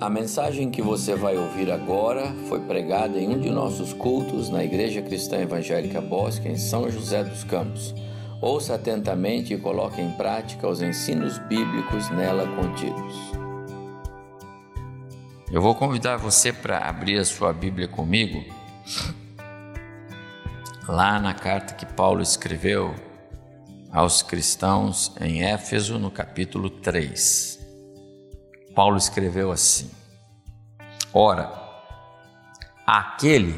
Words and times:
A 0.00 0.10
mensagem 0.10 0.72
que 0.72 0.82
você 0.82 1.14
vai 1.14 1.36
ouvir 1.36 1.70
agora 1.70 2.34
foi 2.48 2.58
pregada 2.60 3.16
em 3.16 3.28
um 3.28 3.38
de 3.38 3.48
nossos 3.48 3.92
cultos 3.92 4.50
na 4.50 4.64
Igreja 4.64 5.00
Cristã 5.00 5.38
Evangélica 5.38 6.00
Bosque, 6.00 6.48
em 6.48 6.58
São 6.58 6.90
José 6.90 7.22
dos 7.22 7.44
Campos. 7.44 7.94
Ouça 8.40 8.74
atentamente 8.74 9.54
e 9.54 9.58
coloque 9.58 10.02
em 10.02 10.10
prática 10.10 10.68
os 10.68 10.82
ensinos 10.82 11.38
bíblicos 11.38 12.10
nela 12.10 12.44
contidos. 12.56 13.14
Eu 15.50 15.62
vou 15.62 15.76
convidar 15.76 16.16
você 16.16 16.52
para 16.52 16.78
abrir 16.78 17.18
a 17.18 17.24
sua 17.24 17.52
Bíblia 17.52 17.86
comigo, 17.86 18.44
lá 20.88 21.20
na 21.20 21.32
carta 21.32 21.72
que 21.72 21.86
Paulo 21.86 22.20
escreveu 22.20 22.92
aos 23.92 24.22
cristãos 24.22 25.14
em 25.20 25.44
Éfeso, 25.44 26.00
no 26.00 26.10
capítulo 26.10 26.68
3. 26.68 27.63
Paulo 28.74 28.96
escreveu 28.96 29.52
assim: 29.52 29.90
Ora, 31.12 31.52
aquele, 32.86 33.54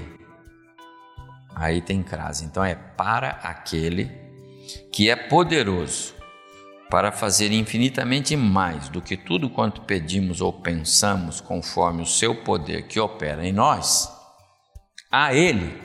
aí 1.55 1.81
tem 1.81 2.03
crase, 2.03 2.45
então 2.45 2.65
é 2.65 2.75
para 2.75 3.31
aquele 3.43 4.11
que 4.93 5.09
é 5.09 5.17
poderoso 5.17 6.15
para 6.91 7.11
fazer 7.11 7.51
infinitamente 7.51 8.37
mais 8.37 8.89
do 8.89 9.03
que 9.03 9.17
tudo 9.17 9.51
quanto 9.51 9.81
pedimos 9.83 10.41
ou 10.41 10.53
pensamos, 10.53 11.41
conforme 11.41 12.03
o 12.03 12.07
seu 12.07 12.45
poder 12.45 12.87
que 12.87 13.01
opera 13.01 13.45
em 13.45 13.53
nós, 13.53 14.09
a 15.11 15.35
Ele 15.35 15.83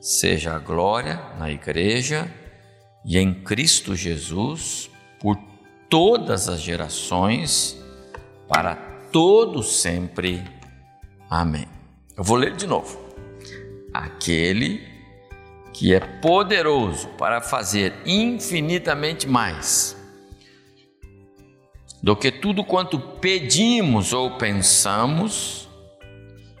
seja 0.00 0.54
a 0.54 0.58
glória 0.58 1.20
na 1.38 1.50
Igreja 1.50 2.30
e 3.04 3.18
em 3.18 3.42
Cristo 3.42 3.96
Jesus 3.96 4.90
por 5.18 5.36
todas 5.88 6.48
as 6.48 6.60
gerações 6.60 7.78
para 8.48 8.74
todo 9.12 9.62
sempre. 9.62 10.42
Amém. 11.28 11.68
Eu 12.16 12.24
vou 12.24 12.36
ler 12.36 12.56
de 12.56 12.66
novo. 12.66 12.98
Aquele 13.92 14.86
que 15.72 15.94
é 15.94 16.00
poderoso 16.00 17.08
para 17.18 17.40
fazer 17.40 17.94
infinitamente 18.04 19.28
mais 19.28 19.96
do 22.02 22.16
que 22.16 22.30
tudo 22.30 22.64
quanto 22.64 22.98
pedimos 22.98 24.12
ou 24.12 24.38
pensamos, 24.38 25.68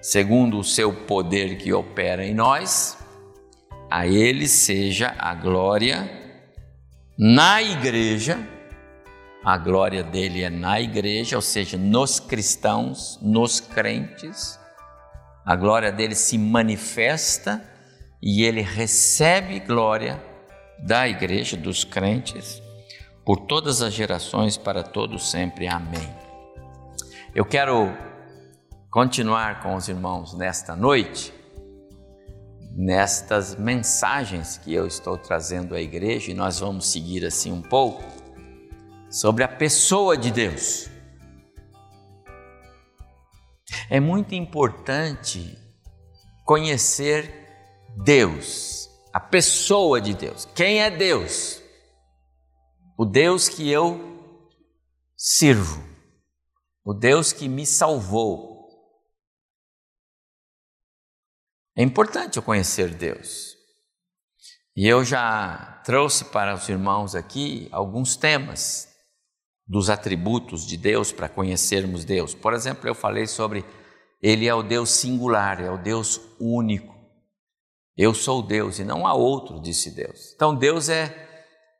segundo 0.00 0.58
o 0.58 0.64
seu 0.64 0.92
poder 0.92 1.56
que 1.56 1.72
opera 1.72 2.24
em 2.24 2.34
nós, 2.34 2.98
a 3.90 4.06
ele 4.06 4.46
seja 4.46 5.14
a 5.18 5.34
glória 5.34 6.10
na 7.16 7.62
igreja 7.62 8.38
a 9.48 9.56
glória 9.56 10.04
dele 10.04 10.42
é 10.42 10.50
na 10.50 10.78
igreja, 10.78 11.34
ou 11.34 11.40
seja, 11.40 11.78
nos 11.78 12.20
cristãos, 12.20 13.18
nos 13.22 13.60
crentes. 13.60 14.60
A 15.42 15.56
glória 15.56 15.90
dele 15.90 16.14
se 16.14 16.36
manifesta 16.36 17.64
e 18.20 18.44
ele 18.44 18.60
recebe 18.60 19.58
glória 19.60 20.22
da 20.80 21.08
igreja, 21.08 21.56
dos 21.56 21.82
crentes, 21.82 22.62
por 23.24 23.46
todas 23.46 23.80
as 23.80 23.94
gerações, 23.94 24.58
para 24.58 24.82
todos 24.82 25.30
sempre. 25.30 25.66
Amém. 25.66 26.14
Eu 27.34 27.46
quero 27.46 27.90
continuar 28.90 29.62
com 29.62 29.74
os 29.76 29.88
irmãos 29.88 30.34
nesta 30.34 30.76
noite, 30.76 31.32
nestas 32.76 33.56
mensagens 33.56 34.58
que 34.58 34.74
eu 34.74 34.86
estou 34.86 35.16
trazendo 35.16 35.74
à 35.74 35.80
igreja, 35.80 36.32
e 36.32 36.34
nós 36.34 36.60
vamos 36.60 36.92
seguir 36.92 37.24
assim 37.24 37.50
um 37.50 37.62
pouco 37.62 38.17
sobre 39.10 39.42
a 39.42 39.48
pessoa 39.48 40.16
de 40.16 40.30
Deus. 40.30 40.88
É 43.90 44.00
muito 44.00 44.34
importante 44.34 45.56
conhecer 46.44 47.48
Deus, 48.04 48.88
a 49.12 49.20
pessoa 49.20 50.00
de 50.00 50.14
Deus. 50.14 50.44
Quem 50.54 50.82
é 50.82 50.90
Deus? 50.90 51.62
O 52.96 53.04
Deus 53.04 53.48
que 53.48 53.70
eu 53.70 54.08
sirvo, 55.16 55.82
o 56.84 56.92
Deus 56.92 57.32
que 57.32 57.48
me 57.48 57.64
salvou. 57.66 58.58
É 61.76 61.82
importante 61.82 62.36
eu 62.36 62.42
conhecer 62.42 62.94
Deus. 62.94 63.56
E 64.76 64.86
eu 64.86 65.04
já 65.04 65.80
trouxe 65.84 66.24
para 66.26 66.54
os 66.54 66.68
irmãos 66.68 67.14
aqui 67.14 67.68
alguns 67.72 68.16
temas 68.16 68.87
dos 69.68 69.90
atributos 69.90 70.66
de 70.66 70.76
Deus 70.76 71.12
para 71.12 71.28
conhecermos 71.28 72.04
Deus. 72.04 72.34
Por 72.34 72.54
exemplo, 72.54 72.88
eu 72.88 72.94
falei 72.94 73.26
sobre 73.26 73.64
Ele 74.22 74.46
é 74.48 74.54
o 74.54 74.62
Deus 74.62 74.90
singular, 74.90 75.60
é 75.60 75.70
o 75.70 75.76
Deus 75.76 76.20
único. 76.40 76.96
Eu 77.96 78.14
sou 78.14 78.42
Deus 78.42 78.78
e 78.78 78.84
não 78.84 79.06
há 79.06 79.12
outro, 79.12 79.60
disse 79.60 79.90
Deus. 79.90 80.32
Então, 80.34 80.54
Deus 80.54 80.88
é, 80.88 81.14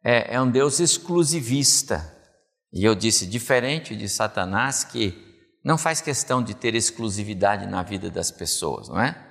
é, 0.04 0.34
é 0.34 0.40
um 0.40 0.50
Deus 0.50 0.80
exclusivista. 0.80 2.14
E 2.72 2.84
eu 2.84 2.94
disse, 2.94 3.26
diferente 3.26 3.96
de 3.96 4.08
Satanás, 4.08 4.84
que 4.84 5.16
não 5.64 5.78
faz 5.78 6.00
questão 6.00 6.42
de 6.42 6.54
ter 6.54 6.74
exclusividade 6.74 7.66
na 7.66 7.82
vida 7.82 8.10
das 8.10 8.30
pessoas, 8.30 8.88
não 8.88 9.00
é? 9.00 9.24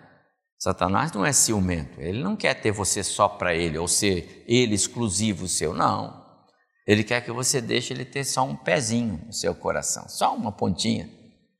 Satanás 0.57 1.11
não 1.11 1.23
é 1.23 1.31
ciumento, 1.31 2.01
ele 2.01 2.23
não 2.23 2.35
quer 2.35 2.55
ter 2.55 2.71
você 2.71 3.03
só 3.03 3.27
para 3.27 3.53
ele, 3.53 3.77
ou 3.77 3.87
ser 3.87 4.43
ele 4.47 4.73
exclusivo 4.73 5.47
seu, 5.47 5.73
não. 5.73 6.26
Ele 6.87 7.03
quer 7.03 7.19
que 7.19 7.31
você 7.31 7.59
deixe 7.59 7.93
ele 7.93 8.05
ter 8.05 8.23
só 8.23 8.45
um 8.45 8.55
pezinho 8.55 9.21
no 9.25 9.33
seu 9.33 9.53
coração, 9.53 10.07
só 10.07 10.33
uma 10.33 10.53
pontinha. 10.53 11.11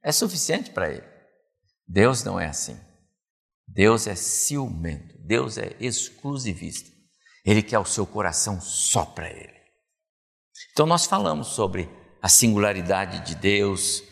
É 0.02 0.12
suficiente 0.12 0.72
para 0.72 0.90
ele. 0.90 1.04
Deus 1.86 2.24
não 2.24 2.40
é 2.40 2.46
assim. 2.48 2.80
Deus 3.68 4.08
é 4.08 4.16
ciumento, 4.16 5.16
Deus 5.20 5.58
é 5.58 5.76
exclusivista. 5.82 6.90
Ele 7.46 7.62
quer 7.62 7.78
o 7.78 7.86
seu 7.86 8.08
coração 8.08 8.62
só 8.62 9.04
para 9.04 9.30
ele. 9.30 9.54
Então 10.72 10.86
nós 10.86 11.06
falamos 11.06 11.48
sobre 11.48 11.90
a 12.22 12.30
singularidade 12.30 13.26
de 13.26 13.36
Deus, 13.36 14.04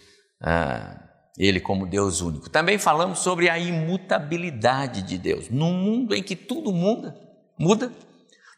ah, 0.41 1.01
ele 1.37 1.61
como 1.61 1.87
Deus 1.87 2.19
único. 2.19 2.49
Também 2.49 2.77
falamos 2.77 3.19
sobre 3.19 3.49
a 3.49 3.57
imutabilidade 3.57 5.01
de 5.01 5.17
Deus. 5.17 5.49
Num 5.49 5.73
mundo 5.73 6.13
em 6.13 6.21
que 6.21 6.35
tudo 6.35 6.73
muda, 6.73 7.15
muda, 7.57 7.91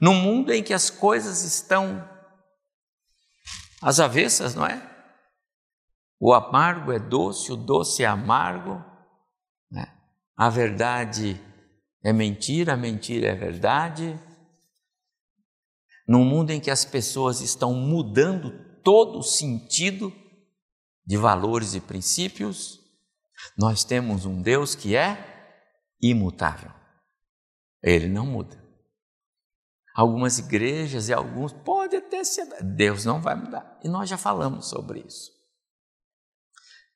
num 0.02 0.16
mundo 0.16 0.52
em 0.52 0.64
que 0.64 0.74
as 0.74 0.90
coisas 0.90 1.44
estão 1.44 2.17
as 3.82 4.00
avessas, 4.00 4.56
não 4.56 4.66
é? 4.66 4.82
O 6.20 6.34
amargo 6.34 6.92
é 6.92 7.00
doce, 7.00 7.52
o 7.52 7.56
doce 7.56 8.04
é 8.04 8.08
amargo, 8.08 8.84
né? 9.72 9.86
a 10.36 10.50
verdade 10.50 11.40
é 12.04 12.12
mentira, 12.12 12.74
a 12.74 12.78
mentira 12.78 13.28
é 13.28 13.36
verdade. 13.36 14.20
Num 16.08 16.26
mundo 16.26 16.52
em 16.52 16.60
que 16.60 16.72
as 16.72 16.86
pessoas 16.86 17.42
estão 17.42 17.74
mudando 17.74 18.82
todo 18.82 19.20
o 19.20 19.24
sentido 19.24 20.12
de 21.06 21.18
valores 21.18 21.76
e 21.76 21.82
princípios, 21.82 22.80
nós 23.58 23.84
temos 23.84 24.26
um 24.26 24.42
Deus 24.42 24.74
que 24.74 24.96
é 24.96 25.54
imutável. 26.02 26.72
Ele 27.84 28.08
não 28.08 28.26
muda. 28.26 28.67
Algumas 29.98 30.38
igrejas 30.38 31.10
e 31.10 31.14
alguns 31.14 31.52
pode 31.52 31.96
até 31.96 32.24
ser, 32.24 32.46
Deus 32.62 33.04
não 33.04 33.20
vai 33.20 33.34
mudar. 33.34 33.80
E 33.84 33.90
nós 33.90 34.08
já 34.08 34.16
falamos 34.16 34.70
sobre 34.70 35.00
isso. 35.00 35.32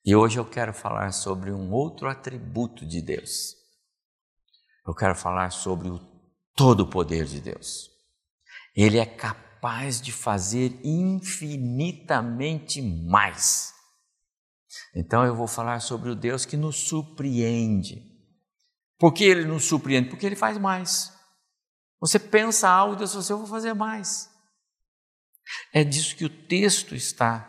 E 0.05 0.15
hoje 0.15 0.37
eu 0.37 0.45
quero 0.45 0.71
falar 0.71 1.11
sobre 1.11 1.51
um 1.51 1.71
outro 1.71 2.07
atributo 2.07 2.85
de 2.85 3.01
Deus. 3.01 3.55
Eu 4.85 4.93
quero 4.93 5.15
falar 5.15 5.49
sobre 5.49 5.89
o 5.89 5.97
todo 6.55 6.87
poder 6.87 7.25
de 7.25 7.41
Deus. 7.41 7.89
Ele 8.75 8.99
é 8.99 9.05
capaz 9.07 9.99
de 9.99 10.11
fazer 10.11 10.79
infinitamente 10.83 12.83
mais. 12.83 13.73
Então 14.95 15.25
eu 15.25 15.35
vou 15.35 15.47
falar 15.47 15.79
sobre 15.79 16.11
o 16.11 16.15
Deus 16.15 16.45
que 16.45 16.55
nos 16.55 16.87
surpreende. 16.87 18.07
Por 18.99 19.11
que 19.11 19.23
ele 19.23 19.45
nos 19.45 19.65
surpreende? 19.65 20.09
Porque 20.09 20.27
ele 20.27 20.35
faz 20.35 20.59
mais. 20.59 21.19
Você 22.01 22.17
pensa 22.17 22.67
algo, 22.67 22.95
Deus 22.95 23.11
falou 23.11 23.23
assim, 23.23 23.33
eu 23.33 23.37
vou 23.37 23.47
fazer 23.47 23.73
mais. 23.73 24.29
É 25.71 25.83
disso 25.83 26.15
que 26.15 26.25
o 26.25 26.29
texto 26.29 26.95
está 26.95 27.47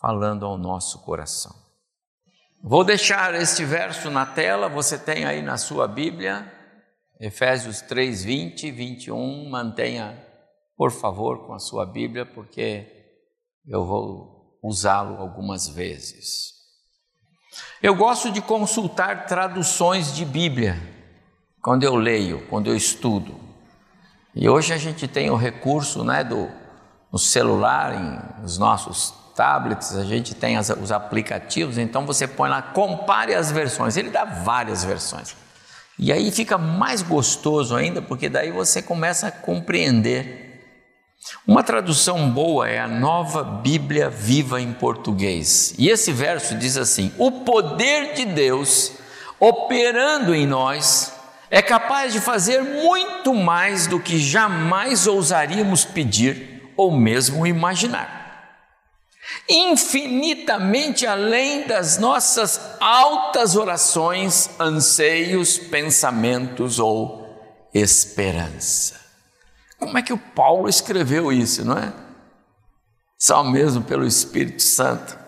falando 0.00 0.46
ao 0.46 0.56
nosso 0.56 1.04
coração. 1.04 1.52
Vou 2.62 2.84
deixar 2.84 3.34
este 3.34 3.64
verso 3.64 4.10
na 4.10 4.24
tela, 4.24 4.68
você 4.68 4.96
tem 4.96 5.24
aí 5.24 5.42
na 5.42 5.58
sua 5.58 5.88
Bíblia, 5.88 6.50
Efésios 7.20 7.80
3, 7.82 8.24
20 8.24 8.66
e 8.68 8.70
21. 8.70 9.50
Mantenha, 9.50 10.24
por 10.76 10.90
favor, 10.90 11.46
com 11.46 11.52
a 11.52 11.58
sua 11.58 11.84
Bíblia, 11.84 12.24
porque 12.24 12.86
eu 13.66 13.84
vou 13.84 14.58
usá-lo 14.62 15.16
algumas 15.16 15.68
vezes. 15.68 16.54
Eu 17.82 17.94
gosto 17.94 18.30
de 18.30 18.40
consultar 18.40 19.26
traduções 19.26 20.14
de 20.14 20.24
Bíblia 20.24 20.76
quando 21.60 21.82
eu 21.82 21.96
leio, 21.96 22.46
quando 22.48 22.68
eu 22.68 22.76
estudo. 22.76 23.53
E 24.34 24.48
hoje 24.48 24.72
a 24.72 24.78
gente 24.78 25.06
tem 25.06 25.30
o 25.30 25.36
recurso 25.36 26.02
né, 26.02 26.24
do 26.24 26.48
no 27.14 27.18
celular, 27.18 27.94
em, 27.94 28.42
nos 28.42 28.58
nossos 28.58 29.14
tablets, 29.36 29.94
a 29.94 30.02
gente 30.02 30.34
tem 30.34 30.56
as, 30.56 30.68
os 30.70 30.90
aplicativos, 30.90 31.78
então 31.78 32.04
você 32.04 32.26
põe 32.26 32.50
lá, 32.50 32.60
compare 32.60 33.36
as 33.36 33.52
versões. 33.52 33.96
Ele 33.96 34.10
dá 34.10 34.24
várias 34.24 34.82
versões. 34.82 35.36
E 35.96 36.12
aí 36.12 36.32
fica 36.32 36.58
mais 36.58 37.02
gostoso 37.02 37.76
ainda, 37.76 38.02
porque 38.02 38.28
daí 38.28 38.50
você 38.50 38.82
começa 38.82 39.28
a 39.28 39.30
compreender. 39.30 40.42
Uma 41.46 41.62
tradução 41.62 42.28
boa 42.28 42.68
é 42.68 42.80
a 42.80 42.88
Nova 42.88 43.44
Bíblia 43.44 44.10
Viva 44.10 44.60
em 44.60 44.72
português. 44.72 45.72
E 45.78 45.88
esse 45.88 46.12
verso 46.12 46.56
diz 46.56 46.76
assim: 46.76 47.12
O 47.16 47.30
poder 47.44 48.14
de 48.14 48.24
Deus 48.24 48.92
operando 49.38 50.34
em 50.34 50.46
nós 50.46 51.13
é 51.54 51.62
capaz 51.62 52.12
de 52.12 52.20
fazer 52.20 52.60
muito 52.60 53.32
mais 53.32 53.86
do 53.86 54.00
que 54.00 54.18
jamais 54.18 55.06
ousaríamos 55.06 55.84
pedir 55.84 56.68
ou 56.76 56.90
mesmo 56.90 57.46
imaginar 57.46 58.24
infinitamente 59.48 61.06
além 61.06 61.66
das 61.66 61.98
nossas 61.98 62.76
altas 62.80 63.56
orações, 63.56 64.50
anseios, 64.58 65.58
pensamentos 65.58 66.78
ou 66.78 67.68
esperança. 67.72 69.00
Como 69.78 69.96
é 69.98 70.02
que 70.02 70.12
o 70.12 70.18
Paulo 70.18 70.68
escreveu 70.68 71.32
isso, 71.32 71.64
não 71.64 71.76
é? 71.76 71.92
Só 73.18 73.42
mesmo 73.44 73.82
pelo 73.82 74.06
Espírito 74.06 74.62
Santo. 74.62 75.18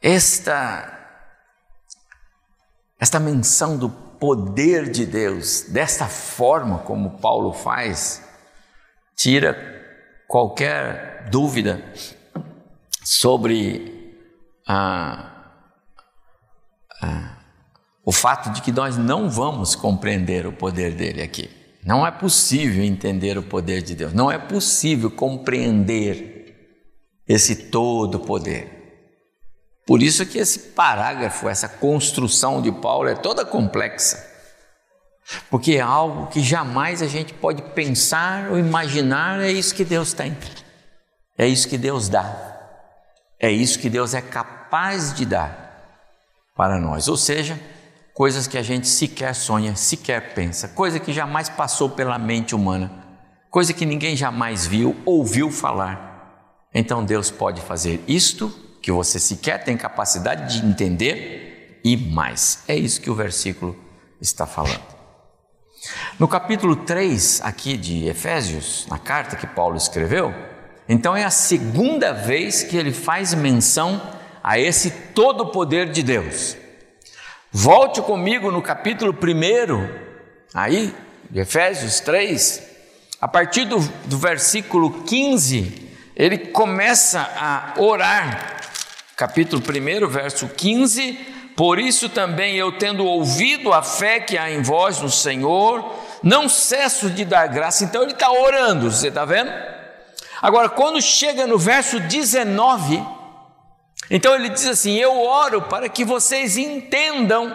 Esta 0.00 0.97
esta 2.98 3.20
menção 3.20 3.76
do 3.76 3.88
poder 3.88 4.90
de 4.90 5.06
Deus, 5.06 5.66
desta 5.68 6.06
forma 6.06 6.78
como 6.80 7.18
Paulo 7.18 7.52
faz, 7.52 8.22
tira 9.16 9.56
qualquer 10.26 11.28
dúvida 11.30 11.82
sobre 13.04 14.22
o 18.04 18.12
fato 18.12 18.50
de 18.50 18.60
que 18.60 18.72
nós 18.72 18.96
não 18.96 19.30
vamos 19.30 19.74
compreender 19.74 20.46
o 20.46 20.52
poder 20.52 20.94
dele 20.94 21.22
aqui. 21.22 21.48
Não 21.84 22.06
é 22.06 22.10
possível 22.10 22.84
entender 22.84 23.38
o 23.38 23.42
poder 23.42 23.82
de 23.82 23.94
Deus, 23.94 24.12
não 24.12 24.30
é 24.30 24.38
possível 24.38 25.10
compreender 25.10 26.36
esse 27.26 27.54
todo 27.70 28.18
poder. 28.20 28.77
Por 29.88 30.02
isso 30.02 30.26
que 30.26 30.36
esse 30.36 30.58
parágrafo, 30.58 31.48
essa 31.48 31.66
construção 31.66 32.60
de 32.60 32.70
Paulo 32.70 33.08
é 33.08 33.14
toda 33.14 33.42
complexa. 33.42 34.22
Porque 35.48 35.76
é 35.76 35.80
algo 35.80 36.26
que 36.26 36.42
jamais 36.42 37.00
a 37.00 37.06
gente 37.06 37.32
pode 37.32 37.62
pensar 37.70 38.50
ou 38.50 38.58
imaginar, 38.58 39.40
é 39.40 39.50
isso 39.50 39.74
que 39.74 39.86
Deus 39.86 40.12
tem. 40.12 40.36
É 41.38 41.48
isso 41.48 41.66
que 41.66 41.78
Deus 41.78 42.06
dá. 42.06 42.36
É 43.40 43.50
isso 43.50 43.78
que 43.78 43.88
Deus 43.88 44.12
é 44.12 44.20
capaz 44.20 45.14
de 45.14 45.24
dar 45.24 46.04
para 46.54 46.78
nós. 46.78 47.08
Ou 47.08 47.16
seja, 47.16 47.58
coisas 48.12 48.46
que 48.46 48.58
a 48.58 48.62
gente 48.62 48.86
sequer 48.86 49.34
sonha, 49.34 49.74
sequer 49.74 50.34
pensa, 50.34 50.68
coisa 50.68 51.00
que 51.00 51.14
jamais 51.14 51.48
passou 51.48 51.88
pela 51.88 52.18
mente 52.18 52.54
humana, 52.54 52.92
coisa 53.50 53.72
que 53.72 53.86
ninguém 53.86 54.14
jamais 54.14 54.66
viu, 54.66 54.94
ouviu 55.06 55.50
falar. 55.50 56.68
Então 56.74 57.02
Deus 57.02 57.30
pode 57.30 57.62
fazer 57.62 58.04
isto 58.06 58.67
que 58.80 58.92
você 58.92 59.18
sequer 59.18 59.64
tem 59.64 59.76
capacidade 59.76 60.60
de 60.60 60.66
entender 60.66 61.80
e 61.84 61.96
mais. 61.96 62.64
É 62.68 62.76
isso 62.76 63.00
que 63.00 63.10
o 63.10 63.14
versículo 63.14 63.76
está 64.20 64.46
falando. 64.46 64.82
No 66.18 66.26
capítulo 66.26 66.74
3 66.74 67.40
aqui 67.42 67.76
de 67.76 68.06
Efésios, 68.08 68.86
na 68.88 68.98
carta 68.98 69.36
que 69.36 69.46
Paulo 69.46 69.76
escreveu, 69.76 70.34
então 70.88 71.16
é 71.16 71.24
a 71.24 71.30
segunda 71.30 72.12
vez 72.12 72.62
que 72.62 72.76
ele 72.76 72.92
faz 72.92 73.34
menção 73.34 74.00
a 74.42 74.58
esse 74.58 74.90
todo 75.14 75.46
poder 75.46 75.90
de 75.90 76.02
Deus. 76.02 76.56
Volte 77.52 78.02
comigo 78.02 78.50
no 78.50 78.60
capítulo 78.60 79.12
1, 79.12 79.88
aí, 80.54 80.94
de 81.30 81.40
Efésios 81.40 82.00
3, 82.00 82.62
a 83.20 83.28
partir 83.28 83.64
do, 83.64 83.78
do 84.06 84.18
versículo 84.18 85.02
15, 85.04 85.88
ele 86.14 86.38
começa 86.38 87.20
a 87.20 87.74
orar. 87.78 88.57
Capítulo 89.18 89.60
1, 89.60 90.08
verso 90.08 90.46
15 90.46 91.34
por 91.56 91.80
isso 91.80 92.08
também 92.08 92.54
eu, 92.54 92.78
tendo 92.78 93.04
ouvido 93.04 93.72
a 93.72 93.82
fé 93.82 94.20
que 94.20 94.38
há 94.38 94.48
em 94.48 94.62
vós 94.62 95.00
no 95.00 95.10
Senhor, 95.10 95.92
não 96.22 96.48
cesso 96.48 97.10
de 97.10 97.24
dar 97.24 97.48
graça. 97.48 97.82
Então 97.82 98.04
ele 98.04 98.12
está 98.12 98.30
orando, 98.30 98.88
você 98.88 99.08
está 99.08 99.24
vendo? 99.24 99.50
Agora, 100.40 100.68
quando 100.68 101.02
chega 101.02 101.48
no 101.48 101.58
verso 101.58 101.98
19, 101.98 103.04
então 104.08 104.36
ele 104.36 104.50
diz 104.50 104.68
assim: 104.68 104.94
Eu 104.94 105.20
oro 105.20 105.62
para 105.62 105.88
que 105.88 106.04
vocês 106.04 106.56
entendam 106.56 107.52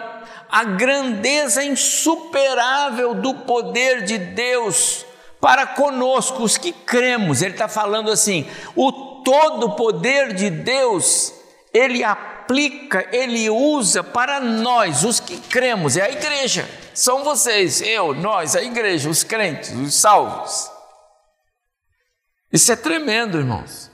a 0.50 0.64
grandeza 0.64 1.64
insuperável 1.64 3.14
do 3.14 3.32
poder 3.32 4.04
de 4.04 4.18
Deus 4.18 5.06
para 5.40 5.66
conosco, 5.66 6.42
os 6.42 6.58
que 6.58 6.72
cremos. 6.72 7.40
Ele 7.40 7.54
está 7.54 7.68
falando 7.68 8.10
assim: 8.10 8.46
o 8.76 8.92
todo 9.24 9.76
poder 9.76 10.34
de 10.34 10.50
Deus, 10.50 11.32
ele 11.74 12.04
aplica 12.04 13.08
ele 13.10 13.50
usa 13.50 14.04
para 14.04 14.38
nós, 14.38 15.02
os 15.02 15.18
que 15.18 15.36
cremos, 15.36 15.96
é 15.96 16.02
a 16.02 16.10
igreja, 16.10 16.68
são 16.94 17.24
vocês, 17.24 17.82
eu, 17.82 18.14
nós, 18.14 18.54
a 18.54 18.62
igreja, 18.62 19.10
os 19.10 19.24
crentes, 19.24 19.72
os 19.72 19.94
salvos. 19.94 20.70
Isso 22.52 22.70
é 22.70 22.76
tremendo, 22.76 23.38
irmãos. 23.38 23.90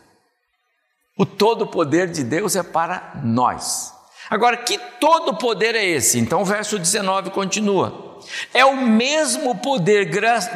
O 1.17 1.25
todo 1.25 1.67
poder 1.67 2.11
de 2.11 2.23
Deus 2.23 2.56
é 2.56 2.62
para 2.62 3.12
nós. 3.25 3.94
Agora, 4.29 4.56
que 4.59 4.79
todo 5.00 5.37
poder 5.37 5.75
é 5.75 5.85
esse? 5.85 6.19
Então, 6.19 6.43
o 6.43 6.44
verso 6.44 6.79
19 6.79 7.31
continua. 7.31 8.21
É 8.53 8.65
o 8.65 8.77
mesmo 8.77 9.56
poder 9.56 10.05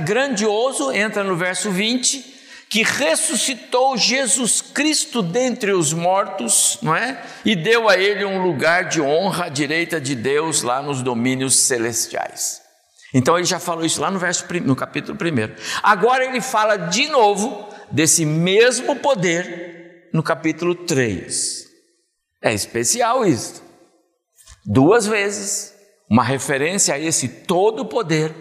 grandioso, 0.04 0.92
entra 0.92 1.24
no 1.24 1.34
verso 1.34 1.70
20, 1.70 2.33
que 2.74 2.82
ressuscitou 2.82 3.96
Jesus 3.96 4.60
Cristo 4.60 5.22
dentre 5.22 5.72
os 5.72 5.92
mortos, 5.92 6.76
não 6.82 6.92
é? 6.92 7.24
E 7.44 7.54
deu 7.54 7.88
a 7.88 7.96
ele 7.96 8.24
um 8.24 8.42
lugar 8.42 8.88
de 8.88 9.00
honra 9.00 9.44
à 9.44 9.48
direita 9.48 10.00
de 10.00 10.16
Deus 10.16 10.62
lá 10.62 10.82
nos 10.82 11.00
domínios 11.00 11.54
celestiais. 11.54 12.60
Então 13.14 13.38
ele 13.38 13.44
já 13.44 13.60
falou 13.60 13.84
isso 13.84 14.00
lá 14.00 14.10
no 14.10 14.18
verso 14.18 14.44
no 14.64 14.74
capítulo 14.74 15.16
1. 15.16 15.54
Agora 15.84 16.24
ele 16.24 16.40
fala 16.40 16.76
de 16.76 17.06
novo 17.06 17.68
desse 17.92 18.26
mesmo 18.26 18.96
poder 18.96 20.08
no 20.12 20.20
capítulo 20.20 20.74
3. 20.74 21.66
É 22.42 22.52
especial 22.52 23.24
isso. 23.24 23.62
Duas 24.66 25.06
vezes 25.06 25.72
uma 26.10 26.24
referência 26.24 26.92
a 26.92 26.98
esse 26.98 27.28
todo 27.28 27.84
poder 27.84 28.34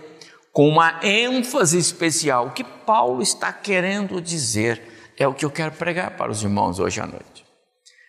com 0.54 0.70
uma 0.70 1.04
ênfase 1.04 1.78
especial. 1.78 2.48
O 2.48 2.52
que 2.52 2.64
Paulo 2.64 3.22
está 3.22 3.52
querendo 3.52 4.22
dizer 4.22 4.82
é 5.18 5.28
o 5.28 5.34
que 5.34 5.44
eu 5.44 5.52
quero 5.52 5.72
pregar 5.72 6.16
para 6.16 6.32
os 6.32 6.44
irmãos 6.44 6.80
hoje 6.80 7.02
à 7.02 7.08
noite. 7.08 7.44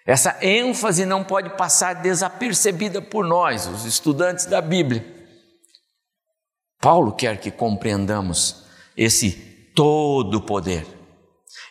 Essa 0.06 0.36
ênfase 0.42 1.06
não 1.06 1.24
pode 1.24 1.56
passar 1.56 1.94
desapercebida 1.94 3.00
por 3.00 3.24
nós, 3.24 3.66
os 3.66 3.86
estudantes 3.86 4.44
da 4.44 4.60
Bíblia. 4.60 5.04
Paulo 6.78 7.12
quer 7.12 7.38
que 7.38 7.50
compreendamos 7.50 8.66
esse 8.94 9.32
todo 9.74 10.42
poder. 10.42 10.86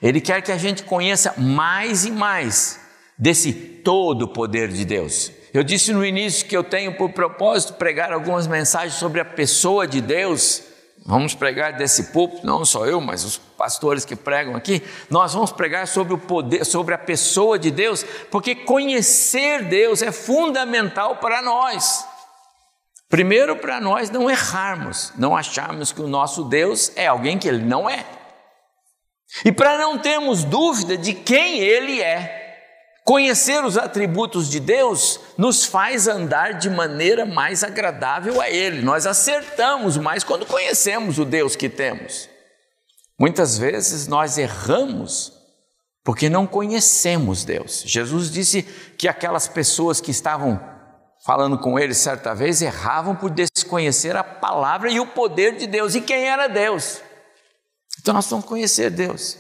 Ele 0.02 0.20
quer 0.20 0.42
que 0.42 0.52
a 0.52 0.58
gente 0.58 0.84
conheça 0.84 1.36
mais 1.38 2.04
e 2.04 2.12
mais 2.12 2.80
desse 3.18 3.54
todo 3.54 4.28
poder 4.28 4.70
de 4.70 4.84
Deus. 4.84 5.32
Eu 5.54 5.64
disse 5.64 5.94
no 5.94 6.04
início 6.04 6.48
que 6.48 6.58
eu 6.58 6.64
tenho 6.64 6.98
por 6.98 7.12
propósito 7.12 7.74
pregar 7.74 8.12
algumas 8.12 8.48
mensagens 8.48 8.96
sobre 8.96 9.22
a 9.22 9.26
pessoa 9.26 9.86
de 9.86 10.02
Deus. 10.02 10.64
Vamos 11.06 11.36
pregar 11.36 11.74
desse 11.74 12.06
púlpito, 12.06 12.44
não 12.44 12.66
só 12.66 12.88
eu, 12.88 13.00
mas 13.00 13.24
os 13.24 13.38
pastores 13.38 14.04
que 14.04 14.16
pregam 14.16 14.56
aqui. 14.56 14.82
Nós 15.12 15.34
vamos 15.34 15.52
pregar 15.52 15.88
sobre 15.88 16.14
o 16.16 16.18
poder, 16.18 16.66
sobre 16.66 16.96
a 16.96 16.98
pessoa 16.98 17.60
de 17.60 17.70
Deus, 17.70 18.04
porque 18.32 18.56
conhecer 18.56 19.64
Deus 19.66 20.02
é 20.02 20.12
fundamental 20.12 21.18
para 21.18 21.40
nós. 21.42 22.04
Primeiro, 23.08 23.56
para 23.56 23.80
nós 23.80 24.10
não 24.10 24.28
errarmos, 24.28 25.14
não 25.16 25.38
acharmos 25.38 25.92
que 25.92 26.02
o 26.02 26.08
nosso 26.08 26.46
Deus 26.46 26.92
é 26.96 27.06
alguém 27.06 27.38
que 27.38 27.48
ele 27.48 27.64
não 27.64 27.88
é. 27.88 28.04
E 29.46 29.52
para 29.52 29.78
não 29.78 30.00
termos 30.00 30.44
dúvida 30.44 30.98
de 30.98 31.14
quem 31.14 31.60
ele 31.60 32.02
é. 32.02 32.42
Conhecer 33.04 33.64
os 33.64 33.78
atributos 33.78 34.50
de 34.50 34.60
Deus 34.60 35.20
nos 35.38 35.66
faz 35.66 36.08
andar 36.08 36.54
de 36.54 36.70
maneira 36.70 37.26
mais 37.26 37.64
agradável 37.64 38.42
a 38.42 38.50
Ele. 38.50 38.82
Nós 38.82 39.06
acertamos 39.06 39.98
mais 39.98 40.24
quando 40.24 40.46
conhecemos 40.46 41.18
o 41.20 41.26
Deus 41.26 41.56
que 41.56 41.70
temos. 41.70 42.30
Muitas 43.20 43.58
vezes 43.58 44.08
nós 44.08 44.38
erramos 44.38 45.34
porque 46.04 46.30
não 46.30 46.46
conhecemos 46.46 47.46
Deus. 47.46 47.84
Jesus 47.86 48.30
disse 48.30 48.64
que 48.98 49.08
aquelas 49.08 49.48
pessoas 49.48 50.02
que 50.02 50.12
estavam 50.12 50.60
falando 51.26 51.58
com 51.58 51.80
ele 51.80 51.94
certa 51.94 52.36
vez 52.36 52.62
erravam 52.62 53.16
por 53.16 53.30
desconhecer 53.30 54.16
a 54.16 54.24
palavra 54.24 54.92
e 54.92 55.00
o 55.00 55.08
poder 55.08 55.58
de 55.58 55.66
Deus 55.66 55.96
e 55.96 56.02
quem 56.02 56.26
era 56.28 56.48
Deus. 56.48 57.02
Então 58.02 58.14
nós 58.14 58.30
vamos 58.30 58.46
conhecer 58.46 58.90
Deus. 58.90 59.38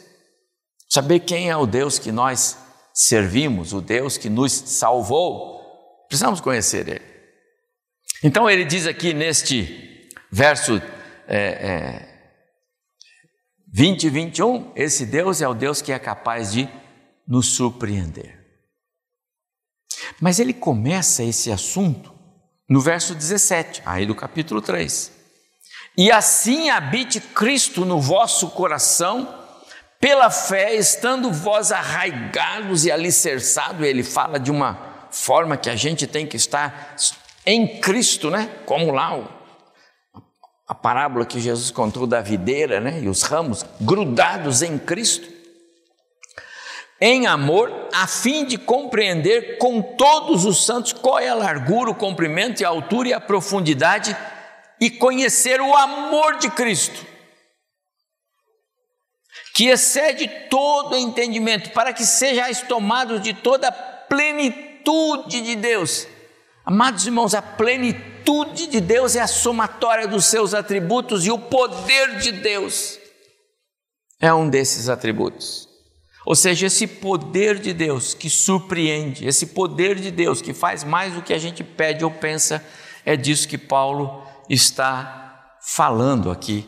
saber 0.90 1.22
quem 1.22 1.50
é 1.50 1.58
o 1.58 1.66
Deus 1.66 1.98
que 2.00 2.12
nós 2.12 2.58
servimos, 2.94 3.74
o 3.74 3.82
Deus 3.82 4.16
que 4.16 4.30
nos 4.30 4.54
salvou, 4.54 5.63
precisamos 6.14 6.40
conhecer 6.40 6.88
Ele. 6.88 7.02
Então 8.24 8.48
ele 8.48 8.64
diz 8.64 8.86
aqui 8.86 9.16
neste 9.16 10.12
verso 10.32 10.80
é, 11.28 11.38
é, 11.38 12.10
20 13.74 14.04
e 14.04 14.10
21, 14.12 14.72
esse 14.76 15.08
Deus 15.08 15.42
é 15.42 15.48
o 15.48 15.56
Deus 15.56 15.82
que 15.82 15.92
é 15.92 15.98
capaz 15.98 16.52
de 16.52 16.70
nos 17.28 17.48
surpreender. 17.56 18.40
Mas 20.22 20.40
ele 20.40 20.54
começa 20.54 21.24
esse 21.24 21.52
assunto 21.52 22.14
no 22.70 22.80
verso 22.80 23.16
17, 23.16 23.82
aí 23.84 24.06
do 24.06 24.14
capítulo 24.14 24.62
3. 24.62 25.12
E 25.98 26.12
assim 26.12 26.70
habite 26.70 27.20
Cristo 27.20 27.86
no 27.86 28.00
vosso 28.00 28.52
coração, 28.52 29.28
pela 30.00 30.30
fé, 30.30 30.76
estando 30.76 31.32
vós 31.34 31.72
arraigados 31.72 32.86
e 32.86 32.92
alicerçados, 32.92 33.82
ele 33.82 34.04
fala 34.04 34.40
de 34.40 34.52
uma 34.52 34.93
forma 35.14 35.56
que 35.56 35.70
a 35.70 35.76
gente 35.76 36.08
tem 36.08 36.26
que 36.26 36.36
estar 36.36 36.96
em 37.46 37.80
Cristo, 37.80 38.30
né? 38.30 38.50
Como 38.66 38.92
lá 38.92 39.18
o, 39.18 39.28
a 40.68 40.74
parábola 40.74 41.26
que 41.26 41.40
Jesus 41.40 41.70
contou 41.70 42.08
da 42.08 42.20
videira, 42.20 42.80
né? 42.80 43.00
E 43.02 43.08
os 43.08 43.22
ramos 43.22 43.64
grudados 43.80 44.62
em 44.62 44.78
Cristo. 44.78 45.32
Em 47.00 47.28
amor, 47.28 47.90
a 47.94 48.08
fim 48.08 48.46
de 48.46 48.58
compreender 48.58 49.58
com 49.58 49.82
todos 49.82 50.46
os 50.46 50.66
santos 50.66 50.94
qual 50.94 51.20
é 51.20 51.30
a 51.30 51.36
largura, 51.36 51.92
o 51.92 51.96
comprimento 51.96 52.62
e 52.62 52.66
a 52.66 52.70
altura 52.70 53.10
e 53.10 53.14
a 53.14 53.20
profundidade 53.20 54.16
e 54.80 54.90
conhecer 54.90 55.62
o 55.62 55.76
amor 55.76 56.38
de 56.38 56.50
Cristo 56.50 57.14
que 59.54 59.68
excede 59.68 60.28
todo 60.50 60.98
entendimento, 60.98 61.70
para 61.70 61.94
que 61.94 62.04
sejais 62.04 62.62
tomados 62.64 63.22
de 63.22 63.34
toda 63.34 63.68
a 63.68 63.72
plenitude 64.84 65.42
de 65.42 65.56
Deus. 65.56 66.08
Amados 66.66 67.06
irmãos, 67.06 67.34
a 67.34 67.42
plenitude 67.42 68.68
de 68.68 68.80
Deus 68.80 69.16
é 69.16 69.22
a 69.22 69.28
somatória 69.28 70.08
dos 70.08 70.26
seus 70.26 70.54
atributos 70.54 71.26
e 71.26 71.32
o 71.32 71.40
poder 71.40 72.18
de 72.20 72.32
Deus 72.32 73.00
é 74.20 74.34
um 74.34 74.50
desses 74.50 74.88
atributos. 74.88 75.68
Ou 76.26 76.36
seja, 76.36 76.68
esse 76.68 76.88
poder 76.88 77.60
de 77.60 77.74
Deus 77.74 78.14
que 78.14 78.30
surpreende, 78.30 79.28
esse 79.28 79.48
poder 79.48 80.00
de 80.00 80.10
Deus 80.10 80.42
que 80.42 80.54
faz 80.54 80.84
mais 80.84 81.14
do 81.14 81.22
que 81.22 81.34
a 81.34 81.38
gente 81.38 81.64
pede 81.64 82.06
ou 82.06 82.12
pensa, 82.12 82.66
é 83.06 83.18
disso 83.18 83.48
que 83.48 83.58
Paulo 83.58 84.24
está 84.50 85.58
falando 85.62 86.32
aqui 86.32 86.66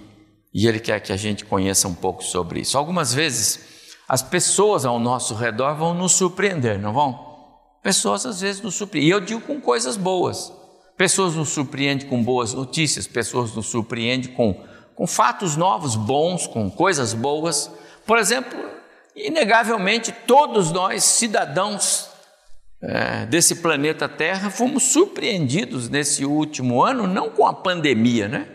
e 0.54 0.68
ele 0.68 0.80
quer 0.80 1.00
que 1.00 1.14
a 1.14 1.18
gente 1.18 1.46
conheça 1.46 1.88
um 1.88 1.94
pouco 1.94 2.22
sobre 2.22 2.60
isso. 2.60 2.78
Algumas 2.78 3.14
vezes, 3.14 3.62
as 4.10 4.22
pessoas 4.22 4.86
ao 4.86 5.00
nosso 5.00 5.34
redor 5.34 5.76
vão 5.76 5.94
nos 5.94 6.12
surpreender, 6.12 6.78
não 6.78 6.92
vão? 6.92 7.25
Pessoas 7.86 8.26
às 8.26 8.42
vezes 8.42 8.64
nos 8.64 8.74
surpreendem, 8.74 9.10
e 9.10 9.12
eu 9.12 9.20
digo 9.20 9.42
com 9.42 9.62
coisas 9.62 9.96
boas. 9.96 10.52
Pessoas 10.98 11.36
nos 11.36 11.50
surpreendem 11.50 12.08
com 12.08 12.24
boas 12.24 12.52
notícias, 12.52 13.06
pessoas 13.06 13.54
nos 13.54 13.68
surpreendem 13.68 14.34
com, 14.34 14.60
com 14.96 15.06
fatos 15.06 15.56
novos, 15.56 15.96
bons, 15.96 16.48
com 16.48 16.68
coisas 16.68 17.14
boas. 17.14 17.70
Por 18.04 18.18
exemplo, 18.18 18.58
inegavelmente, 19.16 20.12
todos 20.26 20.72
nós, 20.72 21.04
cidadãos 21.04 22.10
é, 22.82 23.28
desse 23.28 23.58
planeta 23.58 24.10
Terra, 24.10 24.50
fomos 24.50 24.82
surpreendidos 24.86 25.88
nesse 25.88 26.26
último 26.26 26.82
ano, 26.82 27.06
não 27.06 27.30
com 27.30 27.46
a 27.46 27.54
pandemia, 27.54 28.28
né? 28.28 28.48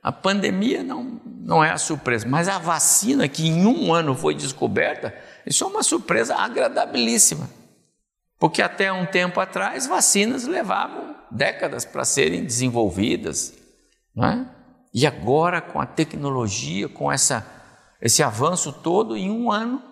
A 0.00 0.12
pandemia 0.12 0.84
não, 0.84 1.20
não 1.24 1.64
é 1.64 1.72
a 1.72 1.76
surpresa, 1.76 2.24
mas 2.28 2.46
a 2.46 2.60
vacina 2.60 3.26
que 3.26 3.48
em 3.48 3.66
um 3.66 3.92
ano 3.92 4.14
foi 4.14 4.32
descoberta, 4.32 5.12
isso 5.44 5.64
é 5.64 5.66
uma 5.66 5.82
surpresa 5.82 6.36
agradabilíssima. 6.36 7.65
Porque 8.38 8.60
até 8.60 8.92
um 8.92 9.06
tempo 9.06 9.40
atrás, 9.40 9.86
vacinas 9.86 10.46
levavam 10.46 11.16
décadas 11.30 11.84
para 11.84 12.04
serem 12.04 12.44
desenvolvidas. 12.44 13.54
Não 14.14 14.26
é? 14.26 14.50
E 14.92 15.06
agora, 15.06 15.60
com 15.60 15.80
a 15.80 15.86
tecnologia, 15.86 16.88
com 16.88 17.10
essa, 17.10 17.46
esse 18.00 18.22
avanço 18.22 18.72
todo, 18.72 19.16
em 19.16 19.30
um 19.30 19.50
ano, 19.50 19.82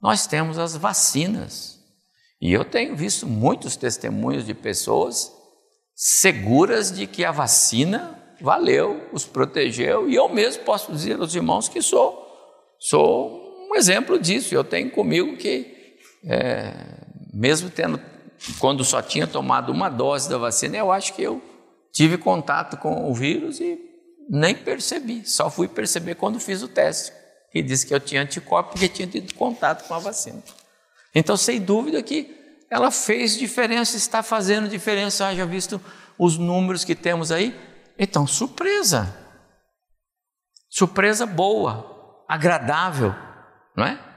nós 0.00 0.26
temos 0.26 0.58
as 0.58 0.76
vacinas. 0.76 1.78
E 2.40 2.52
eu 2.52 2.64
tenho 2.64 2.96
visto 2.96 3.26
muitos 3.26 3.76
testemunhos 3.76 4.46
de 4.46 4.54
pessoas 4.54 5.32
seguras 5.94 6.92
de 6.92 7.06
que 7.06 7.24
a 7.24 7.32
vacina 7.32 8.16
valeu, 8.40 9.08
os 9.12 9.24
protegeu, 9.24 10.08
e 10.08 10.14
eu 10.14 10.28
mesmo 10.28 10.62
posso 10.62 10.92
dizer 10.92 11.18
aos 11.20 11.34
irmãos 11.34 11.68
que 11.68 11.82
sou, 11.82 12.24
sou 12.78 13.68
um 13.68 13.74
exemplo 13.74 14.18
disso. 14.18 14.54
Eu 14.54 14.62
tenho 14.62 14.90
comigo 14.90 15.36
que, 15.36 15.96
é, 16.24 16.97
mesmo 17.32 17.70
tendo, 17.70 18.00
quando 18.58 18.84
só 18.84 19.02
tinha 19.02 19.26
tomado 19.26 19.70
uma 19.70 19.88
dose 19.88 20.28
da 20.28 20.38
vacina, 20.38 20.76
eu 20.76 20.92
acho 20.92 21.14
que 21.14 21.22
eu 21.22 21.42
tive 21.92 22.18
contato 22.18 22.76
com 22.76 23.10
o 23.10 23.14
vírus 23.14 23.60
e 23.60 23.78
nem 24.28 24.54
percebi, 24.54 25.28
só 25.28 25.50
fui 25.50 25.66
perceber 25.66 26.14
quando 26.14 26.38
fiz 26.38 26.62
o 26.62 26.68
teste, 26.68 27.12
que 27.50 27.62
disse 27.62 27.86
que 27.86 27.94
eu 27.94 28.00
tinha 28.00 28.22
anticorpo 28.22 28.72
porque 28.72 28.88
tinha 28.88 29.08
tido 29.08 29.32
contato 29.34 29.86
com 29.88 29.94
a 29.94 29.98
vacina. 29.98 30.42
Então, 31.14 31.36
sem 31.36 31.60
dúvida 31.60 32.02
que 32.02 32.36
ela 32.70 32.90
fez 32.90 33.36
diferença, 33.36 33.96
está 33.96 34.22
fazendo 34.22 34.68
diferença, 34.68 35.26
haja 35.26 35.46
visto 35.46 35.80
os 36.18 36.36
números 36.36 36.84
que 36.84 36.94
temos 36.94 37.32
aí, 37.32 37.58
então, 37.98 38.26
surpresa. 38.26 39.16
Surpresa 40.68 41.26
boa, 41.26 42.24
agradável, 42.28 43.14
não 43.76 43.84
é? 43.84 44.07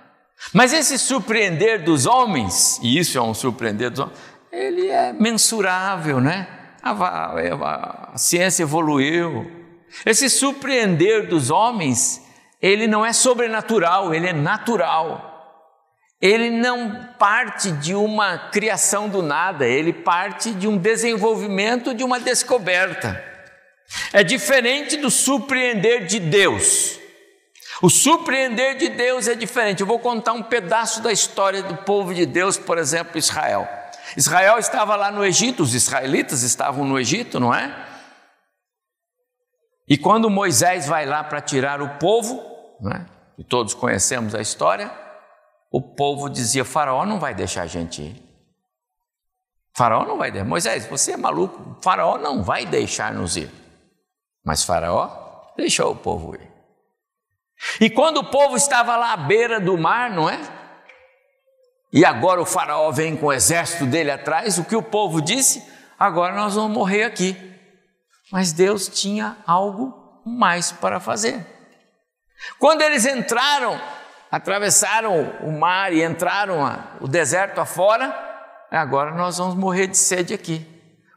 Mas 0.54 0.74
esse 0.74 0.98
surpreender 0.98 1.84
dos 1.84 2.06
homens, 2.06 2.80
e 2.82 2.98
isso 2.98 3.18
é 3.18 3.22
um 3.22 3.34
surpreender 3.34 3.90
dos 3.92 4.00
homens, 4.00 4.20
ele 4.52 4.88
é 4.90 5.14
mensurável, 5.14 6.20
né? 6.20 6.48
A, 6.82 6.92
a, 6.92 8.12
a 8.14 8.18
ciência 8.18 8.64
evoluiu. 8.64 9.50
Esse 10.06 10.30
surpreender 10.30 11.28
dos 11.28 11.50
homens, 11.50 12.22
ele 12.62 12.88
não 12.88 13.06
é 13.06 13.14
sobrenatural, 13.14 14.14
ele 14.14 14.28
é 14.28 14.34
natural. 14.34 15.30
Ele 16.22 16.52
não 16.52 17.10
parte 17.18 17.72
de 17.72 17.96
uma 17.96 18.38
criação 18.38 19.10
do 19.10 19.24
nada, 19.24 19.66
ele 19.66 19.92
parte 19.92 20.52
de 20.52 20.68
um 20.68 20.78
desenvolvimento, 20.78 21.96
de 21.96 22.04
uma 22.04 22.20
descoberta. 22.20 23.24
É 24.14 24.24
diferente 24.24 24.98
do 24.98 25.10
surpreender 25.10 26.06
de 26.06 26.20
Deus. 26.20 27.01
O 27.82 27.90
surpreender 27.90 28.78
de 28.78 28.90
Deus 28.90 29.28
é 29.28 29.34
diferente. 29.34 29.82
Eu 29.82 29.88
vou 29.88 30.00
contar 30.00 30.34
um 30.34 30.44
pedaço 30.44 31.02
da 31.02 31.12
história 31.12 31.64
do 31.64 31.78
povo 31.78 32.14
de 32.14 32.26
Deus, 32.26 32.58
por 32.58 32.78
exemplo, 32.78 33.18
Israel. 33.18 33.68
Israel 34.16 34.60
estava 34.60 34.96
lá 34.96 35.12
no 35.12 35.26
Egito, 35.26 35.64
os 35.64 35.74
israelitas 35.74 36.44
estavam 36.44 36.86
no 36.86 37.00
Egito, 37.00 37.40
não 37.40 37.54
é? 37.54 37.88
E 39.88 39.98
quando 39.98 40.30
Moisés 40.30 40.88
vai 40.88 41.06
lá 41.06 41.24
para 41.24 41.42
tirar 41.42 41.82
o 41.82 41.98
povo, 41.98 42.40
é? 42.94 43.06
e 43.38 43.44
todos 43.44 43.74
conhecemos 43.74 44.36
a 44.36 44.42
história, 44.42 44.92
o 45.72 45.82
povo 45.82 46.30
dizia: 46.30 46.64
Faraó 46.64 47.06
não 47.06 47.20
vai 47.20 47.34
deixar 47.34 47.64
a 47.64 47.68
gente 47.68 48.02
ir. 48.04 48.24
Faraó 49.76 50.06
não 50.06 50.18
vai 50.18 50.30
deixar. 50.30 50.48
Moisés, 50.48 50.86
você 50.86 51.14
é 51.14 51.18
maluco, 51.18 51.78
Faraó 51.82 52.18
não 52.18 52.44
vai 52.44 52.66
deixar 52.66 53.14
nos 53.14 53.38
ir. 53.38 53.50
Mas 54.46 54.64
Faraó 54.64 55.54
deixou 55.58 55.92
o 55.92 55.96
povo 55.96 56.36
ir. 56.36 56.51
E 57.80 57.90
quando 57.90 58.18
o 58.18 58.30
povo 58.30 58.56
estava 58.56 58.98
lá 58.98 59.14
à 59.14 59.18
beira 59.18 59.60
do 59.60 59.78
mar, 59.78 60.10
não 60.10 60.30
é? 60.30 60.40
E 61.94 62.06
agora 62.06 62.42
o 62.42 62.46
Faraó 62.46 62.92
vem 62.92 63.18
com 63.18 63.28
o 63.28 63.34
exército 63.34 63.86
dele 63.86 64.12
atrás, 64.12 64.58
o 64.58 64.64
que 64.64 64.76
o 64.76 64.84
povo 64.84 65.22
disse? 65.22 65.64
Agora 66.00 66.34
nós 66.34 66.56
vamos 66.56 66.72
morrer 66.72 67.04
aqui. 67.04 67.38
Mas 68.32 68.54
Deus 68.54 68.88
tinha 68.88 69.38
algo 69.46 69.94
mais 70.26 70.72
para 70.72 71.00
fazer. 71.00 71.46
Quando 72.58 72.82
eles 72.82 73.06
entraram, 73.06 73.80
atravessaram 74.32 75.38
o 75.42 75.52
mar 75.52 75.92
e 75.92 76.04
entraram 76.04 76.60
o 77.02 77.08
deserto 77.08 77.60
afora, 77.60 78.16
agora 78.72 79.12
nós 79.12 79.38
vamos 79.38 79.56
morrer 79.56 79.88
de 79.88 79.98
sede 79.98 80.34
aqui. 80.34 80.66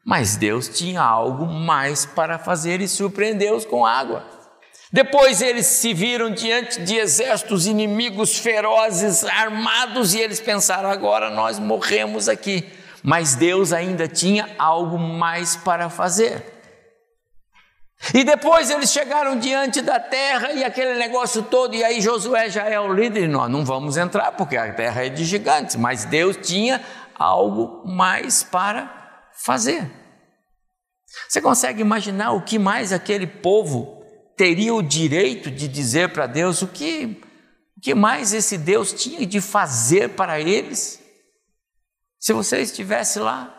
Mas 0.05 0.37
Deus 0.37 0.69
tinha 0.69 1.01
algo 1.01 1.47
mais 1.47 2.05
para 2.05 2.39
fazer 2.39 2.81
e 2.81 2.89
surpreendeu-os 2.89 3.65
com 3.65 3.87
água. 3.87 4.34
Depois 4.95 5.43
eles 5.43 5.67
se 5.67 5.93
viram 5.93 6.31
diante 6.31 6.81
de 6.83 6.95
exércitos 6.95 7.67
inimigos 7.67 8.39
ferozes, 8.39 9.25
armados, 9.25 10.15
e 10.15 10.21
eles 10.21 10.39
pensaram: 10.39 10.89
agora 10.89 11.31
nós 11.31 11.59
morremos 11.59 12.29
aqui. 12.29 12.65
Mas 13.03 13.35
Deus 13.35 13.73
ainda 13.73 14.07
tinha 14.07 14.49
algo 14.57 14.97
mais 14.97 15.57
para 15.57 15.91
fazer. 15.91 16.45
E 18.15 18.23
depois 18.23 18.71
eles 18.71 18.93
chegaram 18.93 19.37
diante 19.37 19.83
da 19.83 19.99
terra 19.99 20.53
e 20.53 20.63
aquele 20.63 20.95
negócio 20.95 21.43
todo, 21.43 21.75
e 21.75 21.83
aí 21.83 22.01
Josué 22.01 22.49
já 22.49 22.63
é 22.69 22.79
o 22.79 22.95
líder, 22.95 23.25
e 23.25 23.29
nós 23.29 23.51
não 23.51 23.65
vamos 23.65 23.97
entrar 23.97 24.31
porque 24.31 24.57
a 24.57 24.73
terra 24.73 25.05
é 25.05 25.09
de 25.09 25.25
gigantes, 25.25 25.75
mas 25.75 26.05
Deus 26.05 26.37
tinha 26.37 26.81
algo 27.17 27.83
mais 27.85 28.45
para 28.45 29.27
fazer. 29.33 29.91
Você 31.29 31.43
consegue 31.43 31.81
imaginar 31.81 32.31
o 32.31 32.43
que 32.43 32.61
mais 32.61 32.93
aquele 32.93 33.27
povo 33.27 33.94
teria 34.37 34.75
o 34.75 34.83
direito 34.83 35.51
de 35.51 35.67
dizer 35.69 36.13
para 36.13 36.27
Deus? 36.27 36.61
O 36.63 36.69
que, 36.69 37.21
o 37.77 37.81
que 37.81 37.95
mais 37.95 38.33
esse 38.33 38.59
Deus 38.59 38.93
tinha 38.93 39.27
de 39.27 39.41
fazer 39.41 40.11
para 40.11 40.41
eles? 40.41 41.01
Se 42.19 42.33
você 42.33 42.61
estivesse 42.61 43.19
lá, 43.19 43.51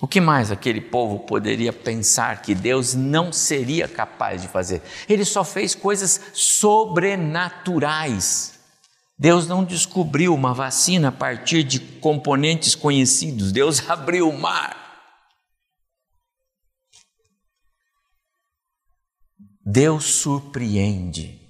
o 0.00 0.06
que 0.06 0.20
mais 0.20 0.52
aquele 0.52 0.80
povo 0.80 1.18
poderia 1.20 1.72
pensar 1.72 2.42
que 2.42 2.54
Deus 2.54 2.94
não 2.94 3.32
seria 3.32 3.88
capaz 3.88 4.42
de 4.42 4.48
fazer? 4.48 4.82
Ele 5.08 5.24
só 5.24 5.42
fez 5.42 5.74
coisas 5.74 6.20
sobrenaturais. 6.34 8.54
Deus 9.18 9.48
não 9.48 9.64
descobriu 9.64 10.34
uma 10.34 10.52
vacina 10.52 11.08
a 11.08 11.12
partir 11.12 11.62
de 11.62 11.80
componentes 11.80 12.74
conhecidos. 12.74 13.52
Deus 13.52 13.82
abriu 13.88 14.28
o 14.28 14.38
mar. 14.38 14.85
Deus 19.68 20.04
surpreende. 20.04 21.40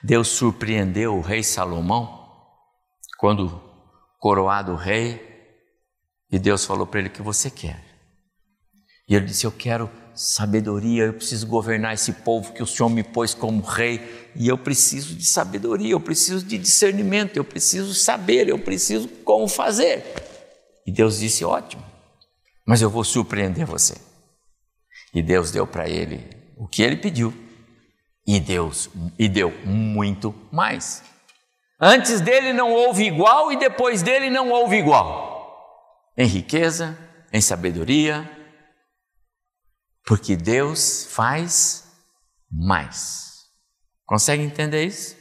Deus 0.00 0.28
surpreendeu 0.28 1.16
o 1.16 1.20
rei 1.20 1.42
Salomão 1.42 2.24
quando 3.18 3.60
coroado 4.20 4.76
rei, 4.76 5.20
e 6.30 6.38
Deus 6.38 6.64
falou 6.64 6.86
para 6.86 7.00
ele: 7.00 7.08
O 7.08 7.12
que 7.12 7.20
você 7.20 7.50
quer? 7.50 7.84
E 9.08 9.16
ele 9.16 9.26
disse: 9.26 9.44
Eu 9.44 9.50
quero 9.50 9.90
sabedoria, 10.14 11.06
eu 11.06 11.14
preciso 11.14 11.48
governar 11.48 11.92
esse 11.94 12.12
povo 12.12 12.52
que 12.52 12.62
o 12.62 12.66
Senhor 12.66 12.88
me 12.88 13.02
pôs 13.02 13.34
como 13.34 13.62
rei, 13.62 14.30
e 14.36 14.46
eu 14.46 14.56
preciso 14.56 15.16
de 15.16 15.24
sabedoria, 15.24 15.90
eu 15.90 16.00
preciso 16.00 16.46
de 16.46 16.56
discernimento, 16.56 17.36
eu 17.36 17.44
preciso 17.44 17.92
saber, 17.92 18.48
eu 18.48 18.58
preciso 18.58 19.08
como 19.24 19.48
fazer. 19.48 20.04
E 20.86 20.92
Deus 20.92 21.18
disse: 21.18 21.44
Ótimo, 21.44 21.84
mas 22.64 22.80
eu 22.80 22.88
vou 22.88 23.02
surpreender 23.02 23.66
você. 23.66 24.05
E 25.16 25.22
Deus 25.22 25.50
deu 25.50 25.66
para 25.66 25.88
ele 25.88 26.28
o 26.58 26.68
que 26.68 26.82
ele 26.82 26.98
pediu, 26.98 27.32
e 28.26 28.38
Deus 28.38 28.90
e 29.18 29.30
deu 29.30 29.50
muito 29.64 30.34
mais. 30.52 31.02
Antes 31.80 32.20
dele 32.20 32.52
não 32.52 32.70
houve 32.70 33.04
igual 33.04 33.50
e 33.50 33.56
depois 33.56 34.02
dele 34.02 34.28
não 34.28 34.50
houve 34.50 34.76
igual. 34.76 36.12
Em 36.18 36.26
riqueza, 36.26 36.98
em 37.32 37.40
sabedoria, 37.40 38.30
porque 40.04 40.36
Deus 40.36 41.06
faz 41.10 41.90
mais. 42.50 43.46
Consegue 44.04 44.42
entender 44.42 44.84
isso? 44.84 45.16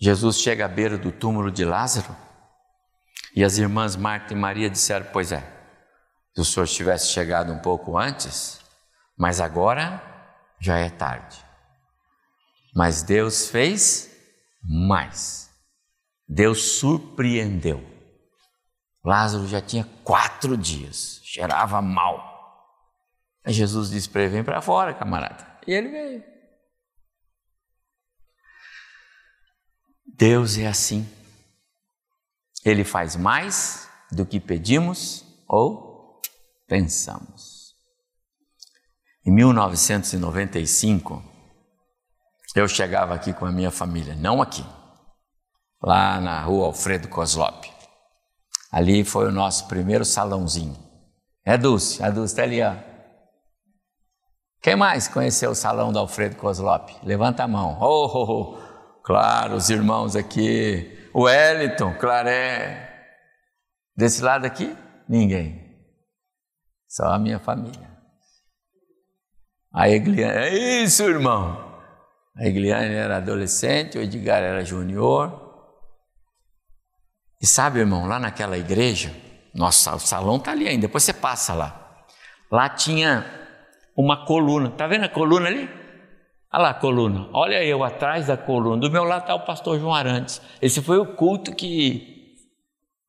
Jesus 0.00 0.38
chega 0.38 0.64
à 0.64 0.68
beira 0.68 0.96
do 0.96 1.12
túmulo 1.12 1.50
de 1.50 1.66
Lázaro 1.66 2.16
e 3.36 3.44
as 3.44 3.58
irmãs 3.58 3.94
Marta 3.94 4.32
e 4.32 4.36
Maria 4.36 4.70
disseram: 4.70 5.06
Pois 5.12 5.32
é, 5.32 5.59
se 6.34 6.40
o 6.40 6.44
senhor 6.44 6.66
tivesse 6.66 7.08
chegado 7.08 7.52
um 7.52 7.58
pouco 7.58 7.98
antes, 7.98 8.60
mas 9.16 9.40
agora 9.40 10.02
já 10.60 10.78
é 10.78 10.88
tarde. 10.88 11.44
Mas 12.74 13.02
Deus 13.02 13.48
fez 13.48 14.10
mais. 14.62 15.50
Deus 16.28 16.78
surpreendeu. 16.78 17.84
Lázaro 19.04 19.46
já 19.48 19.60
tinha 19.60 19.84
quatro 20.04 20.56
dias, 20.56 21.20
cheirava 21.24 21.80
mal. 21.80 22.30
Aí 23.44 23.52
Jesus 23.52 23.90
disse 23.90 24.08
para 24.08 24.22
ele: 24.22 24.32
Vem 24.32 24.44
para 24.44 24.60
fora, 24.60 24.94
camarada. 24.94 25.58
E 25.66 25.72
ele 25.72 25.88
veio. 25.88 26.24
Deus 30.06 30.58
é 30.58 30.66
assim. 30.66 31.08
Ele 32.64 32.84
faz 32.84 33.16
mais 33.16 33.88
do 34.12 34.26
que 34.26 34.38
pedimos 34.38 35.24
ou 35.48 35.89
pensamos. 36.70 37.74
Em 39.26 39.32
1995, 39.32 41.20
eu 42.54 42.68
chegava 42.68 43.12
aqui 43.12 43.32
com 43.32 43.44
a 43.44 43.50
minha 43.50 43.72
família, 43.72 44.14
não 44.14 44.40
aqui, 44.40 44.64
lá 45.82 46.20
na 46.20 46.40
rua 46.40 46.66
Alfredo 46.66 47.08
Coslop. 47.08 47.64
Ali 48.70 49.04
foi 49.04 49.26
o 49.26 49.32
nosso 49.32 49.66
primeiro 49.66 50.04
salãozinho. 50.04 50.78
É 51.44 51.58
Dulce, 51.58 52.00
a 52.04 52.08
Dulce 52.08 52.34
está 52.34 52.44
ali, 52.44 52.62
ó. 52.62 52.76
Quem 54.62 54.76
mais 54.76 55.08
conheceu 55.08 55.50
o 55.50 55.56
salão 55.56 55.90
do 55.90 55.98
Alfredo 55.98 56.36
Coslop? 56.36 56.90
Levanta 57.02 57.42
a 57.42 57.48
mão. 57.48 57.78
Oh, 57.80 58.06
oh, 58.06 58.30
oh. 58.30 59.02
claro, 59.02 59.56
os 59.56 59.70
irmãos 59.70 60.14
aqui. 60.14 61.10
O 61.12 61.22
Wellington, 61.22 61.94
Claré. 61.98 63.08
Desse 63.96 64.22
lado 64.22 64.44
aqui, 64.44 64.76
ninguém. 65.08 65.69
Só 66.90 67.04
a 67.04 67.18
minha 67.20 67.38
família. 67.38 67.88
A 69.72 69.88
Egliana, 69.88 70.40
é 70.40 70.82
isso, 70.82 71.04
irmão. 71.04 71.72
A 72.36 72.44
Egliane 72.44 72.92
era 72.92 73.18
adolescente, 73.18 73.96
o 73.96 74.02
Edgar 74.02 74.42
era 74.42 74.64
junior. 74.64 75.48
E 77.40 77.46
sabe, 77.46 77.78
irmão, 77.78 78.08
lá 78.08 78.18
naquela 78.18 78.58
igreja, 78.58 79.14
nossa, 79.54 79.94
o 79.94 80.00
salão 80.00 80.38
está 80.38 80.50
ali 80.50 80.66
ainda, 80.66 80.88
depois 80.88 81.04
você 81.04 81.12
passa 81.12 81.54
lá. 81.54 82.02
Lá 82.50 82.68
tinha 82.68 83.24
uma 83.96 84.26
coluna, 84.26 84.70
tá 84.70 84.88
vendo 84.88 85.04
a 85.04 85.08
coluna 85.08 85.46
ali? 85.46 85.70
Olha 86.52 86.62
lá 86.62 86.70
a 86.70 86.74
coluna, 86.74 87.28
olha 87.32 87.64
eu 87.64 87.84
atrás 87.84 88.26
da 88.26 88.36
coluna. 88.36 88.80
Do 88.80 88.90
meu 88.90 89.04
lado 89.04 89.20
está 89.20 89.34
o 89.36 89.46
pastor 89.46 89.78
João 89.78 89.94
Arantes. 89.94 90.42
Esse 90.60 90.82
foi 90.82 90.98
o 90.98 91.14
culto 91.14 91.54
que 91.54 92.19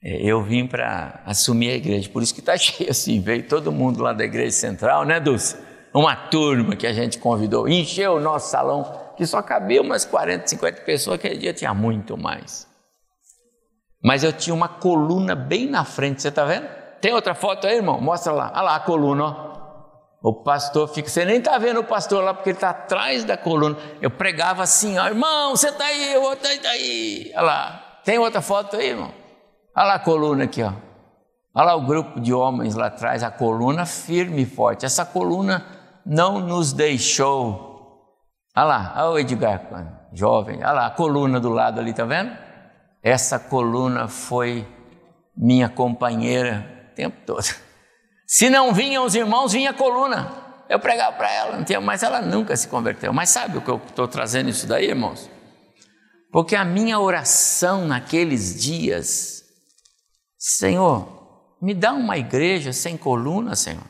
eu 0.04 0.42
vim 0.42 0.66
para 0.66 1.22
assumir 1.26 1.72
a 1.72 1.76
igreja, 1.76 2.10
por 2.10 2.24
isso 2.24 2.34
que 2.34 2.40
está 2.40 2.58
cheio 2.58 2.90
assim. 2.90 3.22
Veio 3.22 3.48
todo 3.48 3.72
mundo 3.72 4.02
lá 4.02 4.14
da 4.14 4.24
igreja 4.24 4.52
central, 4.52 5.06
né, 5.06 5.20
Dulce? 5.20 5.58
Uma 5.94 6.16
turma 6.16 6.76
que 6.76 6.88
a 6.88 6.94
gente 6.94 7.18
convidou, 7.18 7.68
encheu 7.68 8.14
o 8.14 8.20
nosso 8.20 8.50
salão 8.50 9.00
que 9.18 9.26
só 9.26 9.42
cabia 9.42 9.82
umas 9.82 10.06
40, 10.06 10.48
50 10.48 10.82
pessoas, 10.82 11.16
aquele 11.16 11.38
dia 11.38 11.54
tinha 11.54 11.74
muito 11.74 12.18
mais. 12.18 12.68
Mas 14.04 14.24
eu 14.24 14.34
tinha 14.34 14.54
uma 14.54 14.68
coluna 14.68 15.36
bem 15.36 15.70
na 15.70 15.86
frente, 15.86 16.22
você 16.22 16.30
está 16.30 16.44
vendo? 16.44 16.68
Tem 17.00 17.14
outra 17.14 17.36
foto 17.36 17.68
aí, 17.68 17.76
irmão? 17.76 18.02
Mostra 18.02 18.32
lá. 18.32 18.52
Olha 18.54 18.62
lá 18.62 18.76
a 18.78 18.80
coluna, 18.80 19.24
ó. 19.26 19.52
O 20.24 20.44
pastor 20.44 20.88
fica, 20.88 21.10
você 21.10 21.26
nem 21.26 21.38
está 21.38 21.58
vendo 21.58 21.80
o 21.80 21.84
pastor 21.84 22.24
lá, 22.24 22.34
porque 22.34 22.50
ele 22.50 22.58
está 22.58 22.70
atrás 22.70 23.24
da 23.24 23.36
coluna. 23.36 23.78
Eu 24.02 24.10
pregava 24.10 24.64
assim, 24.64 24.98
ó, 24.98 25.08
irmão, 25.08 25.56
você 25.56 25.70
está 25.70 25.86
aí, 25.86 26.16
o 26.18 26.22
outro 26.22 26.48
está 26.48 26.70
aí. 26.70 27.32
Olha 27.36 27.42
lá. 27.42 28.00
Tem 28.04 28.18
outra 28.18 28.42
foto 28.42 28.78
aí, 28.78 28.90
irmão? 28.90 29.21
Olha 29.76 29.88
lá 29.88 29.94
a 29.96 30.00
coluna 30.00 30.44
aqui, 30.46 30.62
ó. 30.64 30.74
Olha 31.54 31.66
lá 31.66 31.76
o 31.76 31.86
grupo 31.86 32.20
de 32.20 32.34
homens 32.34 32.76
lá 32.76 32.88
atrás, 32.88 33.24
a 33.24 33.32
coluna 33.32 33.86
firme 33.86 34.44
e 34.44 34.46
forte. 34.46 34.86
Essa 34.86 35.06
coluna 35.06 35.66
não 36.06 36.40
nos 36.40 36.72
deixou 36.74 37.72
Olha 38.56 38.66
lá, 38.66 38.94
olha 38.98 39.10
o 39.12 39.20
Edgar, 39.20 40.10
jovem, 40.12 40.58
olha 40.58 40.72
lá, 40.74 40.88
a 40.88 40.90
coluna 40.90 41.40
do 41.40 41.50
lado 41.50 41.80
ali, 41.80 41.94
tá 41.94 42.04
vendo? 42.04 42.36
Essa 43.02 43.40
coluna 43.40 44.10
foi 44.10 44.68
minha 45.36 45.70
companheira 45.70 46.90
o 46.92 46.96
tempo 46.96 47.18
todo. 47.26 47.46
Se 48.28 48.50
não 48.50 48.74
vinham 48.74 49.06
os 49.06 49.16
irmãos, 49.16 49.54
vinha 49.54 49.70
a 49.70 49.74
coluna. 49.74 50.30
Eu 50.68 50.80
pregava 50.80 51.16
para 51.16 51.32
ela, 51.32 51.58
não 51.58 51.64
tinha, 51.64 51.80
mas 51.80 52.04
ela 52.04 52.22
nunca 52.22 52.56
se 52.58 52.68
converteu. 52.68 53.14
Mas 53.14 53.30
sabe 53.30 53.58
o 53.58 53.62
que 53.62 53.70
eu 53.70 53.78
estou 53.88 54.08
trazendo 54.08 54.50
isso 54.50 54.68
daí, 54.68 54.88
irmãos? 54.90 55.30
Porque 56.30 56.56
a 56.56 56.66
minha 56.66 57.00
oração 57.00 57.86
naqueles 57.88 58.62
dias, 58.62 59.41
Senhor, 60.44 61.56
me 61.62 61.72
dá 61.72 61.94
uma 61.94 62.18
igreja 62.18 62.74
sem 62.74 62.98
coluna, 62.98 63.56
Senhor. 63.56 63.88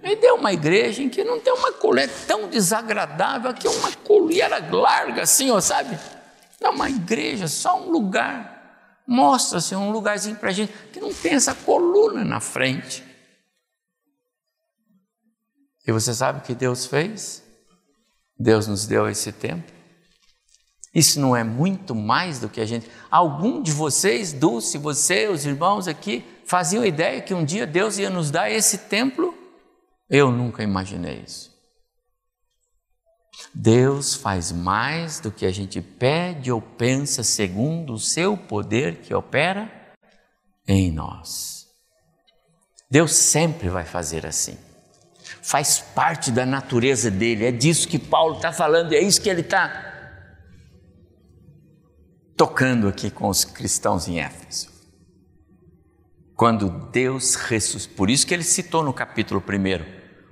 Me 0.00 0.14
deu 0.14 0.36
uma 0.36 0.52
igreja 0.52 1.02
em 1.02 1.08
que 1.08 1.24
não 1.24 1.40
tem 1.40 1.52
uma 1.52 1.72
coluna 1.72 2.06
tão 2.24 2.48
desagradável, 2.48 3.52
que 3.52 3.66
uma 3.66 3.90
coluna 3.96 4.58
larga 4.70 5.24
ó, 5.50 5.60
sabe? 5.60 5.98
Não, 6.60 6.70
uma 6.70 6.88
igreja, 6.88 7.48
só 7.48 7.82
um 7.82 7.90
lugar. 7.90 9.02
Mostra-se 9.04 9.74
um 9.74 9.90
lugarzinho 9.90 10.36
para 10.36 10.50
a 10.50 10.52
gente 10.52 10.72
que 10.92 11.00
não 11.00 11.12
tem 11.12 11.32
essa 11.32 11.52
coluna 11.52 12.24
na 12.24 12.38
frente. 12.38 13.02
E 15.84 15.90
você 15.90 16.14
sabe 16.14 16.38
o 16.38 16.42
que 16.42 16.54
Deus 16.54 16.86
fez? 16.86 17.42
Deus 18.38 18.68
nos 18.68 18.86
deu 18.86 19.08
esse 19.08 19.32
tempo. 19.32 19.71
Isso 20.94 21.18
não 21.18 21.34
é 21.34 21.42
muito 21.42 21.94
mais 21.94 22.38
do 22.38 22.48
que 22.48 22.60
a 22.60 22.66
gente. 22.66 22.90
Algum 23.10 23.62
de 23.62 23.72
vocês, 23.72 24.32
Dulce, 24.32 24.76
você, 24.76 25.26
os 25.26 25.46
irmãos 25.46 25.88
aqui, 25.88 26.24
faziam 26.44 26.84
ideia 26.84 27.22
que 27.22 27.32
um 27.32 27.44
dia 27.44 27.66
Deus 27.66 27.96
ia 27.96 28.10
nos 28.10 28.30
dar 28.30 28.50
esse 28.50 28.76
templo? 28.76 29.34
Eu 30.08 30.30
nunca 30.30 30.62
imaginei 30.62 31.22
isso. 31.26 31.50
Deus 33.54 34.14
faz 34.14 34.52
mais 34.52 35.18
do 35.18 35.30
que 35.30 35.46
a 35.46 35.50
gente 35.50 35.80
pede 35.80 36.52
ou 36.52 36.60
pensa 36.60 37.22
segundo 37.22 37.94
o 37.94 37.98
seu 37.98 38.36
poder 38.36 38.96
que 38.96 39.14
opera 39.14 39.70
em 40.68 40.92
nós. 40.92 41.66
Deus 42.90 43.12
sempre 43.14 43.70
vai 43.70 43.84
fazer 43.84 44.26
assim. 44.26 44.58
Faz 45.40 45.78
parte 45.78 46.30
da 46.30 46.44
natureza 46.44 47.10
dele. 47.10 47.46
É 47.46 47.50
disso 47.50 47.88
que 47.88 47.98
Paulo 47.98 48.36
está 48.36 48.52
falando, 48.52 48.92
é 48.92 49.00
isso 49.00 49.20
que 49.20 49.30
ele 49.30 49.40
está 49.40 49.91
tocando 52.42 52.88
aqui 52.88 53.08
com 53.08 53.28
os 53.28 53.44
cristãos 53.44 54.08
em 54.08 54.18
Éfeso. 54.18 54.68
Quando 56.34 56.68
Deus 56.90 57.36
ressuscitou, 57.36 57.96
por 57.96 58.10
isso 58.10 58.26
que 58.26 58.34
ele 58.34 58.42
citou 58.42 58.82
no 58.82 58.92
capítulo 58.92 59.40
1 59.40 59.84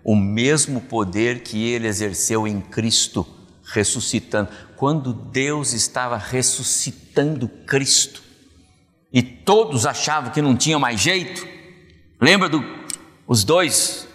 o 0.03 0.17
mesmo 0.17 0.81
poder 0.81 1.45
que 1.45 1.71
ele 1.71 1.87
exerceu 1.87 2.49
em 2.49 2.61
Cristo, 2.61 3.25
ressuscitando. 3.63 4.51
Quando 4.77 5.13
Deus 5.13 5.73
estava 5.73 6.17
ressuscitando 6.17 7.47
Cristo, 7.47 8.25
e 9.13 9.23
todos 9.23 9.87
achavam 9.87 10.33
que 10.33 10.43
não 10.43 10.57
tinha 10.57 10.81
mais 10.81 11.01
jeito, 11.01 11.47
lembra 12.21 12.49
dos 12.49 13.45
dois 13.45 14.09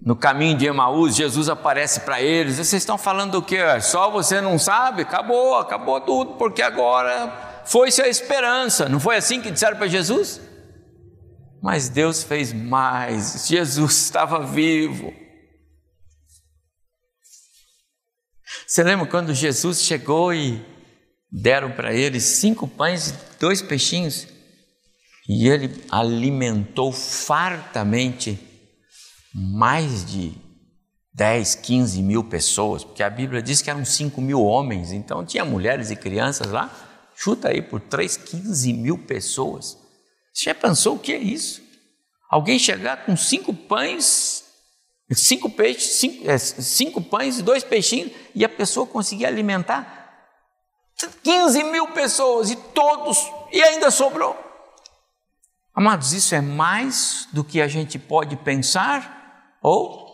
no 0.00 0.14
caminho 0.14 0.56
de 0.56 0.66
Emaús, 0.66 1.16
Jesus 1.16 1.48
aparece 1.48 2.00
para 2.00 2.20
eles. 2.20 2.56
Vocês 2.56 2.82
estão 2.82 2.98
falando 2.98 3.32
do 3.32 3.42
que? 3.42 3.58
Só 3.80 4.10
você 4.10 4.40
não 4.40 4.58
sabe? 4.58 5.02
Acabou, 5.02 5.56
acabou 5.56 6.00
tudo, 6.00 6.34
porque 6.34 6.62
agora 6.62 7.62
foi-se 7.64 8.00
a 8.02 8.08
esperança. 8.08 8.88
Não 8.88 9.00
foi 9.00 9.16
assim 9.16 9.40
que 9.40 9.50
disseram 9.50 9.76
para 9.76 9.88
Jesus? 9.88 10.40
Mas 11.62 11.88
Deus 11.88 12.22
fez 12.22 12.52
mais. 12.52 13.46
Jesus 13.48 13.96
estava 13.96 14.44
vivo. 14.46 15.12
Você 18.66 18.82
lembra 18.82 19.06
quando 19.06 19.34
Jesus 19.34 19.82
chegou 19.82 20.32
e 20.34 20.64
deram 21.30 21.72
para 21.72 21.92
ele 21.92 22.20
cinco 22.20 22.68
pães 22.68 23.10
e 23.10 23.14
dois 23.40 23.62
peixinhos? 23.62 24.28
E 25.28 25.48
ele 25.48 25.84
alimentou 25.90 26.92
fartamente 26.92 28.38
mais 29.38 30.02
de 30.06 30.32
10, 31.12 31.56
15 31.56 32.02
mil 32.02 32.24
pessoas, 32.24 32.82
porque 32.82 33.02
a 33.02 33.10
Bíblia 33.10 33.42
diz 33.42 33.60
que 33.60 33.68
eram 33.68 33.84
5 33.84 34.18
mil 34.18 34.42
homens, 34.42 34.92
então 34.92 35.26
tinha 35.26 35.44
mulheres 35.44 35.90
e 35.90 35.96
crianças 35.96 36.50
lá, 36.50 36.70
chuta 37.14 37.48
aí 37.50 37.60
por 37.60 37.78
3, 37.78 38.16
15 38.16 38.72
mil 38.72 38.96
pessoas. 38.96 39.76
Você 40.32 40.44
já 40.44 40.54
pensou 40.54 40.96
o 40.96 40.98
que 40.98 41.12
é 41.12 41.18
isso? 41.18 41.62
Alguém 42.30 42.58
chegar 42.58 43.04
com 43.04 43.14
cinco 43.14 43.52
pães, 43.52 44.42
cinco 45.12 45.50
peixes, 45.50 45.96
cinco, 45.96 46.30
é, 46.30 46.38
cinco 46.38 47.02
pães 47.02 47.38
e 47.38 47.42
dois 47.42 47.62
peixinhos, 47.62 48.12
e 48.34 48.42
a 48.42 48.48
pessoa 48.48 48.86
conseguir 48.86 49.26
alimentar 49.26 49.94
15 51.22 51.62
mil 51.64 51.88
pessoas 51.88 52.50
e 52.50 52.56
todos, 52.56 53.18
e 53.52 53.62
ainda 53.62 53.90
sobrou. 53.90 54.34
Amados, 55.74 56.14
isso 56.14 56.34
é 56.34 56.40
mais 56.40 57.28
do 57.34 57.44
que 57.44 57.60
a 57.60 57.68
gente 57.68 57.98
pode 57.98 58.34
pensar 58.36 59.15
ou 59.68 60.06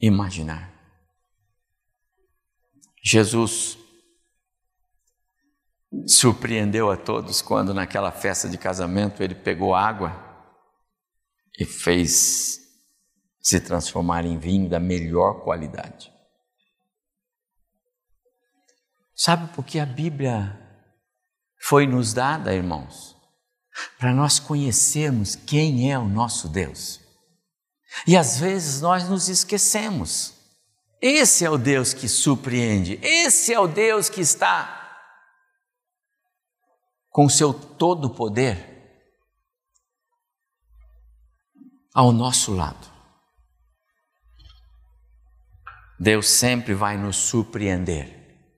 imaginar. 0.00 0.72
Jesus 3.04 3.76
surpreendeu 6.06 6.90
a 6.90 6.96
todos 6.96 7.42
quando, 7.42 7.74
naquela 7.74 8.10
festa 8.10 8.48
de 8.48 8.56
casamento, 8.56 9.22
ele 9.22 9.34
pegou 9.34 9.74
água 9.74 10.18
e 11.58 11.66
fez 11.66 12.58
se 13.42 13.60
transformar 13.60 14.24
em 14.24 14.38
vinho 14.38 14.66
da 14.66 14.80
melhor 14.80 15.44
qualidade. 15.44 16.10
Sabe 19.14 19.52
por 19.54 19.62
que 19.62 19.78
a 19.78 19.84
Bíblia 19.84 20.58
foi 21.60 21.86
nos 21.86 22.14
dada, 22.14 22.54
irmãos? 22.54 23.14
Para 23.98 24.14
nós 24.14 24.38
conhecermos 24.38 25.34
quem 25.36 25.92
é 25.92 25.98
o 25.98 26.08
nosso 26.08 26.48
Deus. 26.48 26.99
E 28.06 28.16
às 28.16 28.38
vezes 28.38 28.80
nós 28.80 29.08
nos 29.08 29.28
esquecemos. 29.28 30.34
Esse 31.00 31.44
é 31.44 31.50
o 31.50 31.56
Deus 31.56 31.94
que 31.94 32.08
surpreende, 32.08 32.98
esse 33.02 33.54
é 33.54 33.58
o 33.58 33.66
Deus 33.66 34.10
que 34.10 34.20
está 34.20 34.76
com 37.08 37.28
seu 37.28 37.52
todo 37.54 38.10
poder 38.10 38.68
ao 41.94 42.12
nosso 42.12 42.54
lado. 42.54 42.88
Deus 45.98 46.28
sempre 46.28 46.72
vai 46.72 46.96
nos 46.96 47.16
surpreender, 47.16 48.48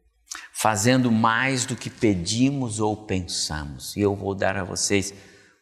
fazendo 0.53 1.11
mais 1.11 1.65
do 1.65 1.75
que 1.75 1.91
pedimos 1.91 2.79
ou 2.79 3.07
pensamos. 3.07 3.97
E 3.97 4.01
eu 4.01 4.15
vou 4.15 4.35
dar 4.35 4.57
a 4.57 4.65
vocês 4.65 5.13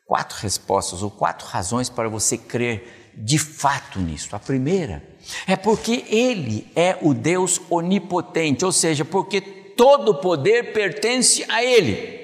quatro 0.06 0.36
respostas 0.38 1.02
ou 1.02 1.10
quatro 1.10 1.46
razões 1.46 1.88
para 1.88 2.08
você 2.08 2.36
crer 2.36 2.99
de 3.20 3.38
fato 3.38 4.00
nisso. 4.00 4.34
A 4.34 4.38
primeira 4.38 5.02
é 5.46 5.56
porque 5.56 6.04
Ele 6.08 6.66
é 6.74 6.96
o 7.00 7.14
Deus 7.14 7.60
onipotente, 7.70 8.64
ou 8.64 8.72
seja, 8.72 9.04
porque 9.04 9.40
todo 9.40 10.14
poder 10.16 10.72
pertence 10.72 11.44
a 11.48 11.64
Ele. 11.64 12.20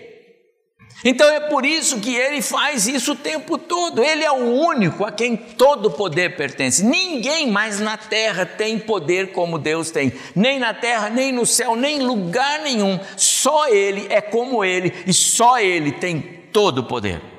Então 1.04 1.28
é 1.28 1.40
por 1.40 1.66
isso 1.66 2.00
que 2.00 2.14
ele 2.16 2.40
faz 2.40 2.86
isso 2.86 3.12
o 3.12 3.16
tempo 3.16 3.58
todo. 3.58 4.02
Ele 4.02 4.24
é 4.24 4.30
o 4.32 4.60
único 4.66 5.04
a 5.04 5.12
quem 5.12 5.36
todo 5.36 5.90
poder 5.90 6.36
pertence. 6.36 6.82
Ninguém 6.84 7.50
mais 7.50 7.80
na 7.80 7.96
terra 7.96 8.46
tem 8.46 8.78
poder 8.78 9.32
como 9.32 9.58
Deus 9.58 9.90
tem. 9.90 10.12
Nem 10.34 10.58
na 10.58 10.72
terra, 10.72 11.10
nem 11.10 11.32
no 11.32 11.44
céu, 11.44 11.76
nem 11.76 11.98
em 11.98 12.02
lugar 12.02 12.60
nenhum. 12.60 12.98
Só 13.16 13.68
Ele 13.68 14.06
é 14.08 14.20
como 14.20 14.64
Ele 14.64 14.92
e 15.06 15.12
só 15.12 15.60
Ele 15.60 15.92
tem 15.92 16.20
todo 16.50 16.84
poder. 16.84 17.35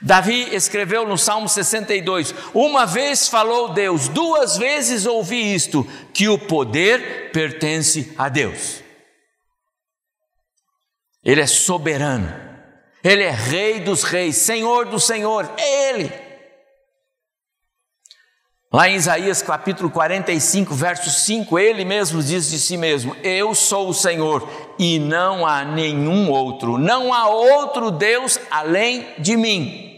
Davi 0.00 0.54
escreveu 0.54 1.06
no 1.06 1.16
Salmo 1.16 1.48
62: 1.48 2.34
Uma 2.52 2.86
vez 2.86 3.28
falou 3.28 3.72
Deus, 3.72 4.08
duas 4.08 4.56
vezes 4.56 5.06
ouvi 5.06 5.54
isto, 5.54 5.86
que 6.12 6.28
o 6.28 6.38
poder 6.38 7.30
pertence 7.32 8.12
a 8.18 8.28
Deus. 8.28 8.82
Ele 11.24 11.40
é 11.40 11.46
soberano, 11.46 12.32
Ele 13.02 13.22
é 13.22 13.30
Rei 13.30 13.80
dos 13.80 14.02
Reis, 14.02 14.36
Senhor 14.36 14.86
do 14.86 15.00
Senhor, 15.00 15.50
é 15.56 15.90
Ele. 15.90 16.25
Lá 18.72 18.88
em 18.88 18.96
Isaías 18.96 19.42
capítulo 19.42 19.88
45, 19.88 20.74
verso 20.74 21.08
5, 21.08 21.56
ele 21.56 21.84
mesmo 21.84 22.20
diz 22.20 22.50
de 22.50 22.58
si 22.58 22.76
mesmo: 22.76 23.16
Eu 23.22 23.54
sou 23.54 23.88
o 23.88 23.94
Senhor 23.94 24.48
e 24.76 24.98
não 24.98 25.46
há 25.46 25.64
nenhum 25.64 26.28
outro, 26.30 26.76
não 26.76 27.14
há 27.14 27.28
outro 27.28 27.92
Deus 27.92 28.40
além 28.50 29.06
de 29.18 29.36
mim. 29.36 29.94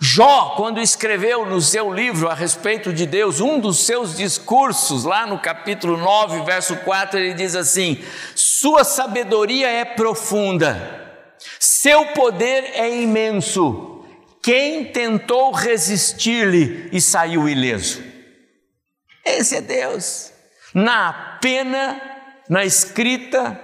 Jó, 0.00 0.54
quando 0.56 0.80
escreveu 0.80 1.44
no 1.44 1.60
seu 1.60 1.92
livro 1.92 2.28
a 2.28 2.34
respeito 2.34 2.92
de 2.92 3.04
Deus, 3.04 3.40
um 3.40 3.58
dos 3.58 3.84
seus 3.84 4.16
discursos, 4.16 5.02
lá 5.02 5.26
no 5.26 5.40
capítulo 5.40 5.96
9, 5.96 6.44
verso 6.44 6.76
4, 6.76 7.18
ele 7.18 7.34
diz 7.34 7.56
assim: 7.56 8.00
Sua 8.36 8.84
sabedoria 8.84 9.68
é 9.68 9.84
profunda, 9.84 11.04
seu 11.58 12.06
poder 12.12 12.62
é 12.74 13.02
imenso. 13.02 13.97
Quem 14.42 14.92
tentou 14.92 15.50
resistir-lhe 15.52 16.88
e 16.92 17.00
saiu 17.00 17.48
ileso? 17.48 18.02
Esse 19.24 19.56
é 19.56 19.60
Deus. 19.60 20.32
Na 20.74 21.38
pena, 21.40 22.00
na 22.48 22.64
escrita 22.64 23.60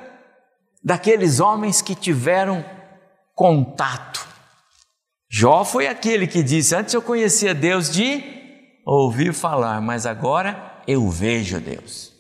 daqueles 0.82 1.40
homens 1.40 1.80
que 1.80 1.94
tiveram 1.94 2.64
contato 3.34 4.34
Jó 5.36 5.64
foi 5.64 5.88
aquele 5.88 6.28
que 6.28 6.44
disse: 6.44 6.76
Antes 6.76 6.94
eu 6.94 7.02
conhecia 7.02 7.52
Deus 7.52 7.90
de 7.90 8.22
ouvir 8.86 9.34
falar, 9.34 9.80
mas 9.80 10.06
agora 10.06 10.80
eu 10.86 11.10
vejo 11.10 11.58
Deus. 11.58 12.12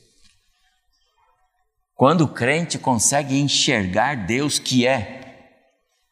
Quando 1.94 2.22
o 2.22 2.28
crente 2.34 2.76
consegue 2.76 3.38
enxergar 3.38 4.26
Deus 4.26 4.58
que 4.58 4.84
é 4.84 5.20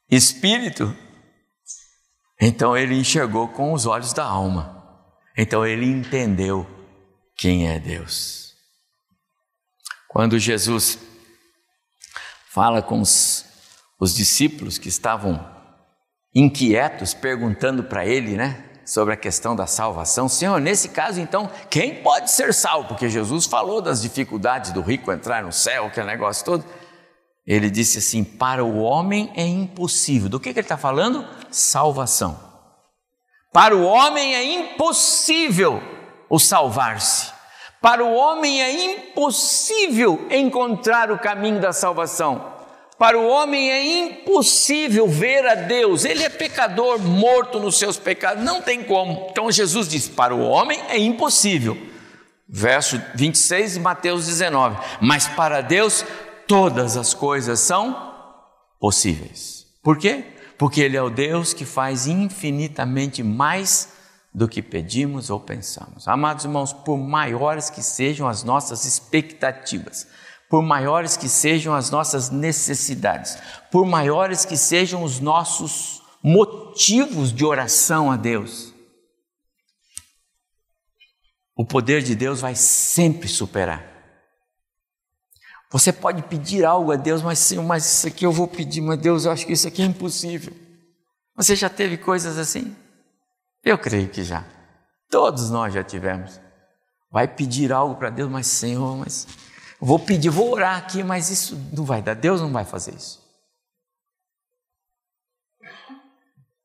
Espírito, 0.09 0.97
então 2.45 2.77
ele 2.77 2.99
enxergou 2.99 3.47
com 3.47 3.73
os 3.73 3.87
olhos 3.87 4.13
da 4.13 4.25
alma. 4.25 4.85
Então 5.39 5.65
ele 5.65 5.87
entendeu 5.87 6.67
quem 7.37 7.69
é 7.69 7.79
Deus. 7.79 8.53
Quando 10.09 10.41
Jesus 10.41 10.99
fala 12.51 12.83
com 12.83 13.01
os, 13.01 13.45
os 13.97 14.13
discípulos 14.13 14.77
que 14.77 14.89
estavam 14.89 15.49
inquietos, 16.35 17.15
perguntando 17.15 17.85
para 17.85 18.05
ele, 18.05 18.37
né, 18.37 18.71
sobre 18.85 19.15
a 19.15 19.17
questão 19.17 19.55
da 19.55 19.69
salvação. 19.69 20.29
Senhor, 20.29 20.61
nesse 20.61 20.89
caso 20.89 21.21
então, 21.21 21.49
quem 21.71 22.03
pode 22.03 22.29
ser 22.29 22.53
salvo? 22.53 22.89
Porque 22.89 23.09
Jesus 23.09 23.47
falou 23.47 23.81
das 23.81 24.03
dificuldades 24.03 24.73
do 24.73 24.81
rico 24.81 25.13
entrar 25.13 25.45
no 25.45 25.53
céu, 25.53 25.87
aquele 25.87 26.09
negócio 26.09 26.45
todo. 26.45 26.65
Ele 27.47 27.71
disse 27.71 27.99
assim: 27.99 28.23
para 28.23 28.65
o 28.65 28.81
homem 28.81 29.33
é 29.35 29.45
impossível. 29.45 30.29
Do 30.29 30.41
que, 30.41 30.53
que 30.53 30.61
ele 30.61 30.65
está 30.65 30.77
falando? 30.77 31.27
Salvação. 31.51 32.39
Para 33.53 33.77
o 33.77 33.83
homem 33.83 34.35
é 34.35 34.45
impossível 34.45 35.83
o 36.31 36.39
salvar-se. 36.39 37.33
Para 37.81 38.05
o 38.05 38.15
homem 38.15 38.63
é 38.63 38.93
impossível 38.93 40.27
encontrar 40.31 41.11
o 41.11 41.19
caminho 41.19 41.61
da 41.61 41.73
salvação. 41.73 42.53
Para 42.97 43.19
o 43.19 43.27
homem 43.27 43.71
é 43.71 43.85
impossível 43.85 45.09
ver 45.09 45.45
a 45.45 45.57
Deus, 45.57 46.05
ele 46.05 46.23
é 46.23 46.29
pecador, 46.29 47.01
morto 47.01 47.59
nos 47.59 47.77
seus 47.77 47.97
pecados, 47.97 48.45
não 48.45 48.63
tem 48.63 48.85
como. 48.85 49.27
Então 49.31 49.51
Jesus 49.51 49.89
diz: 49.89 50.09
para 50.09 50.33
o 50.35 50.41
homem 50.41 50.81
é 50.89 50.97
impossível. 50.97 51.77
Verso 52.49 53.03
26 53.17 53.75
de 53.75 53.81
Mateus 53.81 54.27
19: 54.27 54.79
Mas 55.01 55.27
para 55.27 55.61
Deus 55.61 56.05
todas 56.47 56.97
as 56.97 57.15
coisas 57.15 57.61
são 57.61 58.13
possíveis. 58.81 59.67
Por 59.83 59.99
quê? 59.99 60.25
Porque 60.59 60.81
Ele 60.81 60.97
é 60.97 61.03
o 61.03 61.11
Deus 61.11 61.53
que 61.53 61.65
faz 61.65 62.07
infinitamente 62.07 63.23
mais 63.23 63.93
do 64.35 64.49
que 64.49 64.63
pedimos 64.63 65.29
ou 65.29 65.39
pensamos. 65.39 66.09
Amados 66.09 66.45
irmãos, 66.45 66.73
por 66.73 66.97
maiores 66.97 67.69
que 67.69 67.83
sejam 67.83 68.27
as 68.27 68.43
nossas 68.43 68.85
expectativas, 68.85 70.07
por 70.49 70.63
maiores 70.63 71.17
que 71.17 71.29
sejam 71.29 71.75
as 71.75 71.91
nossas 71.91 72.31
necessidades, 72.31 73.39
por 73.71 73.87
maiores 73.87 74.45
que 74.45 74.57
sejam 74.57 75.03
os 75.03 75.21
nossos 75.21 76.03
motivos 76.23 77.33
de 77.33 77.45
oração 77.45 78.11
a 78.11 78.17
Deus, 78.17 78.73
o 81.57 81.67
poder 81.67 82.03
de 82.03 82.15
Deus 82.15 82.41
vai 82.41 82.55
sempre 82.55 83.29
superar. 83.29 83.92
Você 85.73 85.91
pode 85.91 86.23
pedir 86.25 86.67
algo 86.67 86.93
a 86.93 86.97
Deus, 86.97 87.23
mas 87.23 87.39
sim, 87.39 87.57
mas 87.65 87.87
isso 87.87 88.07
aqui 88.07 88.27
eu 88.27 88.31
vou 88.31 88.47
pedir, 88.47 88.83
mas 88.83 88.99
Deus, 88.99 89.25
eu 89.25 89.33
acho 89.33 89.47
que 89.47 89.55
isso 89.55 89.67
aqui 89.67 89.81
é 89.81 89.87
impossível. 89.87 90.53
Você 91.35 91.57
já 91.57 91.71
teve 91.71 91.97
coisas 91.97 92.37
assim? 92.37 92.77
Eu 93.65 93.79
creio 93.79 94.07
que 94.11 94.23
já. 94.23 94.45
Todos 95.11 95.49
nós 95.49 95.73
já 95.73 95.83
tivemos. 95.83 96.39
Vai 97.11 97.27
pedir 97.27 97.73
algo 97.73 97.95
para 97.95 98.11
Deus, 98.11 98.31
mas 98.31 98.47
Senhor, 98.49 98.99
mas 98.99 99.27
vou 99.81 99.99
pedir, 99.99 100.29
vou 100.29 100.53
orar 100.53 100.77
aqui, 100.77 101.03
mas 101.03 101.31
isso 101.31 101.59
não 101.73 101.87
vai 101.87 102.03
dar. 102.03 102.15
Deus 102.15 102.43
não 102.43 102.53
vai 102.53 102.67
fazer 102.67 102.95
isso. 102.95 103.23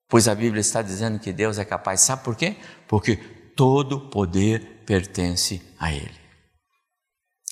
Pois 0.09 0.27
a 0.27 0.35
Bíblia 0.35 0.59
está 0.59 0.81
dizendo 0.81 1.17
que 1.17 1.31
Deus 1.31 1.57
é 1.57 1.63
capaz, 1.63 2.01
sabe 2.01 2.25
por 2.25 2.35
quê? 2.35 2.57
Porque 2.87 3.15
todo 3.55 4.09
poder 4.09 4.83
pertence 4.85 5.61
a 5.79 5.93
Ele. 5.93 6.26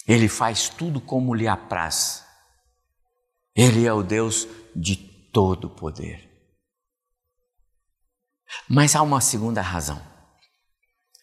Ele 0.08 0.28
faz 0.28 0.70
tudo 0.70 1.02
como 1.02 1.34
lhe 1.34 1.48
apraz. 1.48 2.26
Ele 3.56 3.86
é 3.86 3.94
o 3.94 4.04
Deus 4.04 4.48
de 4.76 4.96
todo 4.96 5.70
poder. 5.70 6.30
Mas 8.70 8.96
há 8.96 9.02
uma 9.02 9.22
segunda 9.22 9.62
razão. 9.62 10.02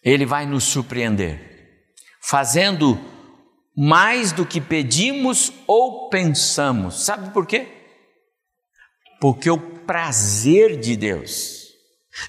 Ele 0.03 0.25
vai 0.25 0.45
nos 0.45 0.65
surpreender, 0.65 1.93
fazendo 2.21 2.99
mais 3.75 4.31
do 4.31 4.45
que 4.45 4.59
pedimos 4.59 5.51
ou 5.65 6.09
pensamos. 6.09 7.05
Sabe 7.05 7.31
por 7.31 7.47
quê? 7.47 7.67
Porque 9.21 9.49
o 9.49 9.57
prazer 9.85 10.79
de 10.79 10.97
Deus 10.97 11.69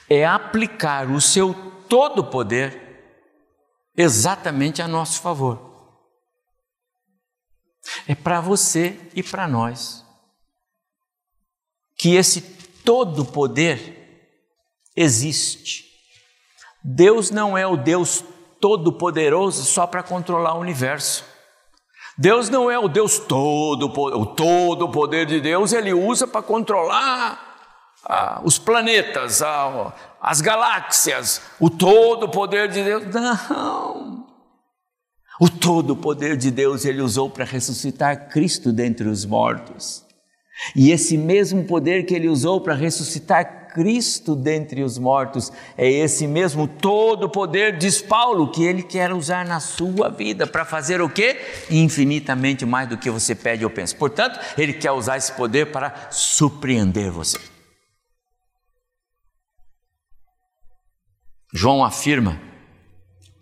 é 0.09 0.25
aplicar 0.25 1.11
o 1.11 1.21
seu 1.21 1.53
todo 1.89 2.25
poder 2.25 2.81
exatamente 3.97 4.81
a 4.81 4.89
nosso 4.89 5.21
favor. 5.21 5.74
É 8.09 8.15
para 8.15 8.41
você 8.41 8.99
e 9.15 9.23
para 9.23 9.47
nós 9.47 10.05
que 11.97 12.17
esse 12.17 12.41
todo 12.85 13.25
poder 13.25 14.39
existe. 14.97 15.85
Deus 16.83 17.31
não 17.31 17.57
é 17.57 17.67
o 17.67 17.77
Deus 17.77 18.23
todo-poderoso 18.61 19.65
só 19.65 19.87
para 19.87 20.03
controlar 20.03 20.55
o 20.55 20.61
universo. 20.61 21.25
Deus 22.17 22.49
não 22.49 22.71
é 22.71 22.79
o 22.79 22.89
Deus 22.89 23.19
todo, 23.19 23.87
o 23.87 24.27
todo 24.27 24.91
poder 24.91 25.27
de 25.27 25.41
Deus 25.41 25.73
ele 25.73 25.93
usa 25.93 26.27
para 26.27 26.43
controlar 26.43 27.55
ah, 28.05 28.41
os 28.45 28.59
planetas, 28.59 29.43
ah, 29.43 29.93
as 30.21 30.41
galáxias, 30.41 31.43
o 31.59 31.69
todo 31.69 32.29
poder 32.29 32.69
de 32.69 32.85
Deus. 32.85 33.05
Não. 33.07 34.24
O 35.45 35.49
todo 35.51 35.95
poder 35.95 36.39
de 36.39 36.51
Deus 36.51 36.87
ele 36.87 37.03
usou 37.03 37.29
para 37.29 37.45
ressuscitar 37.45 38.31
Cristo 38.31 38.73
dentre 38.73 39.07
os 39.07 39.27
mortos. 39.27 40.03
E 40.75 40.91
esse 40.91 41.19
mesmo 41.19 41.65
poder 41.65 42.07
que 42.07 42.15
ele 42.15 42.31
usou 42.31 42.63
para 42.63 42.73
ressuscitar 42.73 43.69
Cristo 43.69 44.35
dentre 44.35 44.83
os 44.83 44.97
mortos, 44.97 45.53
é 45.77 45.87
esse 45.87 46.27
mesmo 46.27 46.67
todo 46.67 47.29
poder, 47.29 47.77
diz 47.77 48.01
Paulo, 48.01 48.51
que 48.51 48.65
ele 48.65 48.83
quer 48.83 49.13
usar 49.13 49.45
na 49.45 49.61
sua 49.61 50.09
vida 50.09 50.47
para 50.47 50.65
fazer 50.65 51.03
o 51.03 51.11
quê? 51.11 51.39
Infinitamente 51.71 52.65
mais 52.65 52.89
do 52.89 52.97
que 52.97 53.11
você 53.11 53.35
pede 53.35 53.67
ou 53.67 53.71
pensa. 53.71 53.95
Portanto, 53.95 54.41
ele 54.57 54.73
quer 54.73 54.93
usar 54.93 55.19
esse 55.19 55.33
poder 55.33 55.71
para 55.71 56.09
surpreender 56.11 57.11
você. 57.11 57.39
João 61.53 61.85
afirma 61.85 62.41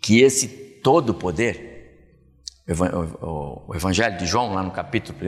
que 0.01 0.19
esse 0.19 0.49
todo 0.83 1.13
poder, 1.13 1.72
o 2.67 3.75
Evangelho 3.75 4.17
de 4.17 4.25
João, 4.25 4.53
lá 4.53 4.63
no 4.63 4.71
capítulo 4.71 5.17
1, 5.19 5.23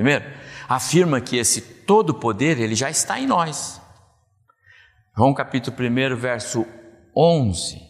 afirma 0.69 1.19
que 1.19 1.37
esse 1.37 1.61
todo 1.61 2.13
poder 2.13 2.59
ele 2.59 2.75
já 2.75 2.89
está 2.89 3.19
em 3.19 3.27
nós. 3.27 3.81
João 5.17 5.33
capítulo 5.33 5.75
1, 5.77 6.15
verso 6.15 6.65
11. 7.15 7.81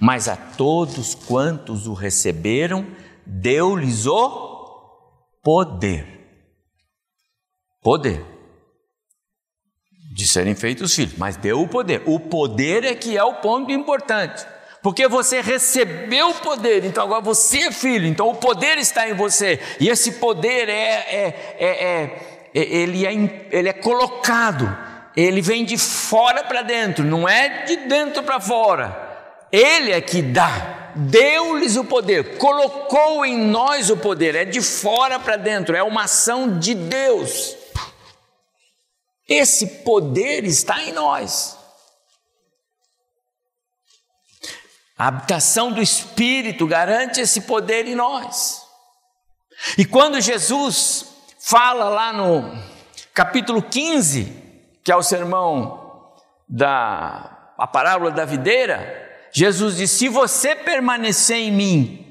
Mas 0.00 0.28
a 0.28 0.36
todos 0.36 1.14
quantos 1.14 1.86
o 1.86 1.94
receberam, 1.94 2.86
deu-lhes 3.26 4.06
o 4.06 5.38
poder. 5.42 6.20
Poder 7.82 8.32
de 10.12 10.28
serem 10.28 10.54
feitos 10.54 10.94
filhos, 10.94 11.16
mas 11.16 11.36
deu 11.36 11.62
o 11.62 11.68
poder. 11.68 12.02
O 12.06 12.20
poder 12.20 12.84
é 12.84 12.94
que 12.94 13.16
é 13.16 13.24
o 13.24 13.34
ponto 13.34 13.72
importante. 13.72 14.46
Porque 14.82 15.06
você 15.06 15.40
recebeu 15.40 16.30
o 16.30 16.34
poder, 16.34 16.84
então 16.84 17.04
agora 17.04 17.20
você 17.20 17.58
é 17.58 17.72
filho, 17.72 18.04
então 18.04 18.28
o 18.28 18.34
poder 18.34 18.78
está 18.78 19.08
em 19.08 19.14
você. 19.14 19.60
E 19.78 19.88
esse 19.88 20.12
poder 20.12 20.68
é, 20.68 20.72
é, 20.72 21.56
é, 21.56 21.68
é 22.52 22.60
ele, 22.60 23.06
é 23.06 23.12
ele 23.52 23.68
é 23.68 23.72
colocado, 23.72 24.76
ele 25.16 25.40
vem 25.40 25.64
de 25.64 25.78
fora 25.78 26.42
para 26.42 26.62
dentro, 26.62 27.04
não 27.04 27.28
é 27.28 27.62
de 27.62 27.76
dentro 27.76 28.24
para 28.24 28.40
fora. 28.40 29.10
Ele 29.52 29.92
é 29.92 30.00
que 30.00 30.20
dá, 30.20 30.90
deu-lhes 30.96 31.76
o 31.76 31.84
poder, 31.84 32.36
colocou 32.38 33.24
em 33.24 33.38
nós 33.38 33.88
o 33.88 33.96
poder, 33.96 34.34
é 34.34 34.44
de 34.44 34.60
fora 34.60 35.20
para 35.20 35.36
dentro, 35.36 35.76
é 35.76 35.82
uma 35.82 36.04
ação 36.04 36.58
de 36.58 36.74
Deus. 36.74 37.56
Esse 39.28 39.66
poder 39.84 40.44
está 40.44 40.82
em 40.82 40.92
nós. 40.92 41.61
A 44.98 45.08
habitação 45.08 45.72
do 45.72 45.82
Espírito 45.82 46.66
garante 46.66 47.20
esse 47.20 47.42
poder 47.42 47.86
em 47.86 47.94
nós. 47.94 48.62
E 49.78 49.84
quando 49.84 50.20
Jesus 50.20 51.06
fala 51.38 51.88
lá 51.88 52.12
no 52.12 52.56
capítulo 53.14 53.62
15, 53.62 54.32
que 54.84 54.92
é 54.92 54.96
o 54.96 55.02
sermão 55.02 56.12
da 56.48 57.32
a 57.56 57.66
parábola 57.66 58.10
da 58.10 58.24
videira, 58.24 59.10
Jesus 59.32 59.76
diz: 59.76 59.90
Se 59.90 60.08
você 60.08 60.54
permanecer 60.54 61.36
em 61.36 61.52
mim 61.52 62.02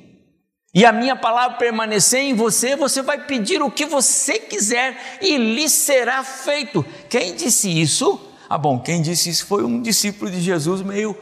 e 0.74 0.86
a 0.86 0.91
minha 0.91 1.15
palavra 1.15 1.58
permanecer 1.58 2.22
em 2.22 2.34
você, 2.34 2.76
você 2.76 3.02
vai 3.02 3.26
pedir 3.26 3.62
o 3.62 3.70
que 3.70 3.86
você 3.86 4.39
quiser 4.39 5.20
e 5.22 5.38
lhe 5.38 5.67
será 5.70 6.24
feito. 6.24 6.86
Quem 7.10 7.36
disse 7.36 7.70
isso? 7.70 8.20
Ah, 8.50 8.58
bom, 8.58 8.80
quem 8.80 9.02
disse 9.02 9.30
isso 9.30 9.46
foi 9.46 9.63
um 9.63 9.82
discípulo 9.82 10.32
de 10.32 10.41
Jesus, 10.41 10.82
meio. 10.82 11.17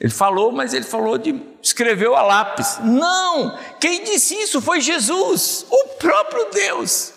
Ele 0.00 0.12
falou, 0.12 0.50
mas 0.50 0.72
ele 0.72 0.86
falou 0.86 1.18
de. 1.18 1.38
escreveu 1.62 2.16
a 2.16 2.22
lápis. 2.22 2.78
Não! 2.78 3.58
Quem 3.78 4.02
disse 4.02 4.34
isso 4.34 4.62
foi 4.62 4.80
Jesus, 4.80 5.66
o 5.70 5.88
próprio 5.98 6.50
Deus. 6.50 7.12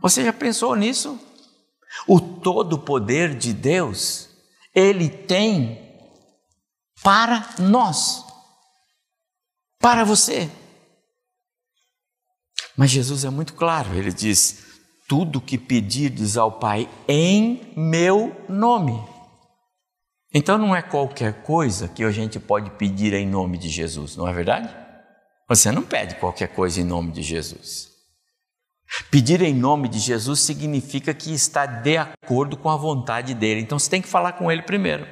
Você 0.00 0.24
já 0.24 0.32
pensou 0.32 0.74
nisso? 0.74 1.20
O 2.08 2.18
todo 2.18 2.78
poder 2.78 3.34
de 3.34 3.52
Deus, 3.52 4.30
ele 4.74 5.08
tem 5.08 5.84
para 7.02 7.46
nós 7.58 8.24
para 9.78 10.02
você. 10.02 10.50
Mas 12.74 12.90
Jesus 12.90 13.24
é 13.24 13.30
muito 13.30 13.52
claro, 13.52 13.94
ele 13.94 14.12
diz: 14.12 14.64
tudo 15.06 15.42
que 15.42 15.58
pedirdes 15.58 16.38
ao 16.38 16.52
Pai 16.52 16.88
em 17.06 17.72
meu 17.76 18.34
nome. 18.48 19.13
Então 20.34 20.58
não 20.58 20.74
é 20.74 20.82
qualquer 20.82 21.44
coisa 21.44 21.86
que 21.86 22.02
a 22.02 22.10
gente 22.10 22.40
pode 22.40 22.70
pedir 22.70 23.12
em 23.14 23.24
nome 23.24 23.56
de 23.56 23.68
Jesus, 23.68 24.16
não 24.16 24.26
é 24.26 24.32
verdade? 24.32 24.68
Você 25.48 25.70
não 25.70 25.82
pede 25.82 26.16
qualquer 26.16 26.48
coisa 26.48 26.80
em 26.80 26.84
nome 26.84 27.12
de 27.12 27.22
Jesus. 27.22 27.88
Pedir 29.10 29.42
em 29.42 29.54
nome 29.54 29.88
de 29.88 30.00
Jesus 30.00 30.40
significa 30.40 31.14
que 31.14 31.32
está 31.32 31.66
de 31.66 31.96
acordo 31.96 32.56
com 32.56 32.68
a 32.68 32.76
vontade 32.76 33.32
dele. 33.32 33.60
Então 33.60 33.78
você 33.78 33.88
tem 33.88 34.02
que 34.02 34.08
falar 34.08 34.32
com 34.32 34.50
ele 34.50 34.62
primeiro. 34.62 35.06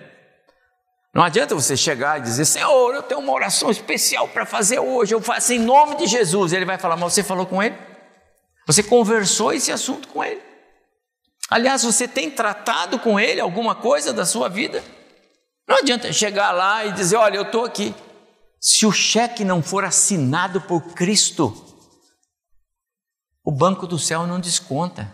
Não 1.14 1.22
adianta 1.22 1.54
você 1.54 1.76
chegar 1.76 2.18
e 2.18 2.22
dizer, 2.22 2.44
Senhor, 2.44 2.94
eu 2.94 3.02
tenho 3.02 3.20
uma 3.20 3.32
oração 3.32 3.70
especial 3.70 4.26
para 4.26 4.44
fazer 4.44 4.80
hoje, 4.80 5.14
eu 5.14 5.20
faço 5.20 5.52
em 5.52 5.58
nome 5.58 5.96
de 5.96 6.06
Jesus. 6.06 6.52
Ele 6.52 6.64
vai 6.64 6.78
falar, 6.78 6.96
mas 6.96 7.12
você 7.12 7.22
falou 7.22 7.46
com 7.46 7.62
ele? 7.62 7.76
Você 8.66 8.82
conversou 8.82 9.52
esse 9.52 9.70
assunto 9.70 10.08
com 10.08 10.24
ele? 10.24 10.40
Aliás, 11.48 11.84
você 11.84 12.08
tem 12.08 12.30
tratado 12.30 12.98
com 12.98 13.20
ele 13.20 13.40
alguma 13.40 13.74
coisa 13.74 14.12
da 14.12 14.24
sua 14.24 14.48
vida? 14.48 14.82
Não 15.68 15.76
adianta 15.76 16.12
chegar 16.12 16.52
lá 16.52 16.84
e 16.84 16.92
dizer, 16.92 17.16
olha, 17.16 17.36
eu 17.36 17.42
estou 17.42 17.64
aqui. 17.64 17.94
Se 18.60 18.86
o 18.86 18.92
cheque 18.92 19.44
não 19.44 19.62
for 19.62 19.84
assinado 19.84 20.60
por 20.60 20.94
Cristo, 20.94 21.52
o 23.44 23.50
banco 23.50 23.86
do 23.86 23.98
céu 23.98 24.26
não 24.26 24.38
desconta. 24.40 25.12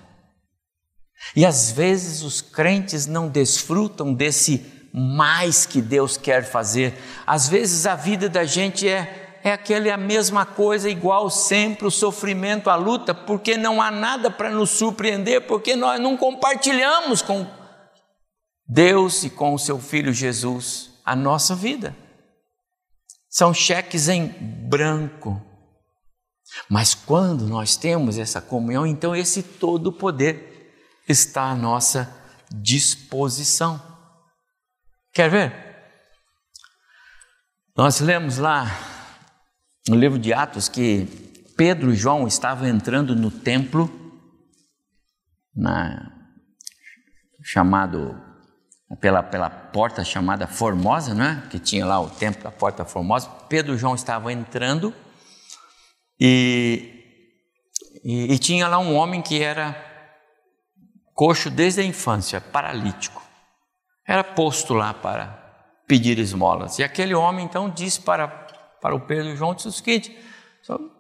E 1.35 1.45
às 1.45 1.71
vezes 1.71 2.23
os 2.23 2.41
crentes 2.41 3.07
não 3.07 3.29
desfrutam 3.29 4.13
desse 4.13 4.89
mais 4.93 5.67
que 5.67 5.81
Deus 5.81 6.17
quer 6.17 6.45
fazer. 6.45 6.95
Às 7.27 7.49
vezes 7.49 7.87
a 7.87 7.95
vida 7.95 8.29
da 8.29 8.45
gente 8.45 8.89
é 8.89 9.29
é 9.43 9.53
aquela 9.53 9.97
mesma 9.97 10.45
coisa, 10.45 10.91
igual 10.91 11.31
sempre, 11.31 11.87
o 11.87 11.91
sofrimento, 11.91 12.69
a 12.69 12.75
luta, 12.75 13.15
porque 13.15 13.57
não 13.57 13.81
há 13.81 13.91
nada 13.91 14.31
para 14.31 14.51
nos 14.51 14.71
surpreender, 14.71 15.43
porque 15.43 15.77
nós 15.77 16.01
não 16.01 16.17
compartilhamos 16.17 17.23
com 17.23 17.47
Deus 18.69 19.25
e 19.25 19.31
com 19.31 19.55
o 19.55 19.59
seu 19.59 19.81
Filho 19.81 20.13
Jesus 20.13 20.91
a 21.05 21.17
nossa 21.17 21.55
vida. 21.55 21.97
São 23.31 23.55
cheques 23.55 24.09
em 24.09 24.29
branco. 24.69 25.43
Mas 26.69 26.95
quando 26.95 27.47
nós 27.47 27.77
temos 27.77 28.19
essa 28.19 28.43
comunhão, 28.43 28.87
então 28.87 29.17
esse 29.17 29.43
todo 29.43 29.93
poder 29.93 30.75
está 31.09 31.45
à 31.45 31.55
nossa 31.55 32.15
disposição. 32.51 33.83
Quer 35.13 35.31
ver? 35.31 35.69
Nós 37.77 38.01
lemos 38.01 38.39
lá 38.39 38.67
no 39.89 39.95
livro 39.95 40.19
de 40.19 40.33
Atos 40.33 40.69
que 40.69 41.07
Pedro 41.57 41.93
e 41.93 41.97
João 41.97 42.27
estavam 42.27 42.67
entrando 42.67 43.17
no 43.17 43.31
templo, 43.31 43.91
na, 45.55 46.13
chamado 47.43 48.28
pela, 48.97 49.23
pela 49.23 49.51
porta 49.51 50.05
chamada 50.05 50.47
Formosa, 50.47 51.15
né? 51.15 51.43
que 51.51 51.59
tinha 51.59 51.85
lá 51.85 52.01
o 52.01 52.09
templo 52.09 52.43
da 52.43 52.51
porta 52.51 52.85
Formosa. 52.85 53.29
Pedro 53.49 53.75
e 53.75 53.79
João 53.79 53.95
estavam 53.95 54.31
entrando 54.31 54.95
e, 56.19 57.05
e, 58.03 58.33
e 58.33 58.39
tinha 58.39 58.67
lá 58.67 58.79
um 58.79 58.95
homem 58.95 59.21
que 59.21 59.43
era 59.43 59.77
coxo 61.15 61.51
desde 61.51 61.81
a 61.81 61.85
infância, 61.85 62.41
paralítico. 62.41 63.23
Era 64.07 64.25
posto 64.25 64.73
lá 64.73 64.95
para 64.95 65.27
pedir 65.87 66.19
esmolas. 66.19 66.79
E 66.79 66.85
aquele 66.85 67.15
homem 67.15 67.45
então 67.45 67.69
disse 67.69 68.01
para, 68.01 68.27
para 68.81 68.95
o 68.95 69.01
Pedro 69.01 69.33
e 69.33 69.37
João 69.37 69.55
disse 69.55 69.69
o 69.69 69.73
seguinte: 69.73 70.17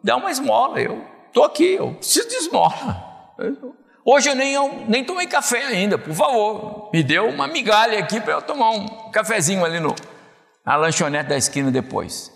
dá 0.05 0.17
uma 0.17 0.31
esmola, 0.31 0.81
eu 0.81 1.07
estou 1.29 1.45
aqui, 1.45 1.75
eu 1.75 1.95
preciso 1.95 2.29
de 2.29 2.35
esmola. 2.35 3.35
Hoje 4.05 4.29
eu 4.29 4.35
nem, 4.35 4.53
eu 4.53 4.87
nem 4.89 5.05
tomei 5.05 5.27
café 5.27 5.67
ainda, 5.67 5.99
por 5.99 6.15
favor, 6.15 6.91
me 6.93 7.03
deu 7.03 7.29
uma 7.29 7.47
migalha 7.47 7.99
aqui 7.99 8.21
para 8.21 8.35
eu 8.35 8.43
tomar 8.43 8.71
um 8.71 9.11
cafezinho 9.11 9.65
ali 9.65 9.81
no, 9.81 9.95
na 10.65 10.77
lanchonete 10.77 11.29
da 11.29 11.37
esquina 11.37 11.71
depois. 11.71 12.33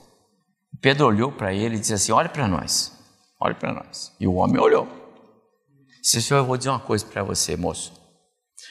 Pedro 0.81 1.07
olhou 1.07 1.31
para 1.31 1.55
ele 1.55 1.77
e 1.77 1.79
disse 1.79 1.94
assim: 1.94 2.12
Olha 2.12 2.29
para 2.29 2.48
nós, 2.48 2.92
olha 3.40 3.55
para 3.55 3.72
nós. 3.72 4.12
E 4.18 4.27
o 4.27 4.35
homem 4.35 4.61
olhou. 4.61 4.88
Disse: 6.03 6.20
Senhor, 6.20 6.40
eu 6.40 6.44
vou 6.44 6.57
dizer 6.57 6.70
uma 6.70 6.81
coisa 6.81 7.07
para 7.07 7.22
você, 7.22 7.57
moço. 7.57 7.92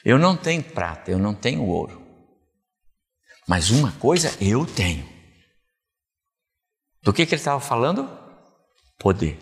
Eu 0.03 0.19
não 0.19 0.35
tenho 0.35 0.63
prata, 0.63 1.09
eu 1.09 1.17
não 1.17 1.33
tenho 1.33 1.65
ouro. 1.65 2.01
Mas 3.47 3.69
uma 3.69 3.91
coisa 3.93 4.35
eu 4.41 4.65
tenho. 4.65 5.07
Do 7.01 7.11
que, 7.11 7.25
que 7.25 7.33
ele 7.33 7.41
estava 7.41 7.59
falando? 7.59 8.09
Poder. 8.99 9.39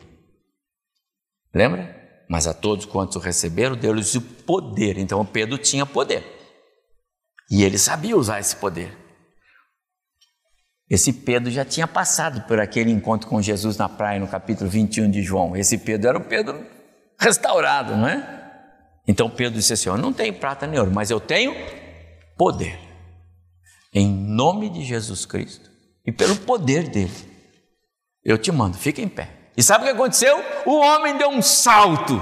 Lembra? 1.53 1.98
Mas 2.29 2.45
a 2.45 2.53
todos 2.53 2.85
quantos 2.85 3.23
receberam, 3.23 3.75
deu-lhes 3.75 4.13
o 4.13 4.21
poder. 4.21 4.99
Então 4.99 5.25
Pedro 5.25 5.57
tinha 5.57 5.85
poder. 5.85 6.23
E 7.49 7.63
ele 7.63 7.79
sabia 7.79 8.15
usar 8.15 8.39
esse 8.39 8.55
poder. 8.55 8.95
Esse 10.87 11.11
Pedro 11.11 11.51
já 11.51 11.65
tinha 11.65 11.87
passado 11.87 12.47
por 12.47 12.59
aquele 12.59 12.91
encontro 12.91 13.27
com 13.27 13.41
Jesus 13.41 13.77
na 13.77 13.89
praia, 13.89 14.19
no 14.19 14.27
capítulo 14.27 14.69
21 14.69 15.09
de 15.09 15.23
João. 15.23 15.55
Esse 15.55 15.77
Pedro 15.77 16.09
era 16.09 16.17
o 16.17 16.23
Pedro 16.23 16.63
restaurado, 17.19 17.95
não 17.95 18.07
é? 18.07 18.37
Então 19.07 19.29
Pedro 19.29 19.57
disse 19.57 19.73
assim: 19.73 19.89
Eu 19.89 19.97
não 19.97 20.13
tenho 20.13 20.33
prata 20.33 20.67
nem 20.67 20.79
ouro, 20.79 20.91
mas 20.91 21.09
eu 21.09 21.19
tenho 21.19 21.53
poder. 22.37 22.79
Em 23.91 24.07
nome 24.07 24.69
de 24.69 24.83
Jesus 24.83 25.25
Cristo 25.25 25.69
e 26.05 26.11
pelo 26.11 26.35
poder 26.35 26.89
dele, 26.89 27.11
eu 28.23 28.37
te 28.37 28.51
mando, 28.51 28.77
fica 28.77 29.01
em 29.01 29.07
pé. 29.07 29.38
E 29.55 29.63
sabe 29.63 29.83
o 29.83 29.87
que 29.87 29.93
aconteceu? 29.93 30.37
O 30.65 30.79
homem 30.79 31.17
deu 31.17 31.29
um 31.29 31.41
salto 31.41 32.15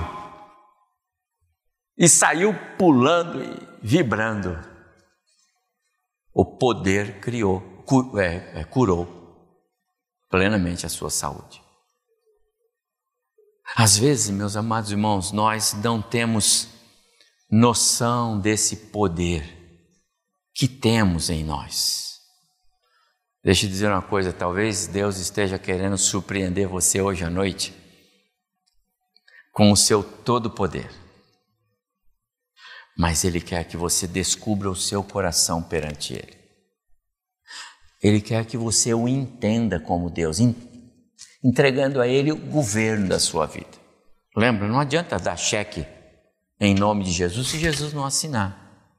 e 1.98 2.08
saiu 2.08 2.54
pulando 2.78 3.44
e 3.44 3.68
vibrando. 3.82 4.58
O 6.34 6.46
poder 6.58 7.20
criou 7.20 7.84
é, 8.20 8.60
é, 8.60 8.64
curou 8.66 9.08
plenamente 10.30 10.86
a 10.86 10.90
sua 10.90 11.10
saúde. 11.10 11.64
Às 13.76 13.98
vezes, 13.98 14.30
meus 14.30 14.56
amados 14.56 14.92
irmãos, 14.92 15.32
nós 15.32 15.74
não 15.74 16.02
temos 16.02 16.70
noção 17.50 18.40
desse 18.40 18.76
poder 18.92 19.56
que 20.54 20.68
temos 20.68 21.30
em 21.30 21.44
nós. 21.44 22.07
Deixa 23.48 23.66
eu 23.66 23.70
dizer 23.70 23.88
uma 23.88 24.02
coisa: 24.02 24.34
talvez 24.34 24.88
Deus 24.88 25.18
esteja 25.20 25.58
querendo 25.58 25.98
surpreender 25.98 26.68
você 26.68 27.00
hoje 27.00 27.24
à 27.24 27.30
noite 27.30 27.74
com 29.54 29.72
o 29.72 29.78
seu 29.78 30.04
todo 30.04 30.52
poder. 30.52 30.92
Mas 32.98 33.24
Ele 33.24 33.40
quer 33.40 33.64
que 33.64 33.78
você 33.78 34.06
descubra 34.06 34.70
o 34.70 34.76
seu 34.76 35.02
coração 35.02 35.64
perante 35.64 36.14
Ele. 36.14 36.38
Ele 38.04 38.20
quer 38.20 38.46
que 38.46 38.58
você 38.58 38.94
o 38.94 39.08
entenda 39.08 39.80
como 39.80 40.10
Deus, 40.10 40.40
entregando 41.42 42.02
a 42.02 42.08
Ele 42.08 42.34
o 42.34 42.36
governo 42.36 43.08
da 43.08 43.18
sua 43.18 43.46
vida. 43.46 43.78
Lembra, 44.36 44.68
não 44.68 44.82
adianta 44.82 45.18
dar 45.18 45.38
cheque 45.38 45.88
em 46.60 46.76
nome 46.76 47.06
de 47.06 47.14
Jesus 47.14 47.48
se 47.48 47.58
Jesus 47.58 47.94
não 47.94 48.04
assinar. 48.04 48.92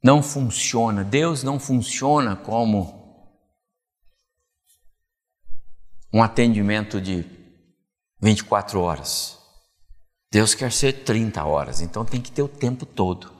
Não 0.00 0.22
funciona, 0.22 1.02
Deus 1.02 1.42
não 1.42 1.58
funciona 1.58 2.36
como 2.36 3.04
um 6.16 6.22
atendimento 6.22 6.98
de 6.98 7.26
24 8.22 8.80
horas. 8.80 9.38
Deus 10.32 10.54
quer 10.54 10.72
ser 10.72 11.04
30 11.04 11.44
horas, 11.44 11.82
então 11.82 12.06
tem 12.06 12.22
que 12.22 12.32
ter 12.32 12.40
o 12.40 12.48
tempo 12.48 12.86
todo. 12.86 13.30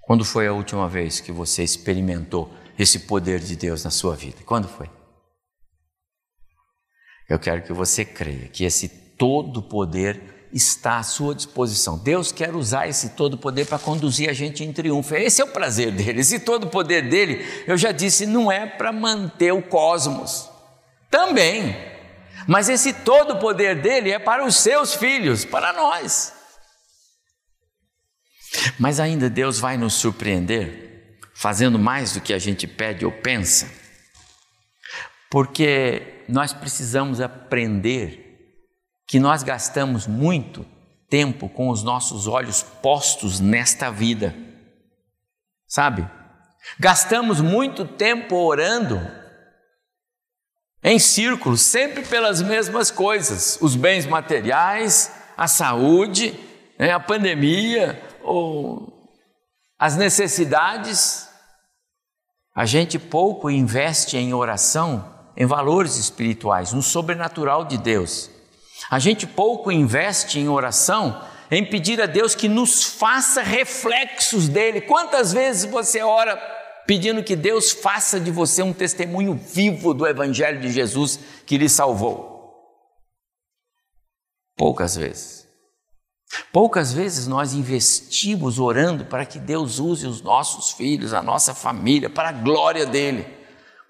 Quando 0.00 0.24
foi 0.24 0.46
a 0.46 0.52
última 0.54 0.88
vez 0.88 1.20
que 1.20 1.30
você 1.30 1.62
experimentou 1.62 2.50
esse 2.78 3.00
poder 3.00 3.38
de 3.40 3.54
Deus 3.54 3.84
na 3.84 3.90
sua 3.90 4.16
vida? 4.16 4.42
Quando 4.46 4.66
foi? 4.66 4.90
Eu 7.28 7.38
quero 7.38 7.62
que 7.62 7.72
você 7.74 8.02
creia 8.02 8.48
que 8.48 8.64
esse 8.64 8.88
todo 8.88 9.62
poder 9.62 10.31
está 10.52 10.98
à 10.98 11.02
sua 11.02 11.34
disposição. 11.34 11.96
Deus 11.96 12.30
quer 12.30 12.54
usar 12.54 12.86
esse 12.86 13.10
todo 13.10 13.38
poder 13.38 13.66
para 13.66 13.78
conduzir 13.78 14.28
a 14.28 14.32
gente 14.32 14.62
em 14.62 14.72
triunfo. 14.72 15.14
Esse 15.14 15.40
é 15.40 15.44
o 15.44 15.48
prazer 15.48 15.90
dele. 15.90 16.20
Esse 16.20 16.40
todo 16.40 16.66
poder 16.66 17.08
dele, 17.08 17.44
eu 17.66 17.76
já 17.76 17.90
disse, 17.90 18.26
não 18.26 18.52
é 18.52 18.66
para 18.66 18.92
manter 18.92 19.52
o 19.52 19.62
cosmos. 19.62 20.48
Também. 21.10 21.74
Mas 22.46 22.68
esse 22.68 22.92
todo 22.92 23.38
poder 23.38 23.80
dele 23.80 24.10
é 24.10 24.18
para 24.18 24.44
os 24.44 24.56
seus 24.56 24.94
filhos, 24.94 25.44
para 25.44 25.72
nós. 25.72 26.32
Mas 28.78 29.00
ainda 29.00 29.30
Deus 29.30 29.58
vai 29.58 29.76
nos 29.76 29.94
surpreender, 29.94 31.18
fazendo 31.34 31.78
mais 31.78 32.12
do 32.12 32.20
que 32.20 32.34
a 32.34 32.38
gente 32.38 32.66
pede 32.66 33.04
ou 33.04 33.12
pensa, 33.12 33.70
porque 35.30 36.22
nós 36.28 36.52
precisamos 36.52 37.20
aprender 37.20 38.21
que 39.12 39.20
nós 39.20 39.42
gastamos 39.42 40.06
muito 40.06 40.64
tempo 41.06 41.46
com 41.46 41.68
os 41.68 41.82
nossos 41.82 42.26
olhos 42.26 42.62
postos 42.62 43.40
nesta 43.40 43.90
vida, 43.90 44.34
sabe? 45.68 46.08
Gastamos 46.80 47.38
muito 47.38 47.84
tempo 47.84 48.36
orando 48.36 48.98
em 50.82 50.98
círculos, 50.98 51.60
sempre 51.60 52.06
pelas 52.06 52.40
mesmas 52.40 52.90
coisas: 52.90 53.58
os 53.60 53.76
bens 53.76 54.06
materiais, 54.06 55.12
a 55.36 55.46
saúde, 55.46 56.34
né, 56.78 56.90
a 56.90 56.98
pandemia, 56.98 58.02
ou 58.22 59.12
as 59.78 59.94
necessidades, 59.94 61.28
a 62.54 62.64
gente 62.64 62.98
pouco 62.98 63.50
investe 63.50 64.16
em 64.16 64.32
oração, 64.32 65.04
em 65.36 65.44
valores 65.44 65.96
espirituais, 65.96 66.72
no 66.72 66.80
sobrenatural 66.80 67.66
de 67.66 67.76
Deus. 67.76 68.31
A 68.92 68.98
gente 68.98 69.26
pouco 69.26 69.72
investe 69.72 70.38
em 70.38 70.50
oração 70.50 71.24
em 71.50 71.64
pedir 71.64 71.98
a 71.98 72.04
Deus 72.04 72.34
que 72.34 72.46
nos 72.46 72.84
faça 72.84 73.40
reflexos 73.40 74.50
dele. 74.50 74.82
Quantas 74.82 75.32
vezes 75.32 75.64
você 75.64 76.02
ora 76.02 76.36
pedindo 76.86 77.24
que 77.24 77.34
Deus 77.34 77.70
faça 77.70 78.20
de 78.20 78.30
você 78.30 78.62
um 78.62 78.74
testemunho 78.74 79.32
vivo 79.32 79.94
do 79.94 80.06
Evangelho 80.06 80.60
de 80.60 80.70
Jesus 80.70 81.18
que 81.46 81.56
lhe 81.56 81.70
salvou? 81.70 82.52
Poucas 84.58 84.94
vezes. 84.94 85.48
Poucas 86.52 86.92
vezes 86.92 87.26
nós 87.26 87.54
investimos 87.54 88.58
orando 88.58 89.06
para 89.06 89.24
que 89.24 89.38
Deus 89.38 89.78
use 89.78 90.06
os 90.06 90.20
nossos 90.20 90.72
filhos, 90.72 91.14
a 91.14 91.22
nossa 91.22 91.54
família, 91.54 92.10
para 92.10 92.28
a 92.28 92.32
glória 92.32 92.84
dele. 92.84 93.41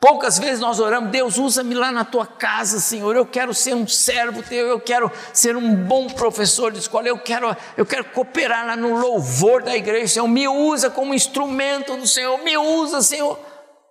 Poucas 0.02 0.36
vezes 0.36 0.58
nós 0.58 0.80
oramos, 0.80 1.12
Deus, 1.12 1.38
usa-me 1.38 1.76
lá 1.76 1.92
na 1.92 2.04
tua 2.04 2.26
casa, 2.26 2.80
Senhor. 2.80 3.14
Eu 3.14 3.24
quero 3.24 3.54
ser 3.54 3.72
um 3.76 3.86
servo 3.86 4.42
teu, 4.42 4.66
eu 4.66 4.80
quero 4.80 5.08
ser 5.32 5.56
um 5.56 5.76
bom 5.76 6.08
professor 6.08 6.72
de 6.72 6.80
escola, 6.80 7.06
eu 7.06 7.20
quero, 7.20 7.56
eu 7.76 7.86
quero 7.86 8.06
cooperar 8.06 8.66
lá 8.66 8.74
no 8.74 8.98
louvor 8.98 9.62
da 9.62 9.76
igreja, 9.76 10.14
Senhor. 10.14 10.26
Me 10.26 10.48
usa 10.48 10.90
como 10.90 11.14
instrumento 11.14 11.96
do 11.96 12.04
Senhor, 12.04 12.36
me 12.38 12.58
usa, 12.58 13.00
Senhor. 13.00 13.38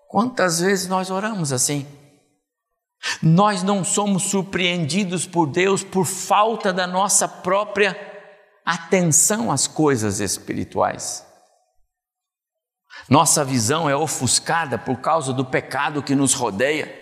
Quantas 0.09 0.59
vezes 0.59 0.89
nós 0.89 1.09
oramos 1.09 1.53
assim? 1.53 1.88
Nós 3.24 3.64
não 3.64 3.82
somos 3.82 4.24
surpreendidos 4.24 5.26
por 5.26 5.47
Deus 5.47 5.82
por 5.82 6.05
falta 6.05 6.74
da 6.74 6.86
nossa 6.86 7.26
própria 7.26 7.97
atenção 8.66 9.49
às 9.49 9.66
coisas 9.66 10.20
espirituais. 10.20 11.26
Nossa 13.10 13.43
visão 13.43 13.89
é 13.89 13.95
ofuscada 13.95 14.78
por 14.78 14.97
causa 14.97 15.34
do 15.34 15.45
pecado 15.45 16.04
que 16.04 16.16
nos 16.16 16.34
rodeia. 16.34 16.99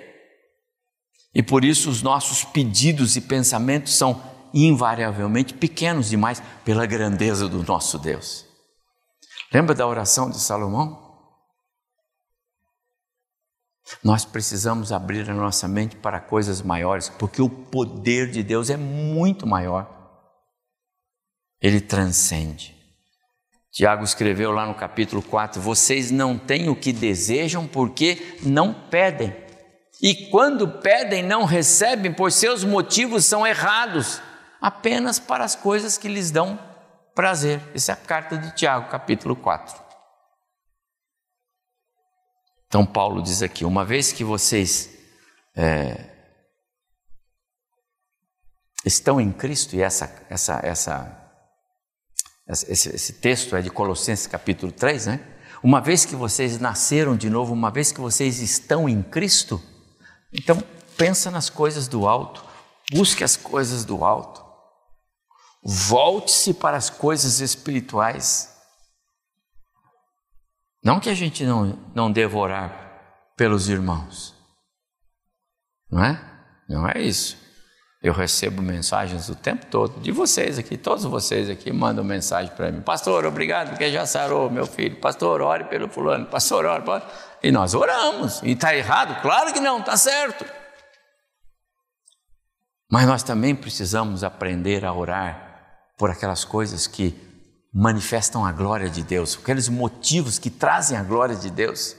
E 1.34 1.44
por 1.44 1.64
isso 1.64 1.90
os 1.90 2.02
nossos 2.02 2.44
pedidos 2.44 3.16
e 3.16 3.22
pensamentos 3.22 3.96
são 3.96 4.22
invariavelmente 4.54 5.54
pequenos 5.54 6.10
demais 6.10 6.42
pela 6.66 6.86
grandeza 6.86 7.48
do 7.48 7.64
nosso 7.64 8.00
Deus. 8.00 8.46
Lembra 9.54 9.76
da 9.76 9.86
oração 9.86 10.30
de 10.30 10.40
Salomão? 10.40 11.08
Nós 14.04 14.24
precisamos 14.24 14.92
abrir 14.92 15.30
a 15.30 15.34
nossa 15.34 15.68
mente 15.68 15.96
para 15.96 16.20
coisas 16.20 16.62
maiores, 16.62 17.10
porque 17.10 17.42
o 17.42 17.50
poder 17.50 18.30
de 18.30 18.44
Deus 18.44 18.70
é 18.70 18.78
muito 18.78 19.48
maior. 19.48 19.88
Ele 21.60 21.82
transcende. 21.82 22.79
Tiago 23.72 24.04
escreveu 24.04 24.52
lá 24.52 24.66
no 24.66 24.74
capítulo 24.74 25.22
4: 25.22 25.62
Vocês 25.62 26.12
não 26.12 26.38
têm 26.38 26.70
o 26.70 26.76
que 26.76 26.92
desejam 26.92 27.68
porque 27.68 28.38
não 28.42 28.74
pedem. 28.74 29.36
E 30.02 30.30
quando 30.30 30.80
pedem, 30.80 31.22
não 31.22 31.44
recebem, 31.44 32.14
pois 32.14 32.34
seus 32.34 32.64
motivos 32.64 33.26
são 33.26 33.46
errados, 33.46 34.22
apenas 34.62 35.20
para 35.20 35.44
as 35.44 35.56
coisas 35.56 35.98
que 35.98 36.08
lhes 36.08 36.32
dão 36.32 36.58
prazer. 37.14 37.62
Essa 37.76 37.92
é 37.92 37.94
a 37.94 37.98
carta 37.98 38.38
de 38.38 38.56
Tiago, 38.56 38.90
capítulo 38.90 39.36
4. 39.36 39.90
Então, 42.68 42.86
Paulo 42.86 43.22
diz 43.22 43.44
aqui: 43.44 43.66
uma 43.66 43.84
vez 43.84 44.12
que 44.12 44.24
vocês 44.24 44.90
é, 45.56 46.10
estão 48.86 49.20
em 49.20 49.32
Cristo, 49.32 49.76
e 49.76 49.82
essa, 49.82 50.26
essa, 50.30 50.60
essa 50.64 51.29
esse, 52.50 52.90
esse 52.96 53.14
texto 53.14 53.56
é 53.56 53.62
de 53.62 53.70
Colossenses 53.70 54.26
capítulo 54.26 54.72
3, 54.72 55.06
né? 55.06 55.20
Uma 55.62 55.80
vez 55.80 56.04
que 56.04 56.16
vocês 56.16 56.58
nasceram 56.58 57.16
de 57.16 57.30
novo, 57.30 57.54
uma 57.54 57.70
vez 57.70 57.92
que 57.92 58.00
vocês 58.00 58.40
estão 58.40 58.90
em 58.90 59.04
Cristo, 59.04 59.62
então 60.34 60.62
pensa 60.98 61.30
nas 61.30 61.50
coisas 61.50 61.88
do 61.88 62.08
alto, 62.08 62.44
busque 62.92 63.24
as 63.24 63.38
coisas 63.38 63.86
do 63.86 64.04
alto, 64.04 64.44
volte-se 65.64 66.54
para 66.54 66.78
as 66.78 66.90
coisas 66.90 67.40
espirituais. 67.40 68.56
Não 70.84 71.00
que 71.00 71.10
a 71.10 71.14
gente 71.14 71.46
não, 71.46 71.78
não 71.94 72.12
devorar 72.12 73.34
pelos 73.36 73.70
irmãos, 73.70 74.34
não 75.92 76.04
é? 76.04 76.30
Não 76.68 76.88
é 76.88 77.02
isso. 77.02 77.38
Eu 78.02 78.14
recebo 78.14 78.62
mensagens 78.62 79.28
o 79.28 79.36
tempo 79.36 79.66
todo, 79.66 80.00
de 80.00 80.10
vocês 80.10 80.58
aqui, 80.58 80.78
todos 80.78 81.04
vocês 81.04 81.50
aqui 81.50 81.70
mandam 81.70 82.02
mensagem 82.02 82.50
para 82.56 82.72
mim. 82.72 82.80
Pastor, 82.80 83.26
obrigado, 83.26 83.72
porque 83.72 83.92
já 83.92 84.06
sarou 84.06 84.50
meu 84.50 84.66
filho. 84.66 84.96
Pastor, 85.02 85.42
ore 85.42 85.66
pelo 85.66 85.90
fulano. 85.90 86.26
Pastor, 86.28 86.66
ore. 86.66 86.84
Pode... 86.84 87.04
E 87.44 87.52
nós 87.52 87.74
oramos. 87.74 88.42
E 88.42 88.52
está 88.52 88.74
errado? 88.74 89.22
Claro 89.22 89.52
que 89.52 89.60
não, 89.60 89.80
está 89.80 89.98
certo. 89.98 90.46
Mas 92.90 93.06
nós 93.06 93.22
também 93.22 93.54
precisamos 93.54 94.24
aprender 94.24 94.86
a 94.86 94.94
orar 94.94 95.50
por 95.98 96.10
aquelas 96.10 96.46
coisas 96.46 96.88
que 96.88 97.14
manifestam 97.74 98.46
a 98.46 98.52
glória 98.54 98.90
de 98.90 99.04
Deus, 99.04 99.38
aqueles 99.40 99.68
motivos 99.68 100.40
que 100.40 100.50
trazem 100.50 100.98
a 100.98 101.04
glória 101.04 101.36
de 101.36 101.50
Deus. 101.50 101.98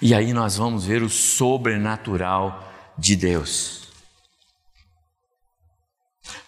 E 0.00 0.14
aí 0.14 0.32
nós 0.32 0.56
vamos 0.56 0.86
ver 0.86 1.02
o 1.02 1.10
sobrenatural 1.10 2.66
de 2.98 3.14
Deus. 3.14 3.83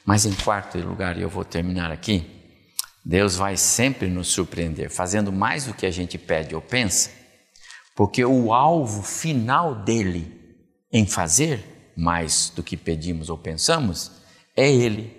Mas 0.05 0.24
em 0.24 0.32
quarto 0.34 0.78
lugar, 0.78 1.16
e 1.16 1.22
eu 1.22 1.28
vou 1.28 1.45
terminar 1.45 1.91
aqui, 1.91 2.30
Deus 3.05 3.37
vai 3.37 3.57
sempre 3.57 4.09
nos 4.09 4.28
surpreender, 4.28 4.91
fazendo 4.91 5.32
mais 5.32 5.64
do 5.64 5.74
que 5.74 5.87
a 5.87 5.91
gente 5.91 6.18
pede 6.18 6.55
ou 6.55 6.61
pensa, 6.61 7.11
porque 7.95 8.24
o 8.24 8.53
alvo 8.53 9.03
final 9.03 9.74
dele 9.74 10.37
em 10.93 11.07
fazer 11.07 11.93
mais 11.97 12.51
do 12.51 12.62
que 12.62 12.76
pedimos 12.76 13.30
ou 13.30 13.39
pensamos 13.39 14.12
é 14.57 14.70
Ele. 14.70 15.16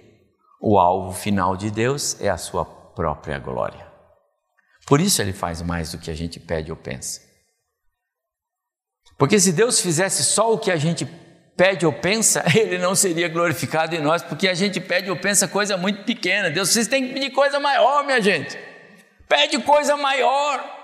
O 0.62 0.78
alvo 0.78 1.12
final 1.18 1.56
de 1.56 1.72
Deus 1.72 2.20
é 2.20 2.30
a 2.30 2.38
sua 2.38 2.66
própria 2.66 3.40
glória. 3.40 3.88
Por 4.86 5.02
isso 5.02 5.22
ele 5.22 5.34
faz 5.34 5.62
mais 5.62 5.92
do 5.92 5.98
que 5.98 6.10
a 6.10 6.16
gente 6.16 6.40
pede 6.40 6.72
ou 6.72 6.78
pensa. 6.78 7.22
Porque 9.18 9.40
se 9.40 9.52
Deus 9.52 9.82
fizesse 9.82 10.24
só 10.24 10.54
o 10.54 10.58
que 10.58 10.72
a 10.72 10.78
gente 10.78 11.06
pede 11.58 11.86
ou 11.86 11.92
pensa, 11.92 12.46
ele 12.56 12.78
não 12.78 12.96
seria 12.96 13.28
glorificado 13.28 13.96
em 13.96 14.00
nós, 14.00 14.22
porque 14.22 14.48
a 14.48 14.54
gente 14.54 14.80
pede 14.80 15.10
ou 15.10 15.18
pensa 15.18 15.48
coisa 15.48 15.76
muito 15.76 16.04
pequena. 16.04 16.52
Deus, 16.52 16.70
vocês 16.70 16.88
têm 16.88 17.08
que 17.08 17.14
pedir 17.16 17.32
coisa 17.32 17.60
maior, 17.60 18.06
minha 18.06 18.22
gente. 18.22 18.58
Pede 19.28 19.58
coisa 19.60 19.98
maior. 19.98 20.76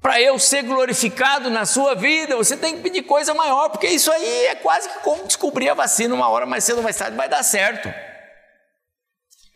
Para 0.00 0.20
eu 0.20 0.38
ser 0.38 0.62
glorificado 0.62 1.50
na 1.50 1.66
sua 1.66 1.94
vida, 1.94 2.36
você 2.36 2.56
tem 2.56 2.76
que 2.76 2.82
pedir 2.82 3.02
coisa 3.02 3.34
maior, 3.34 3.70
porque 3.70 3.88
isso 3.88 4.12
aí 4.12 4.46
é 4.46 4.54
quase 4.54 4.88
que 4.88 5.00
como 5.00 5.26
descobrir 5.26 5.68
a 5.68 5.74
vacina 5.74 6.14
uma 6.14 6.28
hora 6.28 6.46
mais 6.46 6.62
cedo 6.62 6.76
ou 6.76 6.84
mais 6.84 6.96
tarde 6.96 7.16
vai 7.16 7.28
dar 7.28 7.42
certo. 7.42 7.92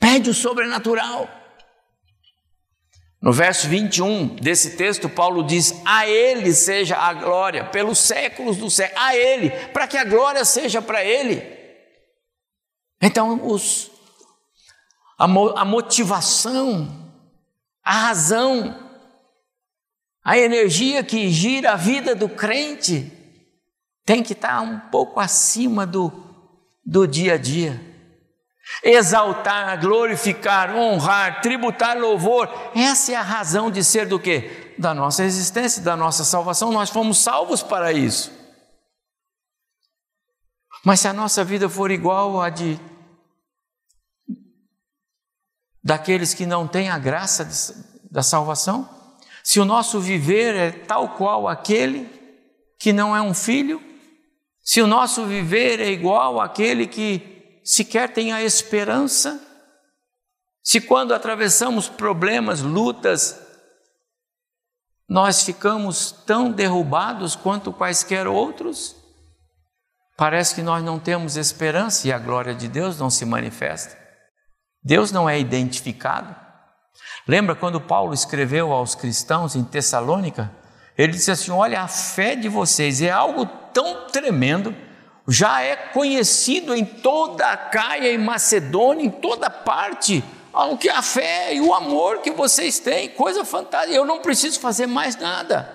Pede 0.01 0.29
o 0.29 0.35
sobrenatural. 0.35 1.40
No 3.21 3.33
verso 3.35 3.69
21 3.69 4.37
desse 4.37 4.77
texto, 4.77 5.09
Paulo 5.09 5.45
diz: 5.45 5.75
A 5.85 6.07
Ele 6.09 6.55
seja 6.55 6.97
a 6.97 7.13
glória 7.13 7.65
pelos 7.67 7.99
séculos 7.99 8.57
do 8.57 8.71
século, 8.71 8.99
a 8.99 9.15
Ele, 9.15 9.51
para 9.69 9.87
que 9.87 9.99
a 9.99 10.05
glória 10.05 10.45
seja 10.45 10.81
para 10.81 11.05
Ele. 11.05 11.43
Então, 13.03 13.47
os, 13.47 13.91
a, 15.19 15.25
a 15.25 15.65
motivação, 15.65 17.13
a 17.85 17.93
razão, 17.93 18.91
a 20.25 20.39
energia 20.39 21.05
que 21.05 21.29
gira 21.29 21.73
a 21.73 21.77
vida 21.77 22.15
do 22.15 22.29
crente 22.29 23.13
tem 24.07 24.23
que 24.23 24.33
estar 24.33 24.63
um 24.63 24.81
pouco 24.81 25.21
acima 25.21 25.87
do, 25.87 26.11
do 26.85 27.07
dia 27.07 27.35
a 27.35 27.39
dia 27.39 27.90
exaltar, 28.83 29.81
glorificar, 29.81 30.75
honrar, 30.75 31.41
tributar 31.41 31.99
louvor. 31.99 32.49
Essa 32.75 33.13
é 33.13 33.15
a 33.17 33.23
razão 33.23 33.71
de 33.71 33.85
ser 33.85 34.07
do 34.07 34.19
que? 34.19 34.75
Da 34.79 34.95
nossa 34.95 35.25
existência, 35.25 35.83
da 35.83 35.97
nossa 35.97 36.25
salvação. 36.25 36.73
Nós 36.73 36.91
fomos 36.91 37.19
salvos 37.19 37.63
para 37.63 37.93
isso. 37.93 38.33
Mas 40.85 41.01
se 41.01 41.09
a 41.09 41.13
nossa 41.13 41.45
vida 41.45 41.69
for 41.69 41.91
igual 41.91 42.41
à 42.41 42.49
de 42.49 42.79
daqueles 45.83 46.35
que 46.35 46.47
não 46.47 46.69
têm 46.69 46.91
a 46.91 46.99
graça 46.99 47.45
de, 47.45 48.11
da 48.11 48.23
salvação, 48.23 48.89
se 49.43 49.59
o 49.59 49.65
nosso 49.65 50.01
viver 50.01 50.55
é 50.55 50.71
tal 50.71 51.17
qual 51.17 51.49
aquele 51.49 52.09
que 52.79 52.93
não 52.93 53.17
é 53.17 53.21
um 53.21 53.35
filho, 53.35 53.83
se 54.63 54.81
o 54.81 54.87
nosso 54.87 55.27
viver 55.27 55.81
é 55.81 55.91
igual 55.91 56.41
àquele 56.41 56.87
que 56.87 57.40
sequer 57.65 58.13
tem 58.13 58.33
a 58.33 58.43
esperança? 58.43 59.41
Se 60.63 60.81
quando 60.81 61.15
atravessamos 61.15 61.89
problemas, 61.89 62.61
lutas, 62.61 63.41
nós 65.09 65.43
ficamos 65.43 66.13
tão 66.13 66.53
derrubados 66.53 67.35
quanto 67.35 67.73
quaisquer 67.73 68.29
outros, 68.29 68.95
parece 70.17 70.55
que 70.55 70.63
nós 70.63 70.85
não 70.85 71.01
temos 71.01 71.37
esperança 71.37 72.07
e 72.07 72.13
a 72.13 72.19
glória 72.19 72.55
de 72.55 72.69
Deus 72.69 72.99
não 72.99 73.11
se 73.11 73.25
manifesta. 73.25 73.99
Deus 74.83 75.11
não 75.11 75.29
é 75.29 75.39
identificado. 75.39 76.35
Lembra 77.27 77.55
quando 77.55 77.81
Paulo 77.81 78.15
escreveu 78.15 78.73
aos 78.73 78.95
cristãos 78.95 79.57
em 79.57 79.65
Tessalônica? 79.65 80.51
Ele 80.97 81.13
disse 81.13 81.31
assim: 81.31 81.51
Olha, 81.51 81.83
a 81.83 81.89
fé 81.89 82.37
de 82.37 82.49
vocês 82.49 83.03
é 83.03 83.11
algo 83.11 83.47
tão 83.73 84.07
tremendo 84.09 84.75
já 85.31 85.63
é 85.63 85.77
conhecido 85.77 86.75
em 86.75 86.85
toda 86.85 87.47
a 87.47 87.57
Caia 87.57 88.11
e 88.11 88.19
Macedônia, 88.19 89.07
em 89.07 89.11
toda 89.11 89.49
parte, 89.49 90.25
que 90.81 90.89
a 90.89 91.01
fé 91.01 91.55
e 91.55 91.61
o 91.61 91.73
amor 91.73 92.19
que 92.19 92.33
vocês 92.33 92.81
têm, 92.81 93.11
coisa 93.11 93.45
fantástica. 93.45 93.95
Eu 93.95 94.05
não 94.05 94.19
preciso 94.19 94.59
fazer 94.59 94.89
mais 94.89 95.17
nada 95.17 95.73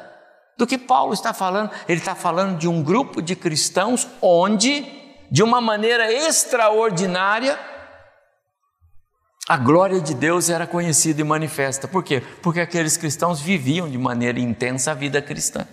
do 0.57 0.67
que 0.67 0.77
Paulo 0.77 1.13
está 1.13 1.33
falando. 1.33 1.71
Ele 1.87 1.99
está 1.99 2.13
falando 2.13 2.57
de 2.57 2.67
um 2.67 2.83
grupo 2.83 3.21
de 3.21 3.33
cristãos 3.33 4.05
onde, 4.21 4.85
de 5.31 5.41
uma 5.41 5.61
maneira 5.61 6.11
extraordinária, 6.11 7.57
a 9.47 9.57
glória 9.57 10.01
de 10.01 10.15
Deus 10.15 10.49
era 10.49 10.65
conhecida 10.65 11.21
e 11.21 11.23
manifesta. 11.23 11.87
Por 11.87 12.03
quê? 12.03 12.21
Porque 12.41 12.59
aqueles 12.59 12.97
cristãos 12.97 13.39
viviam 13.39 13.87
de 13.87 13.97
maneira 13.97 14.39
intensa 14.39 14.91
a 14.91 14.95
vida 14.95 15.21
cristã. 15.21 15.67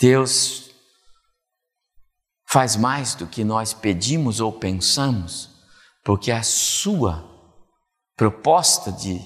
Deus 0.00 0.70
faz 2.48 2.76
mais 2.76 3.14
do 3.14 3.26
que 3.26 3.42
nós 3.44 3.72
pedimos 3.72 4.40
ou 4.40 4.52
pensamos, 4.52 5.50
porque 6.04 6.30
a 6.30 6.42
sua 6.42 7.24
proposta 8.16 8.92
de 8.92 9.20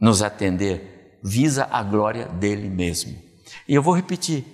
nos 0.00 0.22
atender 0.22 1.20
visa 1.22 1.68
a 1.70 1.82
glória 1.82 2.26
dele 2.26 2.68
mesmo. 2.68 3.16
E 3.68 3.74
eu 3.74 3.82
vou 3.82 3.94
repetir, 3.94 4.44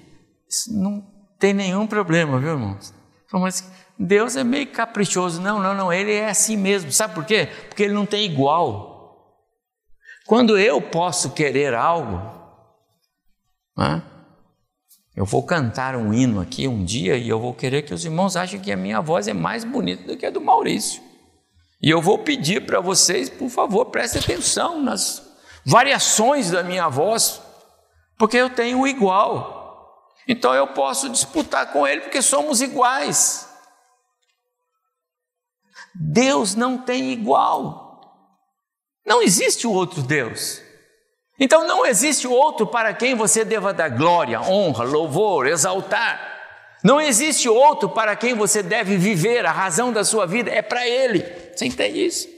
não 0.68 1.02
tem 1.38 1.54
nenhum 1.54 1.86
problema, 1.86 2.38
viu, 2.38 2.50
irmãos? 2.50 2.92
Mas 3.32 3.70
Deus 3.98 4.36
é 4.36 4.42
meio 4.42 4.66
caprichoso. 4.70 5.40
Não, 5.40 5.60
não, 5.60 5.74
não, 5.74 5.92
ele 5.92 6.12
é 6.12 6.28
assim 6.28 6.56
mesmo. 6.56 6.90
Sabe 6.90 7.14
por 7.14 7.24
quê? 7.24 7.48
Porque 7.68 7.82
ele 7.82 7.94
não 7.94 8.06
tem 8.06 8.24
igual. 8.24 9.36
Quando 10.26 10.58
eu 10.58 10.80
posso 10.80 11.32
querer 11.32 11.74
algo, 11.74 12.20
né? 13.76 14.02
Eu 15.16 15.24
vou 15.24 15.42
cantar 15.42 15.96
um 15.96 16.14
hino 16.14 16.40
aqui 16.40 16.68
um 16.68 16.84
dia 16.84 17.16
e 17.16 17.28
eu 17.28 17.40
vou 17.40 17.52
querer 17.52 17.82
que 17.82 17.92
os 17.92 18.04
irmãos 18.04 18.36
achem 18.36 18.60
que 18.60 18.70
a 18.70 18.76
minha 18.76 19.00
voz 19.00 19.26
é 19.26 19.32
mais 19.32 19.64
bonita 19.64 20.04
do 20.04 20.16
que 20.16 20.24
a 20.24 20.30
do 20.30 20.40
Maurício. 20.40 21.02
E 21.82 21.90
eu 21.90 22.00
vou 22.00 22.18
pedir 22.18 22.66
para 22.66 22.80
vocês, 22.80 23.28
por 23.28 23.48
favor, 23.48 23.86
prestem 23.86 24.22
atenção 24.22 24.80
nas 24.80 25.22
variações 25.64 26.50
da 26.50 26.62
minha 26.62 26.88
voz, 26.88 27.40
porque 28.18 28.36
eu 28.36 28.50
tenho 28.50 28.86
igual. 28.86 29.58
Então 30.28 30.54
eu 30.54 30.68
posso 30.68 31.08
disputar 31.08 31.72
com 31.72 31.86
ele 31.86 32.02
porque 32.02 32.22
somos 32.22 32.60
iguais. 32.60 33.48
Deus 35.94 36.54
não 36.54 36.78
tem 36.78 37.10
igual. 37.10 37.90
Não 39.04 39.22
existe 39.22 39.66
o 39.66 39.72
outro 39.72 40.02
Deus. 40.02 40.62
Então 41.40 41.66
não 41.66 41.86
existe 41.86 42.28
outro 42.28 42.66
para 42.66 42.92
quem 42.92 43.14
você 43.14 43.46
deva 43.46 43.72
dar 43.72 43.88
glória, 43.88 44.42
honra, 44.42 44.84
louvor, 44.84 45.46
exaltar. 45.46 46.20
Não 46.84 47.00
existe 47.00 47.48
outro 47.48 47.88
para 47.88 48.14
quem 48.14 48.34
você 48.34 48.62
deve 48.62 48.98
viver, 48.98 49.46
a 49.46 49.52
razão 49.52 49.90
da 49.90 50.04
sua 50.04 50.26
vida 50.26 50.50
é 50.50 50.60
para 50.60 50.86
Ele. 50.86 51.24
Você 51.54 51.64
entende 51.64 52.04
isso? 52.04 52.28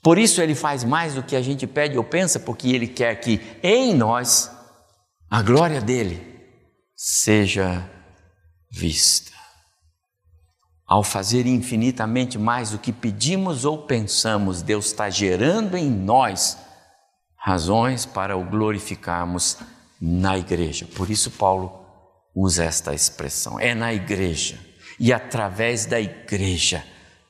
Por 0.00 0.18
isso 0.18 0.40
Ele 0.40 0.54
faz 0.54 0.84
mais 0.84 1.14
do 1.14 1.22
que 1.22 1.34
a 1.34 1.42
gente 1.42 1.66
pede 1.66 1.98
ou 1.98 2.04
pensa, 2.04 2.38
porque 2.38 2.68
Ele 2.68 2.86
quer 2.86 3.16
que 3.16 3.40
em 3.60 3.92
nós 3.92 4.50
a 5.28 5.42
glória 5.42 5.80
dele 5.80 6.22
seja 6.96 7.84
vista. 8.70 9.32
Ao 10.86 11.02
fazer 11.02 11.44
infinitamente 11.46 12.38
mais 12.38 12.70
do 12.70 12.78
que 12.78 12.92
pedimos 12.92 13.64
ou 13.64 13.78
pensamos, 13.82 14.62
Deus 14.62 14.86
está 14.86 15.10
gerando 15.10 15.76
em 15.76 15.90
nós 15.90 16.56
razões 17.38 18.04
para 18.04 18.36
o 18.36 18.44
glorificarmos 18.44 19.58
na 20.00 20.36
igreja. 20.36 20.86
Por 20.94 21.10
isso, 21.10 21.30
Paulo 21.30 21.86
usa 22.34 22.64
esta 22.64 22.94
expressão: 22.94 23.58
é 23.58 23.74
na 23.74 23.94
igreja 23.94 24.58
e 24.98 25.12
através 25.12 25.86
da 25.86 26.00
igreja 26.00 26.84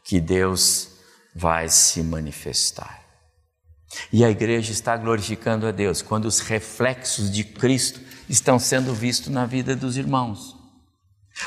que 0.04 0.20
Deus 0.20 0.88
vai 1.34 1.68
se 1.68 2.02
manifestar. 2.02 3.06
E 4.12 4.24
a 4.24 4.30
igreja 4.30 4.72
está 4.72 4.96
glorificando 4.96 5.66
a 5.66 5.70
Deus 5.70 6.02
quando 6.02 6.26
os 6.26 6.40
reflexos 6.40 7.30
de 7.30 7.44
Cristo 7.44 8.00
estão 8.28 8.58
sendo 8.58 8.92
vistos 8.94 9.28
na 9.28 9.46
vida 9.46 9.74
dos 9.74 9.96
irmãos. 9.96 10.57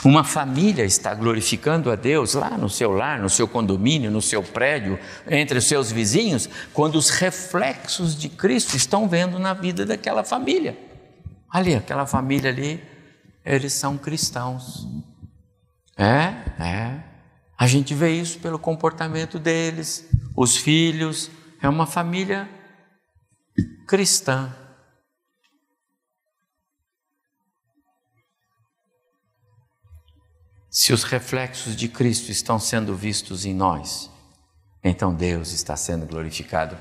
Uma 0.04 0.24
família 0.24 0.84
está 0.84 1.14
glorificando 1.14 1.92
a 1.92 1.96
Deus 1.96 2.34
lá 2.34 2.58
no 2.58 2.70
seu 2.70 2.92
lar, 2.92 3.20
no 3.20 3.30
seu 3.30 3.48
condomínio, 3.48 4.10
no 4.10 4.22
seu 4.22 4.42
prédio, 4.42 4.98
entre 5.30 5.58
os 5.60 5.66
seus 5.66 5.92
vizinhos, 5.92 6.50
quando 6.74 6.96
os 6.96 7.10
reflexos 7.10 8.16
de 8.16 8.30
Cristo 8.30 8.76
estão 8.76 9.08
vendo 9.08 9.38
na 9.38 9.54
vida 9.54 9.86
daquela 9.86 10.24
família. 10.24 10.78
Ali, 11.50 11.76
aquela 11.76 12.08
família 12.08 12.50
ali, 12.50 12.82
eles 13.46 13.74
são 13.74 13.98
cristãos. 13.98 14.88
É, 15.98 16.34
é. 16.64 17.04
A 17.58 17.68
gente 17.68 17.94
vê 17.94 18.12
isso 18.12 18.40
pelo 18.40 18.58
comportamento 18.58 19.38
deles, 19.38 20.10
os 20.36 20.56
filhos, 20.56 21.30
é 21.62 21.70
uma 21.70 21.86
família 21.86 22.50
cristã. 23.88 24.52
Se 30.72 30.94
os 30.94 31.04
reflexos 31.04 31.76
de 31.76 31.90
Cristo 31.90 32.32
estão 32.32 32.58
sendo 32.58 32.96
vistos 32.96 33.46
em 33.46 33.54
nós, 33.54 34.10
então 34.82 35.14
Deus 35.14 35.52
está 35.52 35.76
sendo 35.76 36.06
glorificado 36.06 36.78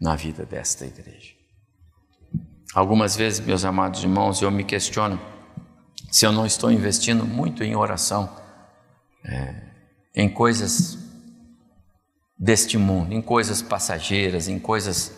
na 0.00 0.14
vida 0.14 0.46
desta 0.46 0.86
igreja. 0.86 1.34
Algumas 2.72 3.16
vezes, 3.16 3.40
meus 3.40 3.64
amados 3.64 4.00
irmãos, 4.00 4.40
eu 4.40 4.48
me 4.48 4.62
questiono 4.62 5.20
se 6.08 6.24
eu 6.24 6.30
não 6.30 6.46
estou 6.46 6.70
investindo 6.70 7.26
muito 7.26 7.64
em 7.64 7.74
oração, 7.74 8.30
é, 9.24 9.56
em 10.14 10.28
coisas 10.28 10.96
deste 12.38 12.78
mundo, 12.78 13.12
em 13.12 13.20
coisas 13.20 13.60
passageiras, 13.60 14.46
em 14.46 14.60
coisas 14.60 15.12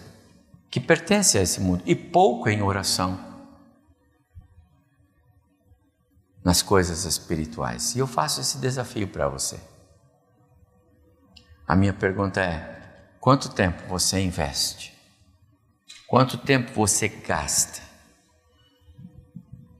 que 0.71 0.81
pertencem 0.81 1.43
a 1.43 1.45
esse 1.45 1.61
mundo, 1.61 1.83
e 1.85 1.95
pouco 1.95 2.49
em 2.49 2.63
oração 2.63 3.34
nas 6.45 6.61
coisas 6.61 7.05
espirituais. 7.07 7.95
E 7.95 7.99
eu 7.99 8.07
faço 8.07 8.41
esse 8.41 8.59
desafio 8.59 9.09
para 9.09 9.29
você. 9.29 9.59
A 11.67 11.75
minha 11.75 11.95
pergunta 11.95 12.41
é: 12.41 13.09
quanto 13.19 13.49
tempo 13.49 13.89
você 13.89 14.21
investe? 14.21 14.93
Quanto 16.07 16.37
tempo 16.37 16.73
você 16.75 17.09
gasta 17.09 17.83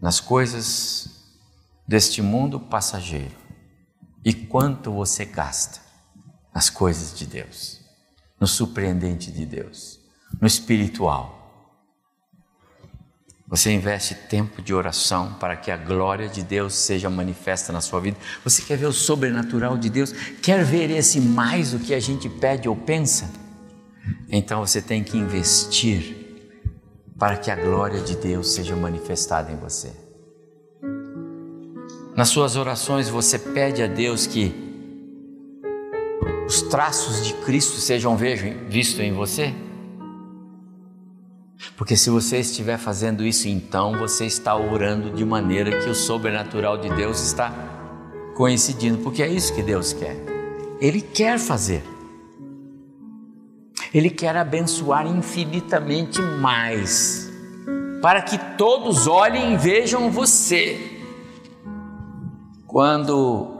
nas 0.01 0.19
coisas 0.19 1.09
deste 1.87 2.23
mundo 2.23 2.59
passageiro? 2.59 3.37
E 4.25 4.33
quanto 4.33 4.91
você 4.91 5.27
gasta 5.27 5.83
nas 6.55 6.71
coisas 6.71 7.17
de 7.17 7.27
Deus, 7.27 7.83
no 8.41 8.47
surpreendente 8.47 9.31
de 9.31 9.45
Deus, 9.45 10.01
no 10.41 10.47
espiritual? 10.47 11.44
Você 13.47 13.71
investe 13.71 14.15
tempo 14.15 14.63
de 14.63 14.73
oração 14.73 15.35
para 15.35 15.55
que 15.55 15.71
a 15.71 15.77
glória 15.77 16.29
de 16.29 16.43
Deus 16.43 16.75
seja 16.75 17.11
manifesta 17.11 17.73
na 17.73 17.81
sua 17.81 18.01
vida. 18.01 18.17
Você 18.43 18.63
quer 18.63 18.79
ver 18.79 18.87
o 18.87 18.93
sobrenatural 18.93 19.77
de 19.77 19.91
Deus? 19.91 20.13
Quer 20.43 20.65
ver 20.65 20.91
esse 20.91 21.21
mais 21.21 21.73
do 21.73 21.79
que 21.79 21.95
a 21.95 22.01
gente 22.01 22.29
pede 22.29 22.69
ou 22.69 22.75
pensa? 22.75 23.31
Então 24.31 24.67
você 24.67 24.81
tem 24.81 25.05
que 25.05 25.19
investir 25.19 26.17
para 27.19 27.37
que 27.37 27.51
a 27.51 27.57
glória 27.57 28.01
de 28.01 28.17
Deus 28.17 28.55
seja 28.55 28.75
manifestada 28.75 29.53
em 29.53 29.57
você. 29.57 29.93
Nas 32.17 32.31
suas 32.31 32.57
orações 32.57 33.09
você 33.09 33.39
pede 33.39 33.83
a 33.83 33.87
Deus 33.87 34.27
que 34.27 34.55
os 36.47 36.63
traços 36.63 37.27
de 37.27 37.35
Cristo 37.35 37.77
sejam 37.77 38.17
vistos 38.17 39.01
em 39.01 39.13
você? 39.13 39.55
Porque 41.77 41.97
se 41.97 42.11
você 42.11 42.39
estiver 42.39 42.79
fazendo 42.79 43.25
isso, 43.25 43.49
então 43.49 43.99
você 43.99 44.27
está 44.27 44.55
orando 44.57 45.11
de 45.11 45.25
maneira 45.25 45.81
que 45.81 45.89
o 45.89 45.95
sobrenatural 45.95 46.79
de 46.79 46.89
Deus 46.91 47.21
está 47.21 47.53
coincidindo, 48.35 48.99
porque 48.99 49.23
é 49.23 49.29
isso 49.29 49.55
que 49.55 49.63
Deus 49.63 49.93
quer. 49.93 50.17
Ele 50.81 51.01
quer 51.01 51.39
fazer. 51.39 51.83
Ele 53.93 54.11
quer 54.11 54.37
abençoar 54.37 55.07
infinitamente 55.07 56.21
mais, 56.21 57.31
para 58.03 58.21
que 58.23 58.37
todos 58.57 59.07
olhem 59.07 59.55
e 59.55 59.57
vejam 59.57 60.11
você. 60.11 61.01
Quando 62.67 63.57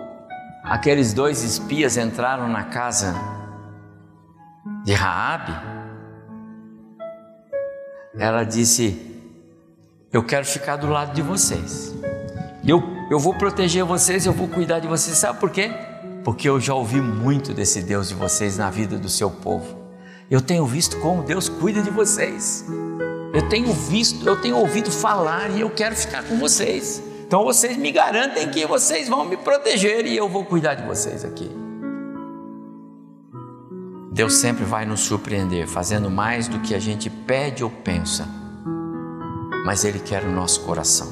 aqueles 0.65 1.13
dois 1.13 1.43
espias 1.45 1.97
entraram 1.97 2.49
na 2.49 2.65
casa 2.65 3.15
de 4.85 4.93
Raabe, 4.93 5.74
ela 8.19 8.45
disse: 8.45 8.97
Eu 10.13 10.23
quero 10.23 10.45
ficar 10.45 10.77
do 10.77 10.89
lado 10.89 11.15
de 11.15 11.23
vocês. 11.23 11.95
Eu, 12.67 12.83
eu 13.11 13.19
vou 13.19 13.35
proteger 13.35 13.85
vocês, 13.85 14.25
eu 14.25 14.33
vou 14.33 14.49
cuidar 14.49 14.79
de 14.79 14.89
vocês. 14.89 15.17
Sabe 15.17 15.39
por 15.39 15.51
quê? 15.51 15.71
Porque 16.25 16.49
eu 16.49 16.59
já 16.59 16.75
ouvi 16.75 17.01
muito 17.01 17.53
desse 17.53 17.83
Deus 17.83 18.09
de 18.09 18.15
vocês 18.15 18.57
na 18.57 18.71
vida 18.71 18.97
do 18.97 19.09
seu 19.09 19.31
povo. 19.31 19.85
Eu 20.31 20.41
tenho 20.41 20.65
visto 20.65 20.99
como 21.01 21.23
Deus 21.23 21.49
cuida 21.49 21.83
de 21.83 21.91
vocês. 21.91 22.65
Eu 23.35 23.49
tenho 23.49 23.73
visto, 23.73 24.27
eu 24.27 24.41
tenho 24.41 24.57
ouvido 24.57 24.91
falar 24.91 25.51
e 25.51 25.61
eu 25.61 25.69
quero 25.69 25.95
ficar 25.95 26.23
com 26.23 26.39
vocês. 26.39 27.03
Então 27.27 27.45
vocês 27.45 27.77
me 27.77 27.91
garantem 27.91 28.49
que 28.49 28.65
vocês 28.65 29.09
vão 29.09 29.25
me 29.25 29.37
proteger 29.37 30.07
e 30.07 30.17
eu 30.17 30.29
vou 30.29 30.45
cuidar 30.45 30.75
de 30.75 30.87
vocês 30.87 31.25
aqui. 31.25 31.64
Deus 34.15 34.35
sempre 34.35 34.65
vai 34.65 34.87
nos 34.87 35.01
surpreender, 35.01 35.67
fazendo 35.67 36.09
mais 36.09 36.47
do 36.47 36.61
que 36.61 36.73
a 36.73 36.79
gente 36.79 37.11
pede 37.11 37.65
ou 37.65 37.71
pensa, 37.71 38.29
mas 39.67 39.85
Ele 39.85 39.99
quer 39.99 40.23
o 40.23 40.31
nosso 40.31 40.61
coração. 40.61 41.09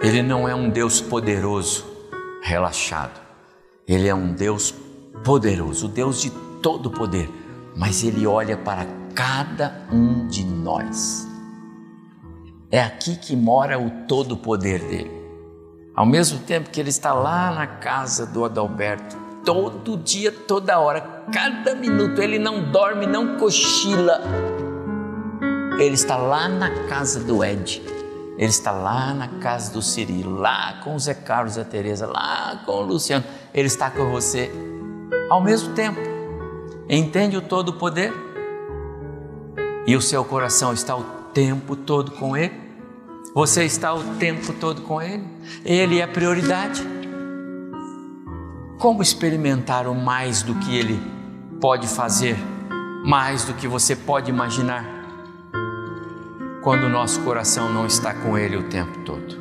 Ele 0.00 0.22
não 0.22 0.48
é 0.48 0.54
um 0.54 0.70
Deus 0.70 1.00
poderoso, 1.00 1.84
relaxado, 2.40 3.20
Ele 3.84 4.06
é 4.06 4.14
um 4.14 4.32
Deus 4.32 4.72
poderoso, 5.24 5.86
o 5.86 5.88
Deus 5.88 6.22
de 6.22 6.30
todo 6.62 6.88
poder, 6.88 7.28
mas 7.76 8.04
Ele 8.04 8.28
olha 8.28 8.56
para 8.56 8.86
cada 9.12 9.88
um 9.90 10.28
de 10.28 10.44
nós. 10.44 11.26
É 12.70 12.80
aqui 12.80 13.16
que 13.16 13.34
mora 13.34 13.76
o 13.76 14.06
todo 14.06 14.36
poder 14.36 14.78
dele. 14.78 15.10
Ao 15.96 16.06
mesmo 16.06 16.38
tempo 16.38 16.70
que 16.70 16.78
ele 16.78 16.90
está 16.90 17.12
lá 17.12 17.50
na 17.50 17.66
casa 17.66 18.24
do 18.24 18.44
Adalberto, 18.44 19.27
todo 19.48 19.96
dia, 19.96 20.30
toda 20.30 20.78
hora, 20.78 21.00
cada 21.32 21.74
minuto, 21.74 22.20
ele 22.20 22.38
não 22.38 22.70
dorme, 22.70 23.06
não 23.06 23.38
cochila. 23.38 24.20
Ele 25.78 25.94
está 25.94 26.16
lá 26.16 26.46
na 26.50 26.84
casa 26.86 27.20
do 27.20 27.42
Ed, 27.42 27.82
ele 28.36 28.50
está 28.50 28.70
lá 28.70 29.14
na 29.14 29.26
casa 29.40 29.72
do 29.72 29.80
Cirilo, 29.80 30.38
lá 30.38 30.80
com 30.84 30.94
o 30.94 30.98
Zé 30.98 31.14
Carlos 31.14 31.56
e 31.56 31.60
a 31.60 31.64
Tereza, 31.64 32.06
lá 32.06 32.60
com 32.66 32.72
o 32.72 32.82
Luciano. 32.82 33.24
Ele 33.54 33.68
está 33.68 33.90
com 33.90 34.10
você 34.10 34.52
ao 35.30 35.42
mesmo 35.42 35.72
tempo. 35.72 35.98
Entende 36.86 37.34
o 37.34 37.40
todo 37.40 37.72
poder? 37.72 38.12
E 39.86 39.96
o 39.96 40.02
seu 40.02 40.22
coração 40.26 40.74
está 40.74 40.94
o 40.94 41.04
tempo 41.32 41.74
todo 41.74 42.10
com 42.10 42.36
ele? 42.36 42.68
Você 43.34 43.64
está 43.64 43.94
o 43.94 44.02
tempo 44.16 44.52
todo 44.54 44.82
com 44.82 45.00
Ele? 45.00 45.24
Ele 45.64 46.00
é 46.00 46.06
prioridade. 46.06 46.97
Como 48.78 49.02
experimentar 49.02 49.88
o 49.88 49.94
mais 49.94 50.40
do 50.40 50.54
que 50.54 50.78
Ele 50.78 51.02
pode 51.60 51.88
fazer, 51.88 52.36
mais 53.04 53.42
do 53.42 53.52
que 53.52 53.66
você 53.66 53.96
pode 53.96 54.30
imaginar, 54.30 54.84
quando 56.62 56.84
o 56.84 56.88
nosso 56.88 57.20
coração 57.22 57.72
não 57.72 57.86
está 57.86 58.14
com 58.14 58.38
Ele 58.38 58.56
o 58.56 58.68
tempo 58.68 59.00
todo? 59.00 59.36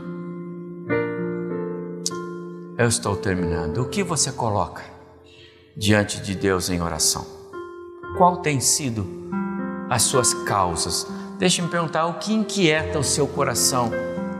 Eu 2.79 2.87
estou 2.87 3.15
terminando. 3.15 3.83
O 3.83 3.89
que 3.89 4.01
você 4.01 4.31
coloca 4.31 4.81
diante 5.75 6.19
de 6.19 6.33
Deus 6.33 6.71
em 6.71 6.81
oração? 6.81 7.23
Qual 8.17 8.37
tem 8.37 8.59
sido 8.59 9.05
as 9.87 10.01
suas 10.01 10.33
causas? 10.33 11.05
Deixe-me 11.37 11.67
perguntar 11.67 12.07
o 12.07 12.15
que 12.15 12.33
inquieta 12.33 12.97
o 12.97 13.03
seu 13.03 13.27
coração 13.27 13.91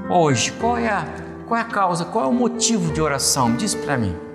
hoje. 0.10 0.52
Qual 0.54 0.76
é, 0.76 0.90
a, 0.90 1.06
qual 1.48 1.60
é 1.60 1.62
a 1.62 1.66
causa, 1.66 2.04
qual 2.04 2.26
é 2.26 2.28
o 2.28 2.34
motivo 2.34 2.92
de 2.92 3.00
oração? 3.00 3.56
Diz 3.56 3.76
para 3.76 3.96
mim. 3.96 4.27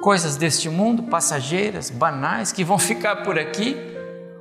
Coisas 0.00 0.34
deste 0.36 0.70
mundo, 0.70 1.02
passageiras, 1.02 1.90
banais, 1.90 2.52
que 2.52 2.64
vão 2.64 2.78
ficar 2.78 3.16
por 3.16 3.38
aqui? 3.38 3.76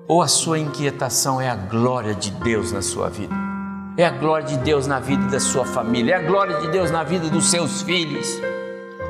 Ou 0.08 0.22
a 0.22 0.28
sua 0.28 0.58
inquietação 0.58 1.42
é 1.42 1.50
a 1.50 1.56
glória 1.56 2.16
de 2.16 2.32
Deus 2.32 2.72
na 2.72 2.82
sua 2.82 3.10
vida? 3.10 3.36
É 3.98 4.06
a 4.06 4.10
glória 4.10 4.48
de 4.48 4.58
Deus 4.60 4.88
na 4.88 5.02
vida 5.02 5.28
da 5.28 5.40
sua 5.40 5.66
família, 5.66 6.14
é 6.14 6.18
a 6.18 6.22
glória 6.22 6.62
de 6.62 6.70
Deus 6.70 6.90
na 6.92 7.04
vida 7.04 7.30
dos 7.30 7.52
seus 7.52 7.82
filhos. 7.82 8.40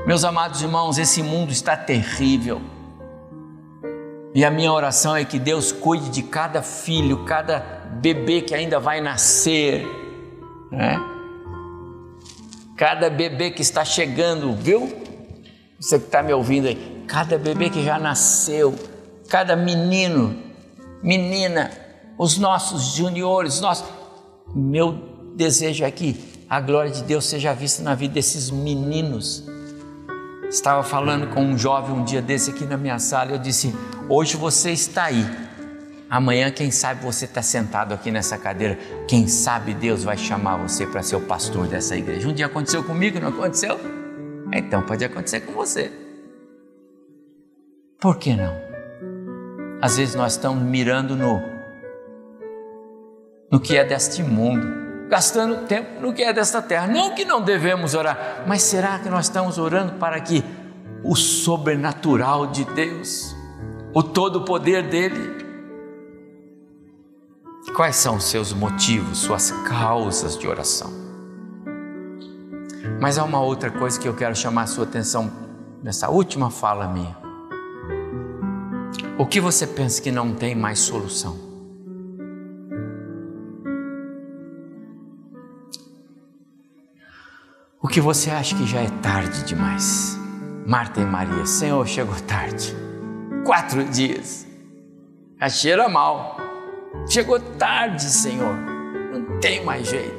Meus 0.07 0.23
amados 0.23 0.63
irmãos, 0.63 0.97
esse 0.97 1.21
mundo 1.21 1.51
está 1.51 1.77
terrível. 1.77 2.59
E 4.33 4.43
a 4.43 4.49
minha 4.49 4.73
oração 4.73 5.15
é 5.15 5.23
que 5.23 5.37
Deus 5.37 5.71
cuide 5.71 6.09
de 6.09 6.23
cada 6.23 6.63
filho, 6.63 7.25
cada 7.25 7.59
bebê 8.01 8.41
que 8.41 8.55
ainda 8.55 8.79
vai 8.79 9.01
nascer, 9.01 9.87
né? 10.71 10.99
Cada 12.75 13.07
bebê 13.07 13.51
que 13.51 13.61
está 13.61 13.85
chegando, 13.85 14.55
viu? 14.55 15.08
Você 15.79 15.97
que 15.97 16.05
está 16.05 16.21
me 16.21 16.33
ouvindo 16.33 16.67
aí, 16.67 17.05
cada 17.07 17.37
bebê 17.37 17.69
que 17.69 17.83
já 17.83 17.97
nasceu, 17.97 18.75
cada 19.29 19.55
menino, 19.55 20.35
menina, 21.01 21.71
os 22.17 22.37
nossos 22.37 22.95
juniores, 22.95 23.61
nós, 23.61 23.83
meu 24.53 24.91
desejo 25.35 25.85
é 25.85 25.91
que 25.91 26.45
a 26.49 26.59
glória 26.59 26.91
de 26.91 27.03
Deus 27.03 27.25
seja 27.25 27.53
vista 27.53 27.81
na 27.81 27.95
vida 27.95 28.15
desses 28.15 28.51
meninos. 28.51 29.45
Estava 30.49 30.83
falando 30.83 31.27
com 31.33 31.41
um 31.41 31.57
jovem 31.57 31.95
um 31.95 32.03
dia 32.03 32.21
desse 32.21 32.49
aqui 32.49 32.65
na 32.65 32.75
minha 32.75 32.99
sala, 32.99 33.31
eu 33.31 33.37
disse: 33.37 33.73
Hoje 34.09 34.35
você 34.35 34.71
está 34.71 35.05
aí, 35.05 35.25
Amanhã, 36.09 36.49
quem 36.49 36.71
sabe 36.71 37.05
você 37.05 37.25
está 37.25 37.43
sentado 37.43 37.93
aqui 37.93 38.09
nessa 38.09 38.35
cadeira, 38.35 38.79
quem 39.07 39.27
sabe 39.27 39.75
Deus 39.75 40.03
vai 40.03 40.17
chamar 40.17 40.57
você 40.57 40.87
para 40.87 41.03
ser 41.03 41.15
o 41.17 41.21
pastor 41.21 41.67
dessa 41.67 41.95
igreja. 41.95 42.27
Um 42.27 42.33
dia 42.33 42.47
aconteceu 42.47 42.83
comigo, 42.83 43.19
não 43.19 43.27
aconteceu? 43.27 43.98
Então 44.53 44.81
pode 44.81 45.03
acontecer 45.03 45.41
com 45.41 45.53
você. 45.53 45.91
Por 47.99 48.17
que 48.17 48.35
não? 48.35 48.53
Às 49.81 49.97
vezes 49.97 50.15
nós 50.15 50.33
estamos 50.33 50.63
mirando 50.63 51.15
no, 51.15 51.41
no 53.51 53.59
que 53.59 53.77
é 53.77 53.85
deste 53.85 54.23
mundo, 54.23 55.07
gastando 55.09 55.65
tempo 55.67 56.01
no 56.01 56.13
que 56.13 56.23
é 56.23 56.33
desta 56.33 56.61
terra. 56.61 56.87
Não 56.87 57.15
que 57.15 57.25
não 57.25 57.41
devemos 57.41 57.93
orar, 57.93 58.43
mas 58.47 58.61
será 58.63 58.99
que 58.99 59.09
nós 59.09 59.25
estamos 59.25 59.57
orando 59.57 59.93
para 59.93 60.19
que 60.19 60.43
o 61.03 61.15
sobrenatural 61.15 62.47
de 62.47 62.65
Deus, 62.65 63.35
o 63.93 64.03
todo 64.03 64.43
poder 64.43 64.83
dele, 64.83 65.39
Quais 67.75 67.95
são 67.95 68.17
os 68.17 68.25
seus 68.25 68.51
motivos, 68.51 69.19
suas 69.19 69.51
causas 69.51 70.37
de 70.37 70.47
oração? 70.47 71.08
Mas 73.01 73.17
há 73.17 73.23
uma 73.23 73.39
outra 73.39 73.71
coisa 73.71 73.99
que 73.99 74.07
eu 74.07 74.13
quero 74.13 74.35
chamar 74.35 74.63
a 74.63 74.67
sua 74.67 74.83
atenção 74.83 75.31
nessa 75.81 76.09
última 76.09 76.51
fala 76.51 76.87
minha. 76.87 77.17
O 79.17 79.25
que 79.25 79.39
você 79.39 79.65
pensa 79.65 80.01
que 80.01 80.11
não 80.11 80.33
tem 80.33 80.53
mais 80.53 80.79
solução? 80.79 81.49
O 87.81 87.87
que 87.87 88.01
você 88.01 88.29
acha 88.29 88.55
que 88.55 88.65
já 88.65 88.81
é 88.81 88.89
tarde 89.01 89.43
demais? 89.45 90.17
Marta 90.65 90.99
e 90.99 91.05
Maria, 91.05 91.45
Senhor, 91.45 91.87
chegou 91.87 92.15
tarde. 92.27 92.75
Quatro 93.45 93.83
dias. 93.85 94.45
A 95.39 95.47
cheira 95.47 95.87
mal. 95.87 96.37
Chegou 97.07 97.39
tarde, 97.39 98.03
Senhor, 98.03 98.55
não 99.11 99.39
tem 99.39 99.63
mais 99.63 99.87
jeito. 99.87 100.18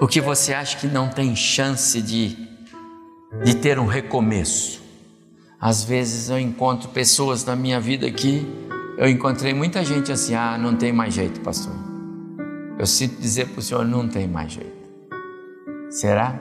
O 0.00 0.06
que 0.06 0.20
você 0.20 0.52
acha 0.52 0.78
que 0.78 0.86
não 0.86 1.08
tem 1.08 1.34
chance 1.34 2.00
de, 2.00 2.36
de 3.44 3.54
ter 3.56 3.78
um 3.78 3.86
recomeço? 3.86 4.80
Às 5.60 5.84
vezes 5.84 6.28
eu 6.28 6.38
encontro 6.38 6.88
pessoas 6.88 7.44
na 7.44 7.54
minha 7.54 7.80
vida 7.80 8.06
aqui, 8.06 8.46
eu 8.98 9.08
encontrei 9.08 9.54
muita 9.54 9.84
gente 9.84 10.10
assim, 10.10 10.34
ah, 10.34 10.58
não 10.58 10.76
tem 10.76 10.92
mais 10.92 11.14
jeito, 11.14 11.40
pastor. 11.40 11.72
Eu 12.78 12.86
sinto 12.86 13.20
dizer 13.20 13.48
para 13.48 13.60
o 13.60 13.62
senhor, 13.62 13.84
não 13.84 14.08
tem 14.08 14.26
mais 14.26 14.52
jeito. 14.52 14.82
Será? 15.88 16.38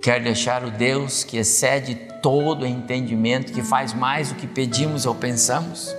Quer 0.00 0.22
deixar 0.22 0.64
o 0.64 0.70
Deus 0.70 1.24
que 1.24 1.36
excede 1.36 1.94
todo 2.22 2.66
entendimento, 2.66 3.52
que 3.52 3.62
faz 3.62 3.92
mais 3.92 4.30
do 4.30 4.34
que 4.36 4.46
pedimos 4.46 5.06
ou 5.06 5.14
pensamos? 5.14 5.94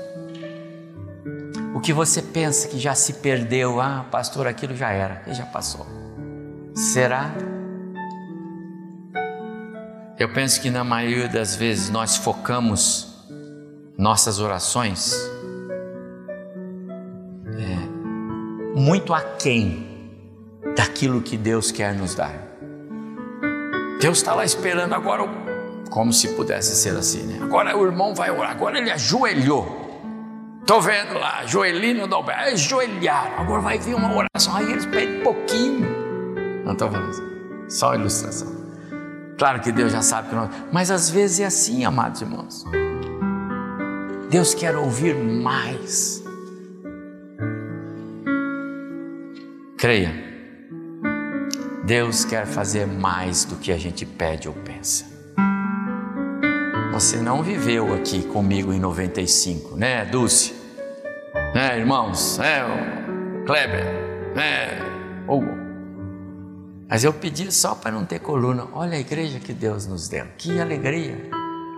Que 1.84 1.92
você 1.92 2.22
pensa 2.22 2.68
que 2.68 2.80
já 2.80 2.96
se 2.96 3.14
perdeu, 3.14 3.82
ah, 3.82 4.06
pastor, 4.10 4.48
aquilo 4.48 4.76
já 4.76 4.92
era, 4.92 5.22
e 5.28 5.34
já 5.34 5.46
passou. 5.46 5.86
Será? 6.74 7.32
Eu 10.18 10.32
penso 10.32 10.62
que 10.62 10.70
na 10.70 10.84
maioria 10.84 11.28
das 11.28 11.56
vezes 11.56 11.90
nós 11.90 12.16
focamos 12.16 13.26
nossas 13.98 14.40
orações 14.40 15.14
é, 17.58 18.80
muito 18.80 19.14
aquém 19.14 19.86
daquilo 20.76 21.22
que 21.22 21.36
Deus 21.36 21.72
quer 21.72 21.94
nos 21.94 22.16
dar. 22.16 22.34
Deus 24.00 24.20
está 24.20 24.34
lá 24.34 24.46
esperando 24.46 24.94
agora, 24.94 25.24
como 25.90 26.14
se 26.14 26.30
pudesse 26.30 26.76
ser 26.76 26.96
assim, 26.96 27.24
né? 27.24 27.40
Agora 27.44 27.78
o 27.78 27.86
irmão 27.86 28.16
vai 28.16 28.32
orar, 28.32 28.52
agora 28.52 28.78
ele 28.78 28.92
ajoelhou. 28.92 29.83
Estou 30.64 30.82
vendo 30.82 31.16
lá, 31.16 31.46
Joelino 31.46 32.08
do 32.08 32.16
Alberto, 32.16 32.54
ajoelhar. 32.54 33.34
Agora 33.38 33.62
vai 33.62 33.78
vir 33.78 33.96
uma 33.96 34.10
oração, 34.16 34.56
aí 34.56 34.72
eles 34.72 34.86
pedem 34.86 35.20
pouquinho. 35.20 35.86
Não 36.64 36.72
estou 36.72 36.90
falando 36.90 37.10
assim, 37.10 37.70
só 37.70 37.94
ilustração. 37.94 38.48
Claro 39.38 39.60
que 39.60 39.74
Deus 39.74 39.92
já 39.92 40.02
sabe 40.02 40.30
que 40.30 40.36
nós. 40.36 40.50
Mas 40.72 40.90
às 40.90 41.10
vezes 41.10 41.42
é 41.42 41.46
assim, 41.46 41.84
amados 41.84 42.22
irmãos. 42.22 42.64
Deus 44.30 44.54
quer 44.54 44.74
ouvir 44.78 45.16
mais. 45.16 46.24
Creia. 49.78 50.14
Deus 51.84 52.24
quer 52.24 52.48
fazer 52.48 52.88
mais 52.88 53.44
do 53.44 53.58
que 53.58 53.70
a 53.70 53.78
gente 53.78 54.06
pede 54.06 54.48
ou 54.48 54.54
pensa. 54.54 55.13
Você 56.94 57.18
não 57.18 57.42
viveu 57.42 57.92
aqui 57.96 58.22
comigo 58.22 58.72
em 58.72 58.80
95, 58.80 59.76
né, 59.76 60.06
Dulce? 60.06 60.54
Né, 61.56 61.80
irmãos? 61.80 62.38
Né, 62.38 62.62
Kleber? 63.48 63.84
Né, 64.36 64.78
Hugo? 65.28 65.58
Mas 66.88 67.04
eu 67.04 67.12
pedi 67.12 67.52
só 67.52 67.74
para 67.74 67.90
não 67.90 68.06
ter 68.06 68.20
coluna. 68.20 68.68
Olha 68.72 68.96
a 68.96 69.00
igreja 69.00 69.40
que 69.40 69.54
Deus 69.54 69.88
nos 69.88 70.08
deu, 70.08 70.28
que 70.38 70.60
alegria. 70.60 71.18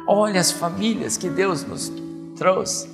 Olha 0.05 0.41
as 0.41 0.51
famílias 0.51 1.15
que 1.15 1.29
Deus 1.29 1.63
nos 1.63 1.89
trouxe. 2.35 2.89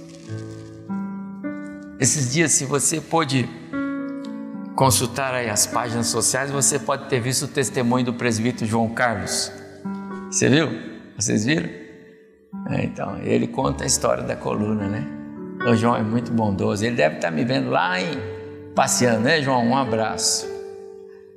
Esses 2.00 2.32
dias, 2.34 2.52
se 2.52 2.66
você 2.66 3.02
pôde 3.02 3.50
consultar 4.76 5.34
aí 5.34 5.50
as 5.50 5.66
páginas 5.66 6.06
sociais, 6.06 6.52
você 6.52 6.78
pode 6.78 7.10
ter 7.10 7.20
visto 7.20 7.46
o 7.46 7.48
testemunho 7.48 8.06
do 8.06 8.14
presbítero 8.14 8.70
João 8.70 8.90
Carlos. 8.90 9.52
Você 10.30 10.48
viu? 10.48 10.70
Vocês 11.18 11.46
viram? 11.46 11.81
É, 12.72 12.84
então, 12.84 13.18
ele 13.22 13.48
conta 13.48 13.84
a 13.84 13.88
história 13.88 14.24
da 14.24 14.36
coluna, 14.36 14.88
né? 14.88 15.06
O 15.68 15.76
João 15.76 15.96
é 15.96 16.02
muito 16.02 16.32
bondoso. 16.32 16.86
Ele 16.86 16.96
deve 16.96 17.16
estar 17.16 17.30
me 17.30 17.44
vendo 17.44 17.70
lá 17.70 18.00
em 18.00 18.18
passeando, 18.74 19.22
né, 19.22 19.42
João? 19.42 19.68
Um 19.68 19.78
abraço. 19.78 20.48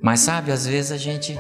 Mas 0.01 0.21
sabe, 0.21 0.53
às 0.53 0.67
vezes 0.67 0.93
a 0.93 0.97
gente 0.97 1.39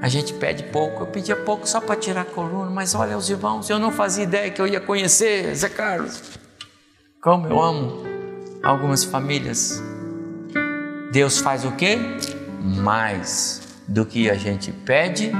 a 0.00 0.08
gente 0.08 0.34
pede 0.34 0.64
pouco. 0.64 1.04
Eu 1.04 1.06
pedia 1.06 1.36
pouco 1.36 1.66
só 1.68 1.80
para 1.80 1.94
tirar 1.94 2.22
a 2.22 2.24
coluna, 2.24 2.70
mas 2.70 2.94
olha 2.94 3.16
os 3.16 3.30
irmãos, 3.30 3.70
eu 3.70 3.78
não 3.78 3.92
fazia 3.92 4.24
ideia 4.24 4.50
que 4.50 4.60
eu 4.60 4.66
ia 4.66 4.80
conhecer 4.80 5.54
Zé 5.54 5.68
Carlos. 5.68 6.20
Como 7.20 7.46
eu 7.46 7.62
amo 7.62 8.02
algumas 8.62 9.04
famílias. 9.04 9.82
Deus 11.12 11.38
faz 11.38 11.64
o 11.64 11.72
quê? 11.72 11.98
Mais 12.60 13.60
do 13.86 14.04
que 14.04 14.28
a 14.28 14.34
gente 14.34 14.72
pede 14.72 15.30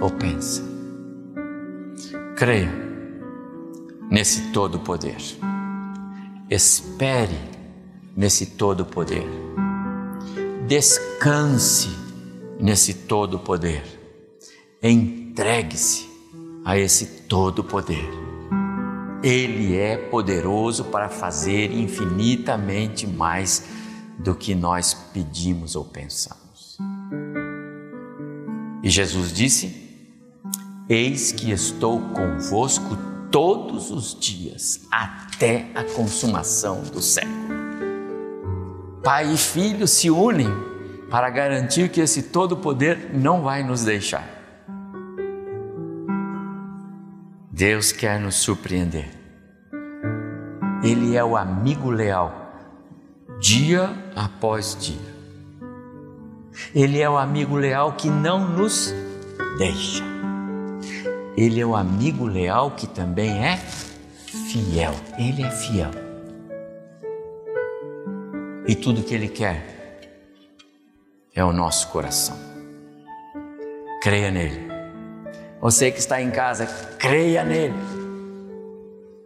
ou 0.00 0.10
pensa. 0.10 0.75
Creia 2.36 2.70
nesse 4.10 4.52
todo 4.52 4.80
poder. 4.80 5.16
Espere 6.50 7.34
nesse 8.14 8.44
todo 8.44 8.84
poder. 8.84 9.26
Descanse 10.68 11.88
nesse 12.60 12.92
todo 12.92 13.38
poder. 13.38 13.82
Entregue-se 14.82 16.06
a 16.62 16.76
esse 16.76 17.22
todo 17.22 17.64
poder. 17.64 18.06
Ele 19.22 19.74
é 19.74 19.96
poderoso 19.96 20.84
para 20.84 21.08
fazer 21.08 21.72
infinitamente 21.72 23.06
mais 23.06 23.64
do 24.18 24.34
que 24.34 24.54
nós 24.54 24.92
pedimos 24.92 25.74
ou 25.74 25.86
pensamos. 25.86 26.76
E 28.82 28.90
Jesus 28.90 29.32
disse: 29.32 29.85
Eis 30.88 31.32
que 31.32 31.50
estou 31.50 32.00
convosco 32.00 32.96
todos 33.30 33.90
os 33.90 34.14
dias, 34.14 34.86
até 34.90 35.66
a 35.74 35.82
consumação 35.82 36.82
do 36.82 37.02
século. 37.02 37.34
Pai 39.02 39.32
e 39.32 39.36
filho 39.36 39.88
se 39.88 40.10
unem 40.10 40.48
para 41.10 41.28
garantir 41.28 41.88
que 41.88 42.00
esse 42.00 42.24
todo 42.24 42.56
poder 42.56 43.10
não 43.12 43.42
vai 43.42 43.64
nos 43.64 43.84
deixar. 43.84 44.24
Deus 47.50 47.90
quer 47.90 48.20
nos 48.20 48.36
surpreender. 48.36 49.10
Ele 50.84 51.16
é 51.16 51.24
o 51.24 51.36
amigo 51.36 51.90
leal, 51.90 52.52
dia 53.40 53.90
após 54.14 54.76
dia. 54.78 55.16
Ele 56.72 57.00
é 57.00 57.10
o 57.10 57.16
amigo 57.16 57.56
leal 57.56 57.94
que 57.94 58.08
não 58.08 58.48
nos 58.48 58.94
deixa. 59.58 60.04
Ele 61.36 61.60
é 61.60 61.66
o 61.66 61.76
amigo 61.76 62.24
leal 62.24 62.70
que 62.70 62.86
também 62.86 63.44
é 63.44 63.58
fiel. 63.58 64.94
Ele 65.18 65.42
é 65.42 65.50
fiel. 65.50 65.90
E 68.66 68.74
tudo 68.74 69.02
que 69.02 69.14
ele 69.14 69.28
quer 69.28 70.00
é 71.34 71.44
o 71.44 71.52
nosso 71.52 71.88
coração. 71.88 72.38
Creia 74.02 74.30
nele. 74.30 74.66
Você 75.60 75.90
que 75.90 75.98
está 75.98 76.22
em 76.22 76.30
casa, 76.30 76.64
creia 76.98 77.44
nele. 77.44 77.74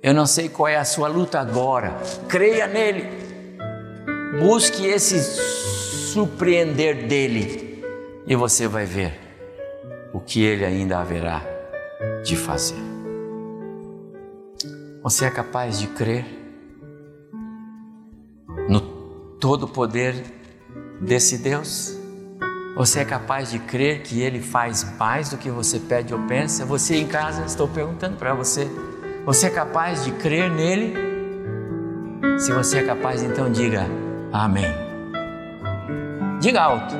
Eu 0.02 0.12
não 0.12 0.26
sei 0.26 0.48
qual 0.48 0.66
é 0.66 0.76
a 0.76 0.84
sua 0.84 1.06
luta 1.06 1.38
agora, 1.38 1.96
creia 2.28 2.66
nele. 2.66 3.08
Busque 4.40 4.84
esse 4.84 5.20
surpreender 6.12 7.06
dele 7.06 7.84
e 8.26 8.34
você 8.34 8.66
vai 8.66 8.84
ver 8.84 9.12
o 10.12 10.18
que 10.18 10.42
ele 10.42 10.64
ainda 10.64 10.98
haverá 10.98 11.49
de 12.22 12.36
fazer. 12.36 12.76
Você 15.02 15.24
é 15.24 15.30
capaz 15.30 15.78
de 15.78 15.86
crer 15.88 16.26
no 18.68 18.80
todo 19.40 19.66
poder 19.66 20.22
desse 21.00 21.38
Deus? 21.38 21.98
Você 22.76 23.00
é 23.00 23.04
capaz 23.04 23.50
de 23.50 23.58
crer 23.58 24.02
que 24.02 24.20
Ele 24.20 24.40
faz 24.40 24.86
mais 24.98 25.30
do 25.30 25.36
que 25.36 25.50
você 25.50 25.78
pede 25.78 26.14
ou 26.14 26.20
pensa? 26.26 26.64
Você 26.64 26.96
em 26.96 27.06
casa, 27.06 27.44
estou 27.44 27.66
perguntando 27.66 28.16
para 28.16 28.34
você. 28.34 28.68
Você 29.24 29.46
é 29.46 29.50
capaz 29.50 30.04
de 30.04 30.12
crer 30.12 30.50
nele? 30.50 30.94
Se 32.38 32.52
você 32.52 32.78
é 32.78 32.82
capaz, 32.82 33.22
então 33.22 33.50
diga 33.50 33.86
Amém. 34.32 34.72
Diga 36.40 36.62
alto. 36.62 36.94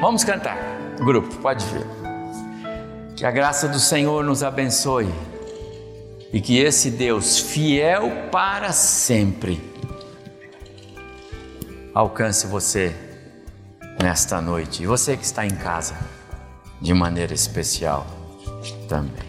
Vamos 0.00 0.24
cantar. 0.24 0.56
Grupo, 0.98 1.34
pode 1.36 1.64
ver. 1.66 1.97
Que 3.18 3.26
a 3.26 3.32
graça 3.32 3.66
do 3.66 3.80
Senhor 3.80 4.22
nos 4.22 4.44
abençoe 4.44 5.12
e 6.32 6.40
que 6.40 6.56
esse 6.56 6.88
Deus 6.88 7.36
fiel 7.36 8.28
para 8.30 8.70
sempre 8.70 9.60
alcance 11.92 12.46
você 12.46 12.94
nesta 14.00 14.40
noite. 14.40 14.84
E 14.84 14.86
você 14.86 15.16
que 15.16 15.24
está 15.24 15.44
em 15.44 15.56
casa, 15.56 15.96
de 16.80 16.94
maneira 16.94 17.34
especial 17.34 18.06
também. 18.88 19.27